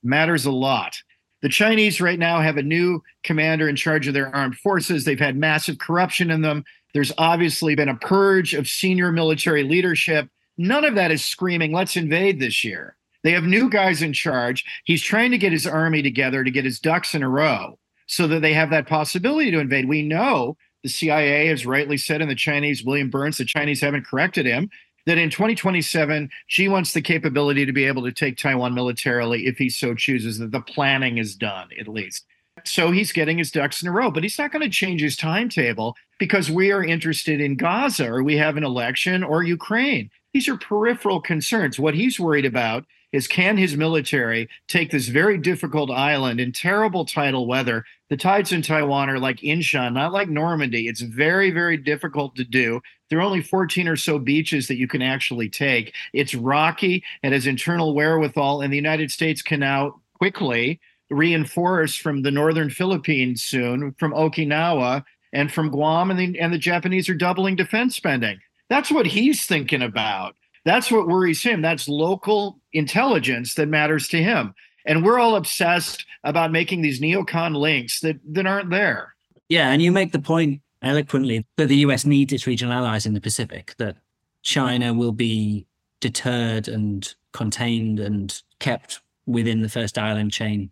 matters 0.03 0.47
a 0.47 0.53
lot. 0.53 1.03
The 1.41 1.49
Chinese 1.49 2.01
right 2.01 2.19
now 2.19 2.41
have 2.41 2.57
a 2.57 2.63
new 2.63 3.03
commander 3.23 3.69
in 3.69 3.77
charge 3.77 4.07
of 4.07 4.15
their 4.15 4.35
armed 4.35 4.57
forces. 4.57 5.05
They've 5.05 5.19
had 5.19 5.37
massive 5.37 5.79
corruption 5.79 6.31
in 6.31 6.43
them. 6.43 6.65
There's 6.95 7.13
obviously 7.17 7.75
been 7.75 7.89
a 7.89 7.95
purge 7.95 8.55
of 8.55 8.69
senior 8.69 9.13
military 9.13 9.63
leadership. 9.63 10.29
None 10.57 10.85
of 10.85 10.97
that 10.97 11.11
is 11.11 11.25
screaming, 11.25 11.73
let's 11.73 11.97
invade 11.97 12.41
this 12.41 12.65
year. 12.65 12.97
They 13.23 13.33
have 13.33 13.45
new 13.45 13.69
guys 13.71 14.03
in 14.03 14.13
charge. 14.13 14.65
He's 14.85 15.03
trying 15.03 15.31
to 15.31 15.39
get 15.39 15.53
his 15.53 15.67
army 15.67 16.03
together 16.03 16.45
to 16.45 16.51
get 16.51 16.65
his 16.65 16.81
ducks 16.81 17.15
in 17.15 17.23
a 17.23 17.29
row 17.29 17.79
so 18.07 18.27
that 18.27 18.43
they 18.43 18.53
have 18.55 18.71
that 18.71 18.89
possibility 18.89 19.51
to 19.51 19.61
invade. 19.61 19.89
We 19.89 20.03
know 20.03 20.57
the 20.83 20.89
CIA 20.89 21.47
has 21.49 21.67
rightly 21.67 21.97
said, 21.97 22.21
and 22.21 22.31
the 22.31 22.35
Chinese, 22.35 22.85
William 22.85 23.11
Burns, 23.11 23.39
the 23.39 23.45
Chinese 23.45 23.81
haven't 23.81 24.07
corrected 24.07 24.47
him, 24.47 24.71
that 25.09 25.17
in 25.17 25.31
2027, 25.31 26.29
Xi 26.49 26.69
wants 26.69 26.93
the 26.93 27.01
capability 27.01 27.65
to 27.65 27.73
be 27.73 27.87
able 27.87 28.05
to 28.05 28.13
take 28.13 28.37
Taiwan 28.37 28.75
militarily 28.75 29.47
if 29.47 29.57
he 29.57 29.71
so 29.71 29.95
chooses, 29.95 30.39
that 30.39 30.53
the 30.53 30.61
planning 30.61 31.17
is 31.17 31.35
done 31.35 31.69
at 31.81 31.89
least. 31.89 32.27
So 32.67 32.91
he's 32.91 33.11
getting 33.11 33.39
his 33.39 33.51
ducks 33.51 33.81
in 33.81 33.89
a 33.89 33.91
row, 33.91 34.11
but 34.11 34.23
he's 34.23 34.39
not 34.39 34.53
going 34.53 34.63
to 34.63 34.69
change 34.69 35.01
his 35.01 35.17
timetable 35.17 35.97
because 36.19 36.51
we 36.51 36.73
are 36.73 36.85
interested 36.85 37.41
in 37.41 37.57
Gaza 37.57 38.07
or 38.07 38.23
we 38.23 38.37
have 38.37 38.59
an 38.59 38.65
election 38.65 39.25
or 39.25 39.43
Ukraine. 39.43 40.11
These 40.35 40.47
are 40.47 40.59
peripheral 40.59 41.23
concerns. 41.23 41.79
What 41.79 41.95
he's 41.95 42.21
worried 42.21 42.45
about 42.45 42.85
is 43.13 43.27
can 43.27 43.57
his 43.57 43.77
military 43.77 44.49
take 44.67 44.91
this 44.91 45.09
very 45.09 45.39
difficult 45.39 45.91
island 45.91 46.41
in 46.41 46.53
terrible 46.53 47.05
tidal 47.05 47.47
weather? 47.47 47.85
The 48.11 48.17
tides 48.17 48.53
in 48.53 48.63
Taiwan 48.63 49.09
are 49.09 49.19
like 49.19 49.39
Inchon, 49.39 49.95
not 49.95 50.13
like 50.13 50.29
Normandy. 50.29 50.89
It's 50.89 51.01
very, 51.01 51.51
very 51.51 51.77
difficult 51.77 52.37
to 52.37 52.45
do. 52.45 52.81
There 53.09 53.19
are 53.19 53.23
only 53.23 53.43
14 53.43 53.89
or 53.89 53.97
so 53.97 54.19
beaches 54.19 54.69
that 54.69 54.79
you 54.79 54.89
can 54.89 55.03
actually 55.03 55.49
take. 55.49 55.95
It's 56.13 56.35
rocky, 56.35 57.03
it 57.23 57.33
has 57.33 57.47
internal 57.47 57.95
wherewithal, 57.95 58.61
and 58.61 58.73
the 58.73 58.77
United 58.77 59.11
States 59.11 59.43
can 59.43 59.61
now 59.61 60.01
quickly 60.19 60.81
reinforce 61.11 61.95
from 61.95 62.23
the 62.23 62.31
northern 62.31 62.69
Philippines 62.69 63.43
soon, 63.43 63.95
from 63.99 64.13
Okinawa 64.13 65.05
and 65.33 65.53
from 65.53 65.71
Guam, 65.71 66.11
and 66.11 66.19
the, 66.19 66.39
and 66.39 66.53
the 66.53 66.59
Japanese 66.59 67.09
are 67.09 67.15
doubling 67.15 67.57
defense 67.57 67.97
spending. 67.97 68.39
That's 68.69 68.91
what 68.91 69.07
he's 69.07 69.47
thinking 69.47 69.83
about. 69.83 70.35
That's 70.65 70.91
what 70.91 71.09
worries 71.09 71.43
him. 71.43 71.63
That's 71.63 71.89
local 71.89 72.61
intelligence 72.73 73.55
that 73.55 73.69
matters 73.69 74.09
to 74.09 74.23
him. 74.23 74.55
And 74.85 75.05
we're 75.05 75.19
all 75.19 75.37
obsessed 75.37 76.05
about 76.25 76.53
making 76.53 76.83
these 76.83 77.01
neocon 77.01 77.57
links 77.57 78.01
that, 78.01 78.19
that 78.33 78.47
aren't 78.47 78.71
there. 78.71 79.15
Yeah. 79.49 79.71
And 79.71 79.83
you 79.83 79.93
make 79.93 80.13
the 80.13 80.19
point 80.19 80.61
eloquently 80.83 81.47
that 81.57 81.67
the 81.67 81.77
US 81.79 82.05
needs 82.05 82.33
its 82.33 82.47
regional 82.47 82.73
allies 82.73 83.07
in 83.07 83.15
the 83.15 83.21
Pacific, 83.21 83.75
that 83.79 83.97
China 84.43 84.95
will 84.95 85.13
be 85.13 85.67
deterred 86.01 86.69
and 86.69 87.15
contained 87.33 88.01
and 88.01 88.41
kept 88.61 89.01
within 89.27 89.63
the 89.63 89.69
first 89.69 89.99
island 89.99 90.33
chain, 90.33 90.71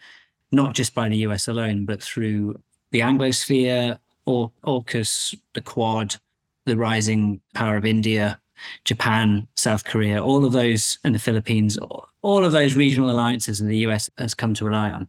not 0.52 0.74
just 0.74 0.94
by 0.94 1.08
the 1.08 1.18
US 1.18 1.48
alone, 1.48 1.84
but 1.84 2.02
through 2.02 2.60
the 2.90 3.00
Anglosphere, 3.00 3.98
or 4.24 4.50
AUKUS, 4.64 5.38
the 5.54 5.60
Quad, 5.60 6.16
the 6.64 6.76
rising 6.76 7.40
power 7.54 7.76
of 7.76 7.84
India, 7.84 8.40
Japan, 8.84 9.46
South 9.56 9.84
Korea, 9.84 10.22
all 10.22 10.44
of 10.44 10.52
those, 10.52 10.98
and 11.04 11.14
the 11.14 11.18
Philippines, 11.18 11.78
all 12.22 12.44
of 12.44 12.52
those 12.52 12.74
regional 12.74 13.10
alliances 13.10 13.60
and 13.60 13.70
the 13.70 13.78
US 13.78 14.10
has 14.18 14.34
come 14.34 14.54
to 14.54 14.64
rely 14.64 14.90
on. 14.90 15.08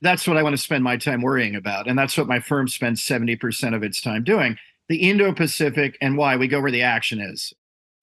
That's 0.00 0.28
what 0.28 0.36
I 0.36 0.42
want 0.42 0.54
to 0.54 0.62
spend 0.62 0.84
my 0.84 0.96
time 0.96 1.22
worrying 1.22 1.56
about. 1.56 1.88
And 1.88 1.98
that's 1.98 2.16
what 2.16 2.28
my 2.28 2.40
firm 2.40 2.68
spends 2.68 3.02
70% 3.02 3.74
of 3.74 3.82
its 3.82 4.00
time 4.00 4.22
doing. 4.22 4.56
The 4.88 5.08
Indo 5.08 5.32
Pacific 5.32 5.98
and 6.00 6.16
why 6.16 6.36
we 6.36 6.48
go 6.48 6.60
where 6.60 6.70
the 6.70 6.82
action 6.82 7.20
is. 7.20 7.52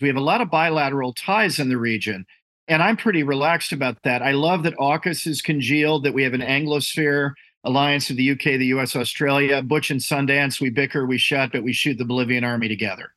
We 0.02 0.08
have 0.10 0.18
a 0.18 0.22
lot 0.22 0.42
of 0.42 0.52
bilateral 0.52 1.14
ties 1.14 1.58
in 1.58 1.70
the 1.70 1.78
region. 1.78 2.26
And 2.68 2.84
I'm 2.84 2.98
pretty 2.98 3.24
relaxed 3.24 3.72
about 3.72 3.98
that. 4.04 4.22
I 4.22 4.32
love 4.32 4.64
that 4.64 4.76
AUKUS 4.76 5.26
is 5.26 5.42
congealed, 5.42 6.04
that 6.04 6.14
we 6.14 6.24
have 6.24 6.34
an 6.34 6.42
Anglosphere 6.42 7.32
alliance 7.64 8.10
of 8.10 8.18
the 8.18 8.32
UK, 8.32 8.44
the 8.44 8.68
US, 8.68 8.96
Australia. 8.96 9.62
Butch 9.62 9.90
and 9.90 10.00
Sundance, 10.00 10.60
we 10.60 10.70
bicker, 10.70 11.06
we 11.06 11.18
shut, 11.18 11.52
but 11.52 11.64
we 11.64 11.74
shoot 11.74 11.98
the 11.98 12.06
Bolivian 12.06 12.44
army 12.44 12.68
together. 12.68 13.14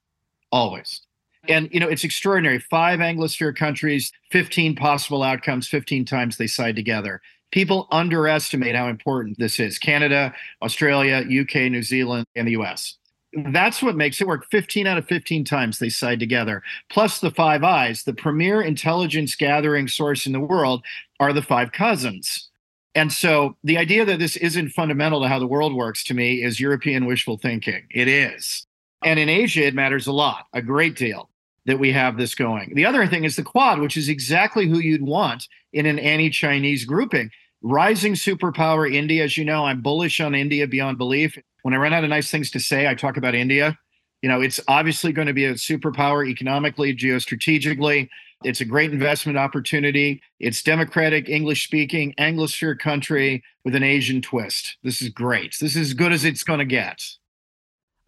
Always. 0.51 1.03
And 1.49 1.69
you 1.73 1.81
know, 1.81 1.89
it's 1.89 2.05
extraordinary. 2.05 2.59
Five 2.59 3.01
Anglosphere 3.01 3.57
countries, 3.57 4.13
15 4.31 4.77
possible 4.77 5.23
outcomes, 5.23 5.67
15 5.67 6.05
times 6.05 6.37
they 6.37 6.47
side 6.47 6.77
together. 6.77 7.21
People 7.51 7.89
underestimate 7.91 8.77
how 8.77 8.89
important 8.89 9.39
this 9.39 9.59
is. 9.59 9.79
Canada, 9.79 10.35
Australia, 10.63 11.25
UK, 11.25 11.71
New 11.71 11.83
Zealand, 11.83 12.27
and 12.37 12.47
the 12.47 12.53
US. 12.53 12.99
That's 13.33 13.83
what 13.83 13.97
makes 13.97 14.21
it 14.21 14.27
work. 14.27 14.47
15 14.51 14.87
out 14.87 14.99
of 14.99 15.07
15 15.07 15.45
times 15.45 15.79
they 15.79 15.89
side 15.89 16.21
together. 16.21 16.63
Plus 16.91 17.21
the 17.21 17.31
Five 17.31 17.65
Eyes, 17.65 18.05
the 18.05 18.13
premier 18.13 18.61
intelligence 18.61 19.35
gathering 19.35 19.89
source 19.89 20.27
in 20.27 20.33
the 20.33 20.41
world, 20.41 20.85
are 21.21 21.33
the 21.33 21.43
five 21.43 21.73
cousins. 21.73 22.51
And 22.95 23.13
so 23.13 23.57
the 23.63 23.79
idea 23.79 24.05
that 24.05 24.19
this 24.19 24.37
isn't 24.37 24.71
fundamental 24.71 25.23
to 25.23 25.29
how 25.29 25.39
the 25.39 25.47
world 25.47 25.75
works 25.75 26.03
to 26.05 26.15
me 26.15 26.43
is 26.43 26.59
European 26.59 27.07
wishful 27.07 27.39
thinking. 27.39 27.87
It 27.91 28.09
is. 28.09 28.67
And 29.05 29.21
in 29.21 29.29
Asia, 29.29 29.67
it 29.67 29.75
matters 29.75 30.07
a 30.07 30.13
lot, 30.13 30.47
a 30.53 30.61
great 30.61 30.97
deal 30.97 31.31
that 31.69 31.79
we 31.79 31.93
have 31.93 32.17
this 32.17 32.35
going. 32.35 32.73
The 32.75 32.87
other 32.87 33.07
thing 33.07 33.25
is 33.25 33.37
the 33.37 33.43
Quad, 33.43 33.79
which 33.79 33.99
is 33.99 34.09
exactly 34.09 34.67
who 34.67 34.79
you'd 34.79 35.03
want 35.03 35.47
in 35.75 35.85
an 35.85 35.99
anti 35.99 36.31
Chinese 36.31 36.87
grouping. 36.87 37.31
Rising 37.61 38.15
superpower 38.15 38.91
India, 38.93 39.23
as 39.23 39.37
you 39.37 39.45
know, 39.45 39.67
I'm 39.67 39.83
bullish 39.83 40.19
on 40.19 40.35
India 40.35 40.67
beyond 40.67 40.97
belief. 40.97 41.37
When 41.63 41.75
I 41.75 41.77
run 41.77 41.93
out 41.93 42.05
of 42.05 42.11
nice 42.11 42.31
things 42.31 42.51
to 42.53 42.61
say, 42.61 42.89
I 42.89 42.95
talk 42.95 43.19
about 43.19 43.35
India. 43.35 43.79
You 44.23 44.31
know, 44.31 44.41
it's 44.41 44.59
obviously 44.67 45.13
going 45.13 45.29
to 45.29 45.35
be 45.35 45.45
a 45.45 45.55
superpower 45.55 46.27
economically, 46.27 46.97
geostrategically. 46.97 48.09
It's 48.45 48.63
a 48.63 48.65
great 48.65 48.91
investment 48.91 49.37
opportunity. 49.37 50.23
It's 50.41 50.63
democratic, 50.63 51.29
English 51.29 51.65
speaking, 51.65 52.15
Anglosphere 52.19 52.79
country 52.79 53.45
with 53.65 53.75
an 53.75 53.83
Asian 53.83 54.23
twist. 54.23 54.79
This 54.83 55.03
is 55.03 55.11
great. 55.11 55.55
This 55.61 55.77
is 55.77 55.89
as 55.89 55.95
good 55.95 56.13
as 56.13 56.25
it's 56.25 56.45
going 56.45 56.61
to 56.61 56.65
get. 56.65 57.03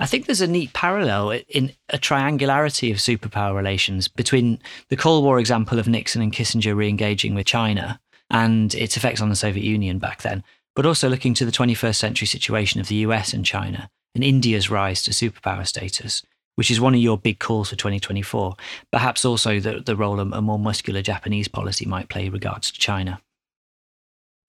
I 0.01 0.07
think 0.07 0.25
there's 0.25 0.41
a 0.41 0.47
neat 0.47 0.73
parallel 0.73 1.43
in 1.47 1.73
a 1.91 1.99
triangularity 1.99 2.91
of 2.91 2.97
superpower 2.97 3.55
relations 3.55 4.09
between 4.09 4.59
the 4.89 4.97
Cold 4.97 5.25
War 5.25 5.39
example 5.39 5.79
of 5.79 5.87
Nixon 5.87 6.23
and 6.23 6.33
Kissinger 6.33 6.75
re 6.75 6.89
engaging 6.89 7.35
with 7.35 7.47
China 7.47 8.01
and 8.31 8.75
its 8.75 8.97
effects 8.97 9.21
on 9.21 9.29
the 9.29 9.37
Soviet 9.37 9.63
Union 9.63 9.99
back 9.99 10.23
then, 10.23 10.43
but 10.75 10.87
also 10.87 11.11
looking 11.11 11.35
to 11.35 11.45
the 11.45 11.53
21st 11.53 11.97
century 11.97 12.27
situation 12.27 12.81
of 12.81 12.89
the 12.89 12.95
US 12.97 13.35
and 13.35 13.45
China 13.45 13.91
and 14.15 14.25
India's 14.25 14.71
rise 14.71 15.03
to 15.03 15.11
superpower 15.11 15.67
status, 15.67 16.23
which 16.55 16.71
is 16.71 16.81
one 16.81 16.95
of 16.95 17.01
your 17.01 17.19
big 17.19 17.39
calls 17.39 17.69
for 17.69 17.77
2024. 17.77 18.57
Perhaps 18.91 19.27
also 19.27 19.61
the, 19.61 19.81
the 19.81 19.97
role 19.97 20.19
a 20.19 20.41
more 20.41 20.59
muscular 20.59 21.03
Japanese 21.03 21.47
policy 21.47 21.85
might 21.85 22.09
play 22.09 22.31
regards 22.31 22.71
to 22.71 22.81
China. 22.81 23.21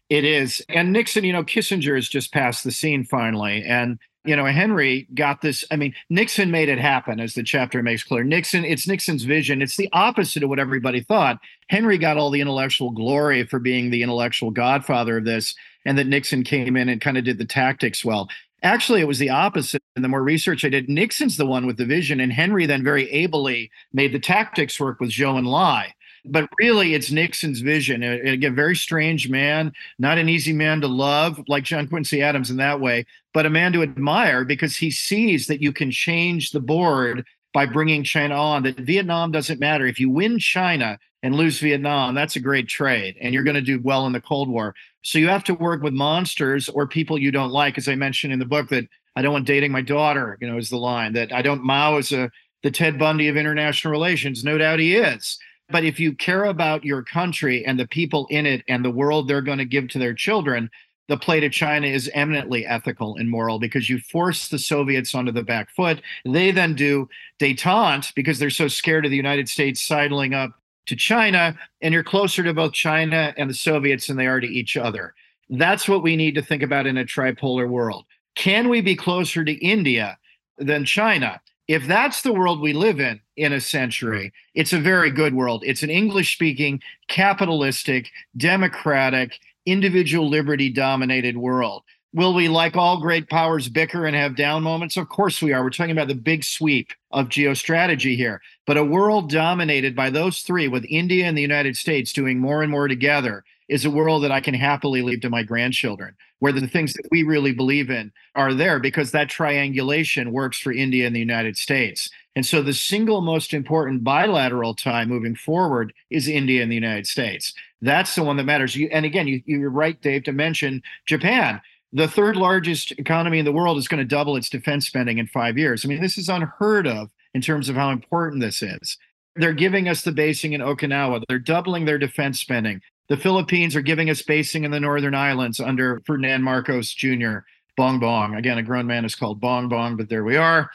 It 0.10 0.24
is. 0.24 0.64
And 0.70 0.94
Nixon, 0.94 1.26
you 1.26 1.34
know, 1.34 1.44
Kissinger 1.44 1.96
has 1.96 2.08
just 2.08 2.34
passed 2.34 2.64
the 2.64 2.72
scene 2.72 3.04
finally. 3.04 3.64
And 3.64 4.00
you 4.24 4.36
know, 4.36 4.46
Henry 4.46 5.08
got 5.14 5.42
this. 5.42 5.66
I 5.72 5.76
mean, 5.76 5.94
Nixon 6.10 6.52
made 6.52 6.70
it 6.70 6.78
happen, 6.78 7.20
as 7.20 7.34
the 7.34 7.44
chapter 7.44 7.82
makes 7.82 8.04
clear. 8.04 8.24
Nixon, 8.24 8.64
it's 8.64 8.88
Nixon's 8.88 9.24
vision. 9.24 9.62
It's 9.62 9.78
the 9.78 9.90
opposite 9.94 10.44
of 10.44 10.50
what 10.50 10.60
everybody 10.60 11.02
thought. 11.02 11.40
Henry 11.70 11.98
got 11.98 12.18
all 12.18 12.30
the 12.30 12.42
intellectual 12.42 12.92
glory 12.92 13.46
for 13.46 13.60
being 13.60 13.90
the 13.90 14.04
intellectual 14.04 14.52
godfather 14.52 15.18
of 15.18 15.26
this, 15.26 15.56
and 15.86 15.98
that 15.98 16.08
Nixon 16.08 16.44
came 16.44 16.78
in 16.78 16.90
and 16.90 17.02
kind 17.02 17.18
of 17.18 17.24
did 17.24 17.40
the 17.40 17.46
tactics 17.46 18.06
well. 18.06 18.30
Actually, 18.64 19.02
it 19.02 19.08
was 19.08 19.20
the 19.20 19.32
opposite. 19.32 19.82
And 19.96 20.06
the 20.06 20.10
more 20.10 20.24
research 20.24 20.64
I 20.64 20.70
did, 20.70 20.88
Nixon's 20.88 21.38
the 21.38 21.46
one 21.48 21.66
with 21.66 21.78
the 21.78 21.86
vision, 21.86 22.20
and 22.20 22.32
Henry 22.32 22.66
then 22.66 22.84
very 22.84 23.10
ably 23.12 23.72
made 23.92 24.14
the 24.14 24.20
tactics 24.20 24.80
work 24.80 25.00
with 25.00 25.10
Zhou 25.10 25.38
and 25.38 25.48
Enlai. 25.48 25.94
But 26.26 26.50
really, 26.60 26.94
it's 26.94 27.12
Nixon's 27.12 27.62
vision. 27.62 28.04
Again, 28.04 28.56
very 28.56 28.76
strange 28.76 29.30
man, 29.30 29.74
not 29.98 30.18
an 30.18 30.30
easy 30.30 30.54
man 30.54 30.82
to 30.82 30.88
love, 30.88 31.42
like 31.48 31.64
John 31.64 31.88
Quincy 31.88 32.22
Adams 32.22 32.52
in 32.52 32.58
that 32.58 32.80
way, 32.80 33.06
but 33.34 33.46
a 33.46 33.50
man 33.50 33.74
to 33.74 33.82
admire 33.82 34.46
because 34.46 34.76
he 34.76 34.92
sees 34.92 35.48
that 35.48 35.62
you 35.62 35.74
can 35.74 35.90
change 35.90 36.52
the 36.52 36.60
board 36.60 37.26
by 37.54 37.66
bringing 37.66 38.04
China 38.04 38.36
on, 38.36 38.64
that 38.64 38.78
Vietnam 38.78 39.32
doesn't 39.32 39.60
matter. 39.60 39.86
If 39.86 40.00
you 40.00 40.10
win 40.10 40.40
China 40.40 40.98
and 41.24 41.36
lose 41.36 41.60
Vietnam, 41.60 42.16
that's 42.16 42.36
a 42.36 42.40
great 42.40 42.68
trade, 42.68 43.18
and 43.20 43.34
you're 43.34 43.44
going 43.44 43.56
to 43.56 43.62
do 43.62 43.82
well 43.82 44.06
in 44.06 44.14
the 44.14 44.22
Cold 44.22 44.50
War. 44.50 44.74
So 45.02 45.20
you 45.20 45.28
have 45.28 45.44
to 45.46 45.54
work 45.54 45.82
with 45.82 45.94
monsters 45.94 46.70
or 46.70 46.88
people 46.88 47.18
you 47.18 47.32
don't 47.32 47.52
like, 47.52 47.78
as 47.78 47.88
I 47.88 47.96
mentioned 47.96 48.32
in 48.32 48.40
the 48.40 48.46
book. 48.46 48.70
That 48.70 48.86
I 49.16 49.22
don't 49.22 49.34
want 49.34 49.48
dating 49.48 49.72
my 49.72 49.82
daughter, 49.82 50.38
you 50.40 50.48
know, 50.48 50.58
is 50.58 50.70
the 50.70 50.78
line 50.78 51.14
that 51.14 51.34
I 51.34 51.42
don't 51.42 51.64
Mao 51.64 51.98
is 51.98 52.12
a 52.12 52.32
the 52.64 52.72
Ted 52.72 53.00
Bundy 53.00 53.28
of 53.28 53.38
international 53.38 53.92
relations. 53.92 54.44
No 54.44 54.58
doubt 54.58 54.80
he 54.80 54.96
is. 54.96 55.40
But 55.72 55.84
if 55.84 56.00
you 56.00 56.14
care 56.14 56.46
about 56.46 56.84
your 56.84 57.04
country 57.04 57.66
and 57.66 57.80
the 57.80 57.88
people 57.88 58.28
in 58.30 58.46
it 58.46 58.64
and 58.68 58.84
the 58.84 58.92
world 58.92 59.28
they're 59.28 59.42
going 59.42 59.58
to 59.58 59.66
give 59.66 59.88
to 59.90 60.00
their 60.00 60.14
children, 60.14 60.70
the 61.08 61.18
play 61.18 61.40
to 61.40 61.50
China 61.50 61.88
is 61.88 62.10
eminently 62.14 62.66
ethical 62.66 63.18
and 63.18 63.30
moral 63.30 63.60
because 63.60 63.90
you 63.90 64.00
force 64.00 64.48
the 64.48 64.60
Soviets 64.60 65.14
onto 65.14 65.32
the 65.32 65.44
back 65.44 65.70
foot. 65.70 66.02
They 66.26 66.52
then 66.52 66.74
do 66.74 67.10
detente 67.40 68.14
because 68.16 68.40
they're 68.40 68.50
so 68.50 68.68
scared 68.68 69.06
of 69.06 69.12
the 69.12 69.18
United 69.18 69.50
States 69.50 69.82
sidling 69.82 70.34
up 70.34 70.52
to 70.86 70.96
China, 70.96 71.58
and 71.82 71.94
you're 71.94 72.04
closer 72.04 72.44
to 72.44 72.54
both 72.54 72.74
China 72.74 73.34
and 73.38 73.50
the 73.50 73.54
Soviets 73.54 74.08
than 74.08 74.18
they 74.18 74.28
are 74.28 74.40
to 74.40 74.48
each 74.48 74.78
other. 74.78 75.14
That's 75.50 75.88
what 75.88 76.02
we 76.02 76.16
need 76.16 76.36
to 76.36 76.42
think 76.42 76.64
about 76.64 76.88
in 76.88 76.98
a 76.98 77.06
tripolar 77.06 77.68
world. 77.68 78.06
Can 78.36 78.70
we 78.70 78.82
be 78.82 78.96
closer 78.96 79.44
to 79.44 79.54
India 79.66 80.18
than 80.58 80.86
China? 80.86 81.42
If 81.72 81.88
that's 81.88 82.22
the 82.22 82.34
world 82.34 82.60
we 82.60 82.74
live 82.74 83.00
in 83.00 83.22
in 83.38 83.54
a 83.54 83.62
century, 83.62 84.34
it's 84.54 84.74
a 84.74 84.78
very 84.78 85.10
good 85.10 85.34
world. 85.34 85.64
It's 85.66 85.84
an 85.84 85.90
English 85.90 86.34
speaking, 86.34 86.82
capitalistic, 87.08 88.10
democratic, 88.36 89.40
individual 89.66 90.28
liberty 90.28 90.70
dominated 90.70 91.38
world. 91.38 91.84
Will 92.14 92.34
we, 92.34 92.50
like 92.50 92.76
all 92.76 93.00
great 93.00 93.30
powers, 93.30 93.70
bicker 93.70 94.06
and 94.06 94.18
have 94.18 94.36
down 94.36 94.64
moments? 94.64 94.98
Of 94.98 95.08
course 95.08 95.42
we 95.42 95.54
are. 95.54 95.64
We're 95.64 95.70
talking 95.70 95.94
about 95.94 96.10
the 96.10 96.14
big 96.14 96.44
sweep 96.44 96.92
of 97.10 97.30
geostrategy 97.30 98.18
here. 98.18 98.42
But 98.68 98.76
a 98.76 98.84
world 98.84 99.30
dominated 99.30 99.96
by 99.96 100.10
those 100.10 100.42
three, 100.42 100.68
with 100.68 100.84
India 100.90 101.24
and 101.24 101.38
the 101.38 101.42
United 101.42 101.78
States 101.78 102.12
doing 102.12 102.38
more 102.38 102.64
and 102.64 102.70
more 102.70 102.90
together, 102.90 103.46
is 103.72 103.86
a 103.86 103.90
world 103.90 104.24
that 104.24 104.32
I 104.32 104.42
can 104.42 104.54
happily 104.54 105.02
leave 105.02 105.22
to 105.22 105.30
my 105.30 105.42
grandchildren, 105.42 106.16
where 106.40 106.52
the 106.52 106.68
things 106.68 106.94
that 106.94 107.08
we 107.10 107.24
really 107.24 107.54
believe 107.54 107.90
in 107.90 108.12
are 108.36 108.54
there 108.54 108.80
because 108.80 109.12
that 109.12 109.30
triangulation 109.30 110.32
works 110.32 110.60
for 110.60 110.72
India 110.72 111.08
and 111.08 111.16
the 111.16 111.20
United 111.20 111.58
States. 111.58 112.10
And 112.36 112.46
so 112.46 112.62
the 112.62 112.74
single 112.74 113.22
most 113.22 113.54
important 113.54 114.04
bilateral 114.04 114.76
tie 114.76 115.06
moving 115.06 115.36
forward 115.36 115.94
is 116.10 116.28
India 116.28 116.62
and 116.62 116.72
the 116.72 116.76
United 116.76 117.08
States. 117.08 117.54
That's 117.82 118.14
the 118.14 118.24
one 118.24 118.38
that 118.38 118.44
matters. 118.44 118.76
You, 118.76 118.90
and 118.92 119.06
again, 119.06 119.28
you, 119.28 119.42
you're 119.46 119.70
right, 119.70 120.00
Dave, 120.02 120.24
to 120.26 120.32
mention 120.32 120.84
Japan 121.06 121.62
the 121.94 122.08
third 122.08 122.38
largest 122.38 122.92
economy 122.94 123.40
in 123.40 123.46
the 123.46 123.52
world 123.52 123.78
is 123.78 123.88
going 123.88 124.00
to 124.00 124.06
double 124.06 124.38
its 124.38 124.50
defense 124.50 124.88
spending 124.88 125.18
in 125.18 125.28
five 125.28 125.58
years. 125.58 125.84
I 125.84 125.90
mean, 125.90 126.02
this 126.02 126.18
is 126.18 126.30
unheard 126.30 126.88
of 126.88 127.10
in 127.34 127.42
terms 127.42 127.70
of 127.70 127.76
how 127.76 127.92
important 127.92 128.42
this 128.42 128.62
is. 128.62 128.98
They're 129.36 129.54
giving 129.54 129.88
us 129.88 130.02
the 130.02 130.12
basing 130.12 130.54
in 130.54 130.62
Okinawa. 130.62 131.24
They're 131.28 131.40
doubling 131.40 131.86
their 131.86 131.98
defense 131.98 132.40
spending. 132.40 132.82
The 133.10 133.18
Philippines 133.18 133.76
are 133.76 133.82
giving 133.82 134.10
us 134.10 134.22
basing 134.22 134.64
in 134.64 134.72
the 134.72 134.80
Northern 134.80 135.16
Islands 135.16 135.60
under 135.60 136.02
Ferdinand 136.06 136.44
Marcos 136.44 136.94
Jr. 136.94 137.40
Bong 137.76 138.00
Bong. 138.00 138.36
Again, 138.36 138.58
a 138.58 138.64
grown 138.64 138.88
man 138.88 139.06
is 139.06 139.16
called 139.16 139.42
Bong 139.42 139.68
Bong, 139.68 139.98
but 139.98 140.10
there 140.10 140.24
we 140.24 140.38
are. 140.38 140.70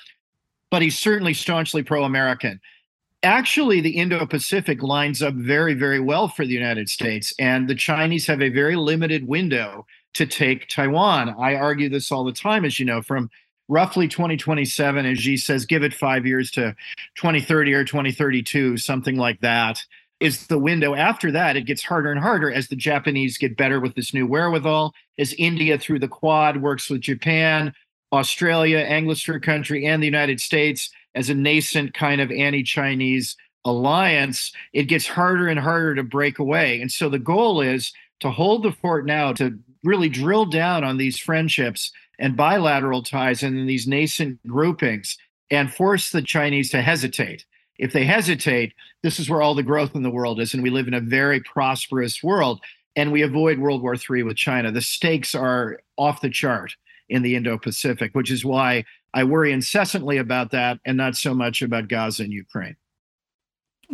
But 0.70 0.83
he's 0.83 0.99
certainly 0.99 1.35
staunchly 1.35 1.83
pro 1.83 2.05
American. 2.05 2.61
Actually, 3.22 3.81
the 3.81 3.97
Indo 3.97 4.27
Pacific 4.27 4.83
lines 4.83 5.22
up 5.22 5.35
very, 5.35 5.74
very 5.74 6.01
well 6.01 6.29
for 6.29 6.45
the 6.45 6.53
United 6.53 6.89
States. 6.89 7.33
And 7.39 7.68
the 7.68 7.74
Chinese 7.74 8.27
have 8.27 8.43
a 8.43 8.51
very 8.51 8.77
limited 8.77 9.27
window 9.27 9.87
to 10.14 10.27
take 10.27 10.68
Taiwan. 10.68 11.35
I 11.39 11.55
argue 11.55 11.89
this 11.89 12.12
all 12.12 12.24
the 12.24 12.33
time, 12.33 12.64
as 12.64 12.79
you 12.79 12.87
know, 12.87 13.03
from 13.03 13.31
roughly 13.68 14.09
2027, 14.09 15.07
as 15.07 15.18
Xi 15.18 15.37
says, 15.37 15.66
give 15.66 15.83
it 15.83 15.95
five 15.95 16.27
years 16.27 16.51
to 16.53 16.74
2030 17.16 17.74
or 17.74 17.85
2032, 17.85 18.77
something 18.77 19.16
like 19.16 19.41
that 19.41 19.85
is 20.21 20.47
the 20.47 20.59
window. 20.59 20.95
After 20.95 21.31
that, 21.33 21.57
it 21.57 21.67
gets 21.67 21.85
harder 21.85 22.11
and 22.11 22.21
harder 22.21 22.51
as 22.51 22.69
the 22.69 22.77
Japanese 22.77 23.39
get 23.39 23.57
better 23.57 23.81
with 23.81 23.95
this 23.95 24.14
new 24.14 24.27
wherewithal, 24.27 24.95
as 25.19 25.35
India 25.35 25.79
through 25.79 25.99
the 25.99 26.09
Quad 26.09 26.62
works 26.62 26.89
with 26.89 27.03
Japan, 27.03 27.73
Australia, 28.12 28.87
Anglosphere 28.87 29.43
country, 29.43 29.87
and 29.87 30.03
the 30.03 30.07
United 30.07 30.41
States 30.41 30.91
as 31.14 31.31
a 31.31 31.35
nascent 31.35 31.95
kind 31.95 32.21
of 32.21 32.31
anti 32.31 32.62
Chinese 32.62 33.37
alliance, 33.64 34.53
it 34.73 34.85
gets 34.85 35.07
harder 35.07 35.49
and 35.49 35.59
harder 35.59 35.95
to 35.97 36.03
break 36.03 36.39
away. 36.39 36.81
And 36.81 36.91
so 36.91 37.09
the 37.09 37.19
goal 37.19 37.61
is 37.61 37.93
to 38.21 38.31
hold 38.31 38.62
the 38.62 38.73
fort 38.73 39.05
now, 39.07 39.33
to 39.35 39.59
really 39.83 40.09
drill 40.09 40.47
down 40.47 40.85
on 40.85 40.97
these 40.97 41.19
friendships 41.19 41.91
and 42.19 42.37
bilateral 42.37 43.03
ties 43.03 43.43
and 43.43 43.69
these 43.69 43.87
nascent 43.87 44.39
groupings 44.47 45.19
and 45.51 45.73
force 45.73 46.11
the 46.11 46.23
Chinese 46.23 46.71
to 46.71 46.81
hesitate 46.81 47.45
if 47.79 47.93
they 47.93 48.05
hesitate, 48.05 48.72
this 49.03 49.18
is 49.18 49.29
where 49.29 49.43
all 49.43 49.55
the 49.55 49.62
growth 49.62 49.95
in 49.95 50.03
the 50.03 50.11
world 50.11 50.41
is. 50.41 50.55
And 50.55 50.62
we 50.62 50.70
live 50.70 50.89
in 50.89 50.95
a 50.95 51.01
very 51.01 51.41
prosperous 51.41 52.22
world. 52.22 52.61
And 52.95 53.12
we 53.12 53.22
avoid 53.22 53.59
World 53.59 53.83
War 53.83 53.95
III 53.95 54.22
with 54.22 54.37
China. 54.37 54.72
The 54.72 54.81
stakes 54.81 55.35
are 55.35 55.79
off 55.97 56.20
the 56.20 56.31
chart 56.31 56.72
in 57.09 57.22
the 57.22 57.37
Indo 57.37 57.59
Pacific, 57.59 58.14
which 58.14 58.31
is 58.31 58.45
why 58.45 58.85
I 59.12 59.24
worry 59.24 59.53
incessantly 59.53 60.16
about 60.16 60.51
that 60.51 60.79
and 60.85 60.97
not 60.97 61.16
so 61.16 61.35
much 61.35 61.62
about 61.62 61.89
Gaza 61.89 62.24
and 62.24 62.33
Ukraine. 62.33 62.77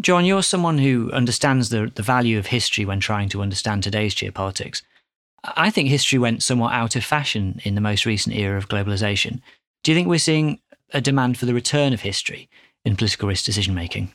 John, 0.00 0.24
you're 0.24 0.42
someone 0.42 0.78
who 0.78 1.10
understands 1.12 1.68
the, 1.68 1.92
the 1.94 2.02
value 2.02 2.38
of 2.38 2.46
history 2.46 2.84
when 2.84 3.00
trying 3.00 3.28
to 3.30 3.42
understand 3.42 3.82
today's 3.82 4.14
geopolitics. 4.14 4.82
I 5.44 5.70
think 5.70 5.88
history 5.88 6.18
went 6.18 6.42
somewhat 6.42 6.72
out 6.72 6.96
of 6.96 7.04
fashion 7.04 7.60
in 7.64 7.74
the 7.74 7.80
most 7.80 8.06
recent 8.06 8.34
era 8.34 8.56
of 8.56 8.68
globalization. 8.68 9.40
Do 9.82 9.90
you 9.90 9.96
think 9.96 10.08
we're 10.08 10.18
seeing 10.18 10.60
a 10.94 11.00
demand 11.00 11.36
for 11.36 11.46
the 11.46 11.54
return 11.54 11.92
of 11.92 12.00
history 12.00 12.48
in 12.84 12.96
political 12.96 13.28
risk 13.28 13.44
decision 13.44 13.74
making? 13.74 14.12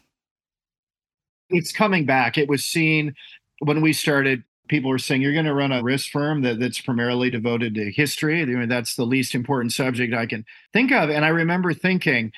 It's 1.49 1.72
coming 1.72 2.05
back. 2.05 2.38
It 2.38 2.49
was 2.49 2.65
seen 2.65 3.15
when 3.59 3.82
we 3.82 3.93
started. 3.93 4.43
People 4.68 4.89
were 4.89 4.99
saying 4.99 5.22
you're 5.22 5.34
going 5.34 5.45
to 5.45 5.53
run 5.53 5.72
a 5.72 5.82
risk 5.82 6.11
firm 6.11 6.41
that, 6.41 6.59
that's 6.59 6.82
primarily 6.82 7.30
devoted 7.30 7.74
to 7.76 7.89
history. 7.89 8.41
I 8.41 8.45
mean, 8.45 8.68
that's 8.68 8.95
the 8.95 9.05
least 9.05 9.34
important 9.34 9.72
subject 9.72 10.13
I 10.13 10.26
can 10.26 10.45
think 10.74 10.91
of. 10.91 11.09
And 11.09 11.24
I 11.24 11.30
remember 11.30 11.74
thinking, 11.74 12.34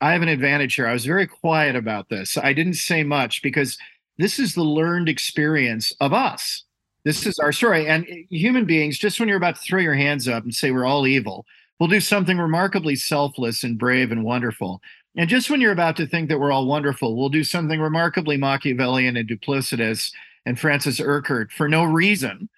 I 0.00 0.12
have 0.12 0.22
an 0.22 0.28
advantage 0.28 0.76
here. 0.76 0.86
I 0.86 0.94
was 0.94 1.04
very 1.04 1.26
quiet 1.26 1.76
about 1.76 2.08
this. 2.08 2.38
I 2.38 2.54
didn't 2.54 2.74
say 2.74 3.04
much 3.04 3.42
because 3.42 3.76
this 4.18 4.38
is 4.38 4.54
the 4.54 4.62
learned 4.62 5.08
experience 5.08 5.92
of 6.00 6.12
us. 6.12 6.64
This 7.04 7.26
is 7.26 7.38
our 7.38 7.52
story. 7.52 7.86
And 7.86 8.06
eh, 8.08 8.22
human 8.30 8.64
beings, 8.64 8.98
just 8.98 9.20
when 9.20 9.28
you're 9.28 9.36
about 9.36 9.56
to 9.56 9.62
throw 9.62 9.80
your 9.80 9.94
hands 9.94 10.26
up 10.26 10.42
and 10.42 10.54
say 10.54 10.70
we're 10.70 10.86
all 10.86 11.06
evil, 11.06 11.44
will 11.78 11.88
do 11.88 12.00
something 12.00 12.38
remarkably 12.38 12.96
selfless 12.96 13.62
and 13.62 13.78
brave 13.78 14.10
and 14.10 14.24
wonderful. 14.24 14.80
And 15.16 15.28
just 15.28 15.48
when 15.48 15.60
you're 15.60 15.72
about 15.72 15.96
to 15.96 16.06
think 16.06 16.28
that 16.28 16.40
we're 16.40 16.52
all 16.52 16.66
wonderful, 16.66 17.16
we'll 17.16 17.28
do 17.28 17.44
something 17.44 17.80
remarkably 17.80 18.36
Machiavellian 18.36 19.16
and 19.16 19.28
duplicitous 19.28 20.12
and 20.44 20.58
Francis 20.58 21.00
Urquhart 21.00 21.52
for 21.52 21.68
no 21.68 21.84
reason. 21.84 22.48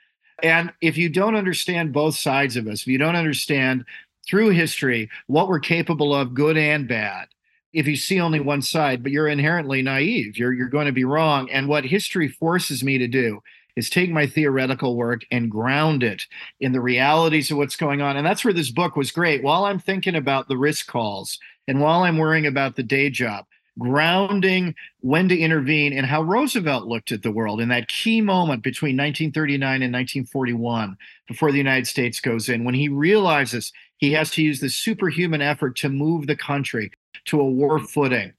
And 0.42 0.72
if 0.80 0.96
you 0.96 1.09
don't 1.09 1.36
understand 1.36 1.92
both 1.92 2.16
sides 2.16 2.57
of 2.57 2.66
us, 2.66 2.82
if 2.82 2.86
you 2.88 2.98
don't 2.98 3.16
understand 3.16 3.84
through 4.26 4.50
history 4.50 5.11
what 5.26 5.48
we're 5.48 5.61
capable 5.61 6.14
of, 6.14 6.34
good 6.34 6.57
and 6.57 6.88
bad, 6.88 7.28
if 7.72 7.86
you 7.86 7.96
see 7.96 8.20
only 8.20 8.40
one 8.40 8.62
side, 8.62 9.02
but 9.02 9.12
you're 9.12 9.28
inherently 9.28 9.82
naive, 9.82 10.38
you're, 10.38 10.52
you're 10.52 10.68
going 10.68 10.86
to 10.86 10.92
be 10.92 11.04
wrong. 11.04 11.50
And 11.50 11.68
what 11.68 11.84
history 11.84 12.28
forces 12.28 12.82
me 12.82 12.96
to 12.96 13.07
do 13.07 13.42
is 13.76 13.90
take 13.90 14.11
my 14.11 14.26
theoretical 14.26 14.96
work 14.96 15.22
and 15.30 15.50
ground 15.50 16.02
it 16.02 16.22
in 16.61 16.72
the 16.72 16.80
realities 16.80 17.50
of 17.50 17.59
what's 17.59 17.76
going 17.76 18.00
on. 18.00 18.16
And 18.16 18.26
that's 18.26 18.44
where 18.44 18.54
this 18.54 18.70
book 18.70 18.96
was 18.96 19.11
great. 19.11 19.42
While 19.42 19.66
I'm 19.66 19.78
thinking 19.78 20.14
about 20.14 20.48
the 20.48 20.57
risk 20.57 20.86
calls 20.86 21.38
and 21.69 21.81
while 21.81 22.03
I'm 22.03 22.19
worrying 22.19 22.47
about 22.47 22.77
the 22.77 22.83
day 22.83 23.11
job, 23.11 23.45
grounding 23.79 24.75
when 25.01 25.29
to 25.29 25.39
intervene 25.39 25.93
and 25.93 26.07
how 26.07 26.23
Roosevelt 26.23 26.87
looked 26.87 27.12
at 27.12 27.23
the 27.23 27.31
world 27.31 27.61
in 27.61 27.69
that 27.69 27.89
key 27.89 28.21
moment 28.21 28.62
between 28.62 28.97
1939 28.97 29.83
and 29.83 29.93
1941 29.93 30.97
before 31.29 31.53
the 31.53 31.59
United 31.59 31.87
States 31.87 32.21
goes 32.21 32.49
in, 32.49 32.64
when 32.64 32.75
he 32.75 32.89
realizes 32.89 33.73
he 33.99 34.12
has 34.12 34.31
to 34.33 34.43
use 34.43 34.61
the 34.61 34.71
superhuman 34.71 35.43
effort 35.43 35.77
to 35.77 35.89
move 35.89 36.27
the 36.27 36.37
country 36.37 36.91
to 37.27 37.41
a 37.41 37.45
war 37.45 37.79
footing. 37.79 38.33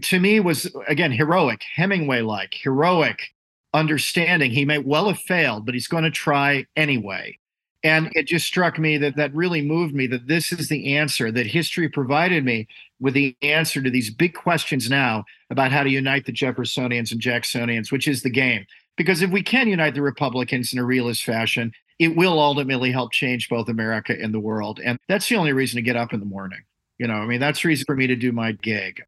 To 0.00 0.20
me, 0.20 0.40
was 0.40 0.74
again 0.88 1.12
heroic, 1.12 1.62
Hemingway 1.74 2.22
like, 2.22 2.54
heroic 2.54 3.28
understanding. 3.74 4.50
He 4.50 4.64
may 4.64 4.78
well 4.78 5.08
have 5.08 5.18
failed, 5.18 5.66
but 5.66 5.74
he's 5.74 5.88
going 5.88 6.04
to 6.04 6.10
try 6.10 6.66
anyway. 6.76 7.38
And 7.84 8.10
it 8.12 8.26
just 8.26 8.46
struck 8.46 8.78
me 8.78 8.96
that 8.98 9.16
that 9.16 9.34
really 9.34 9.60
moved 9.60 9.94
me 9.94 10.06
that 10.08 10.28
this 10.28 10.52
is 10.52 10.68
the 10.68 10.94
answer 10.96 11.32
that 11.32 11.46
history 11.46 11.88
provided 11.88 12.44
me 12.44 12.68
with 13.00 13.14
the 13.14 13.36
answer 13.42 13.82
to 13.82 13.90
these 13.90 14.08
big 14.08 14.34
questions 14.34 14.88
now 14.88 15.24
about 15.50 15.72
how 15.72 15.82
to 15.82 15.90
unite 15.90 16.26
the 16.26 16.32
Jeffersonians 16.32 17.10
and 17.10 17.20
Jacksonians, 17.20 17.90
which 17.90 18.06
is 18.06 18.22
the 18.22 18.30
game. 18.30 18.64
Because 18.96 19.22
if 19.22 19.30
we 19.30 19.42
can 19.42 19.68
unite 19.68 19.94
the 19.94 20.02
Republicans 20.02 20.72
in 20.72 20.78
a 20.78 20.84
realist 20.84 21.24
fashion, 21.24 21.72
it 21.98 22.16
will 22.16 22.38
ultimately 22.38 22.92
help 22.92 23.12
change 23.12 23.48
both 23.48 23.68
America 23.68 24.14
and 24.20 24.32
the 24.32 24.40
world. 24.40 24.80
And 24.84 24.98
that's 25.08 25.28
the 25.28 25.36
only 25.36 25.52
reason 25.52 25.76
to 25.76 25.82
get 25.82 25.96
up 25.96 26.12
in 26.12 26.20
the 26.20 26.26
morning. 26.26 26.60
You 26.98 27.08
know, 27.08 27.14
I 27.14 27.26
mean, 27.26 27.40
that's 27.40 27.62
the 27.62 27.68
reason 27.68 27.84
for 27.86 27.96
me 27.96 28.06
to 28.06 28.16
do 28.16 28.30
my 28.30 28.52
gig. 28.52 29.02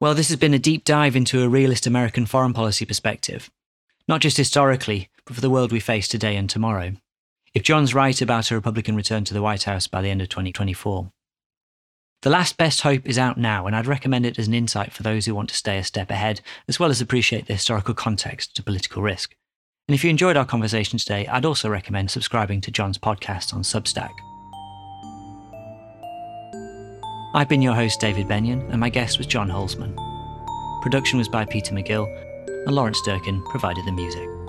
Well, 0.00 0.14
this 0.14 0.28
has 0.30 0.38
been 0.38 0.54
a 0.54 0.58
deep 0.58 0.86
dive 0.86 1.14
into 1.14 1.42
a 1.42 1.48
realist 1.48 1.86
American 1.86 2.24
foreign 2.24 2.54
policy 2.54 2.86
perspective, 2.86 3.50
not 4.08 4.22
just 4.22 4.38
historically, 4.38 5.10
but 5.26 5.34
for 5.34 5.42
the 5.42 5.50
world 5.50 5.72
we 5.72 5.78
face 5.78 6.08
today 6.08 6.36
and 6.36 6.48
tomorrow. 6.48 6.92
If 7.52 7.64
John's 7.64 7.92
right 7.92 8.18
about 8.22 8.50
a 8.50 8.54
Republican 8.54 8.96
return 8.96 9.24
to 9.24 9.34
the 9.34 9.42
White 9.42 9.64
House 9.64 9.86
by 9.86 10.00
the 10.00 10.08
end 10.08 10.22
of 10.22 10.30
2024. 10.30 11.12
The 12.22 12.30
Last 12.30 12.56
Best 12.56 12.80
Hope 12.80 13.06
is 13.06 13.18
out 13.18 13.36
now, 13.36 13.66
and 13.66 13.76
I'd 13.76 13.86
recommend 13.86 14.24
it 14.24 14.38
as 14.38 14.46
an 14.46 14.54
insight 14.54 14.94
for 14.94 15.02
those 15.02 15.26
who 15.26 15.34
want 15.34 15.50
to 15.50 15.54
stay 15.54 15.76
a 15.76 15.84
step 15.84 16.10
ahead, 16.10 16.40
as 16.66 16.80
well 16.80 16.88
as 16.88 17.02
appreciate 17.02 17.46
the 17.46 17.52
historical 17.52 17.92
context 17.92 18.56
to 18.56 18.62
political 18.62 19.02
risk. 19.02 19.36
And 19.86 19.94
if 19.94 20.02
you 20.02 20.08
enjoyed 20.08 20.36
our 20.36 20.46
conversation 20.46 20.98
today, 20.98 21.26
I'd 21.26 21.44
also 21.44 21.68
recommend 21.68 22.10
subscribing 22.10 22.62
to 22.62 22.70
John's 22.70 22.96
podcast 22.96 23.52
on 23.52 23.62
Substack. 23.62 24.12
I've 27.32 27.48
been 27.48 27.62
your 27.62 27.74
host, 27.74 28.00
David 28.00 28.26
Benyon, 28.26 28.60
and 28.72 28.80
my 28.80 28.88
guest 28.88 29.18
was 29.18 29.26
John 29.28 29.48
Hulsman. 29.48 29.94
Production 30.82 31.16
was 31.16 31.28
by 31.28 31.44
Peter 31.44 31.72
McGill, 31.72 32.08
and 32.66 32.74
Lawrence 32.74 33.00
Durkin 33.02 33.40
provided 33.50 33.84
the 33.86 33.92
music. 33.92 34.39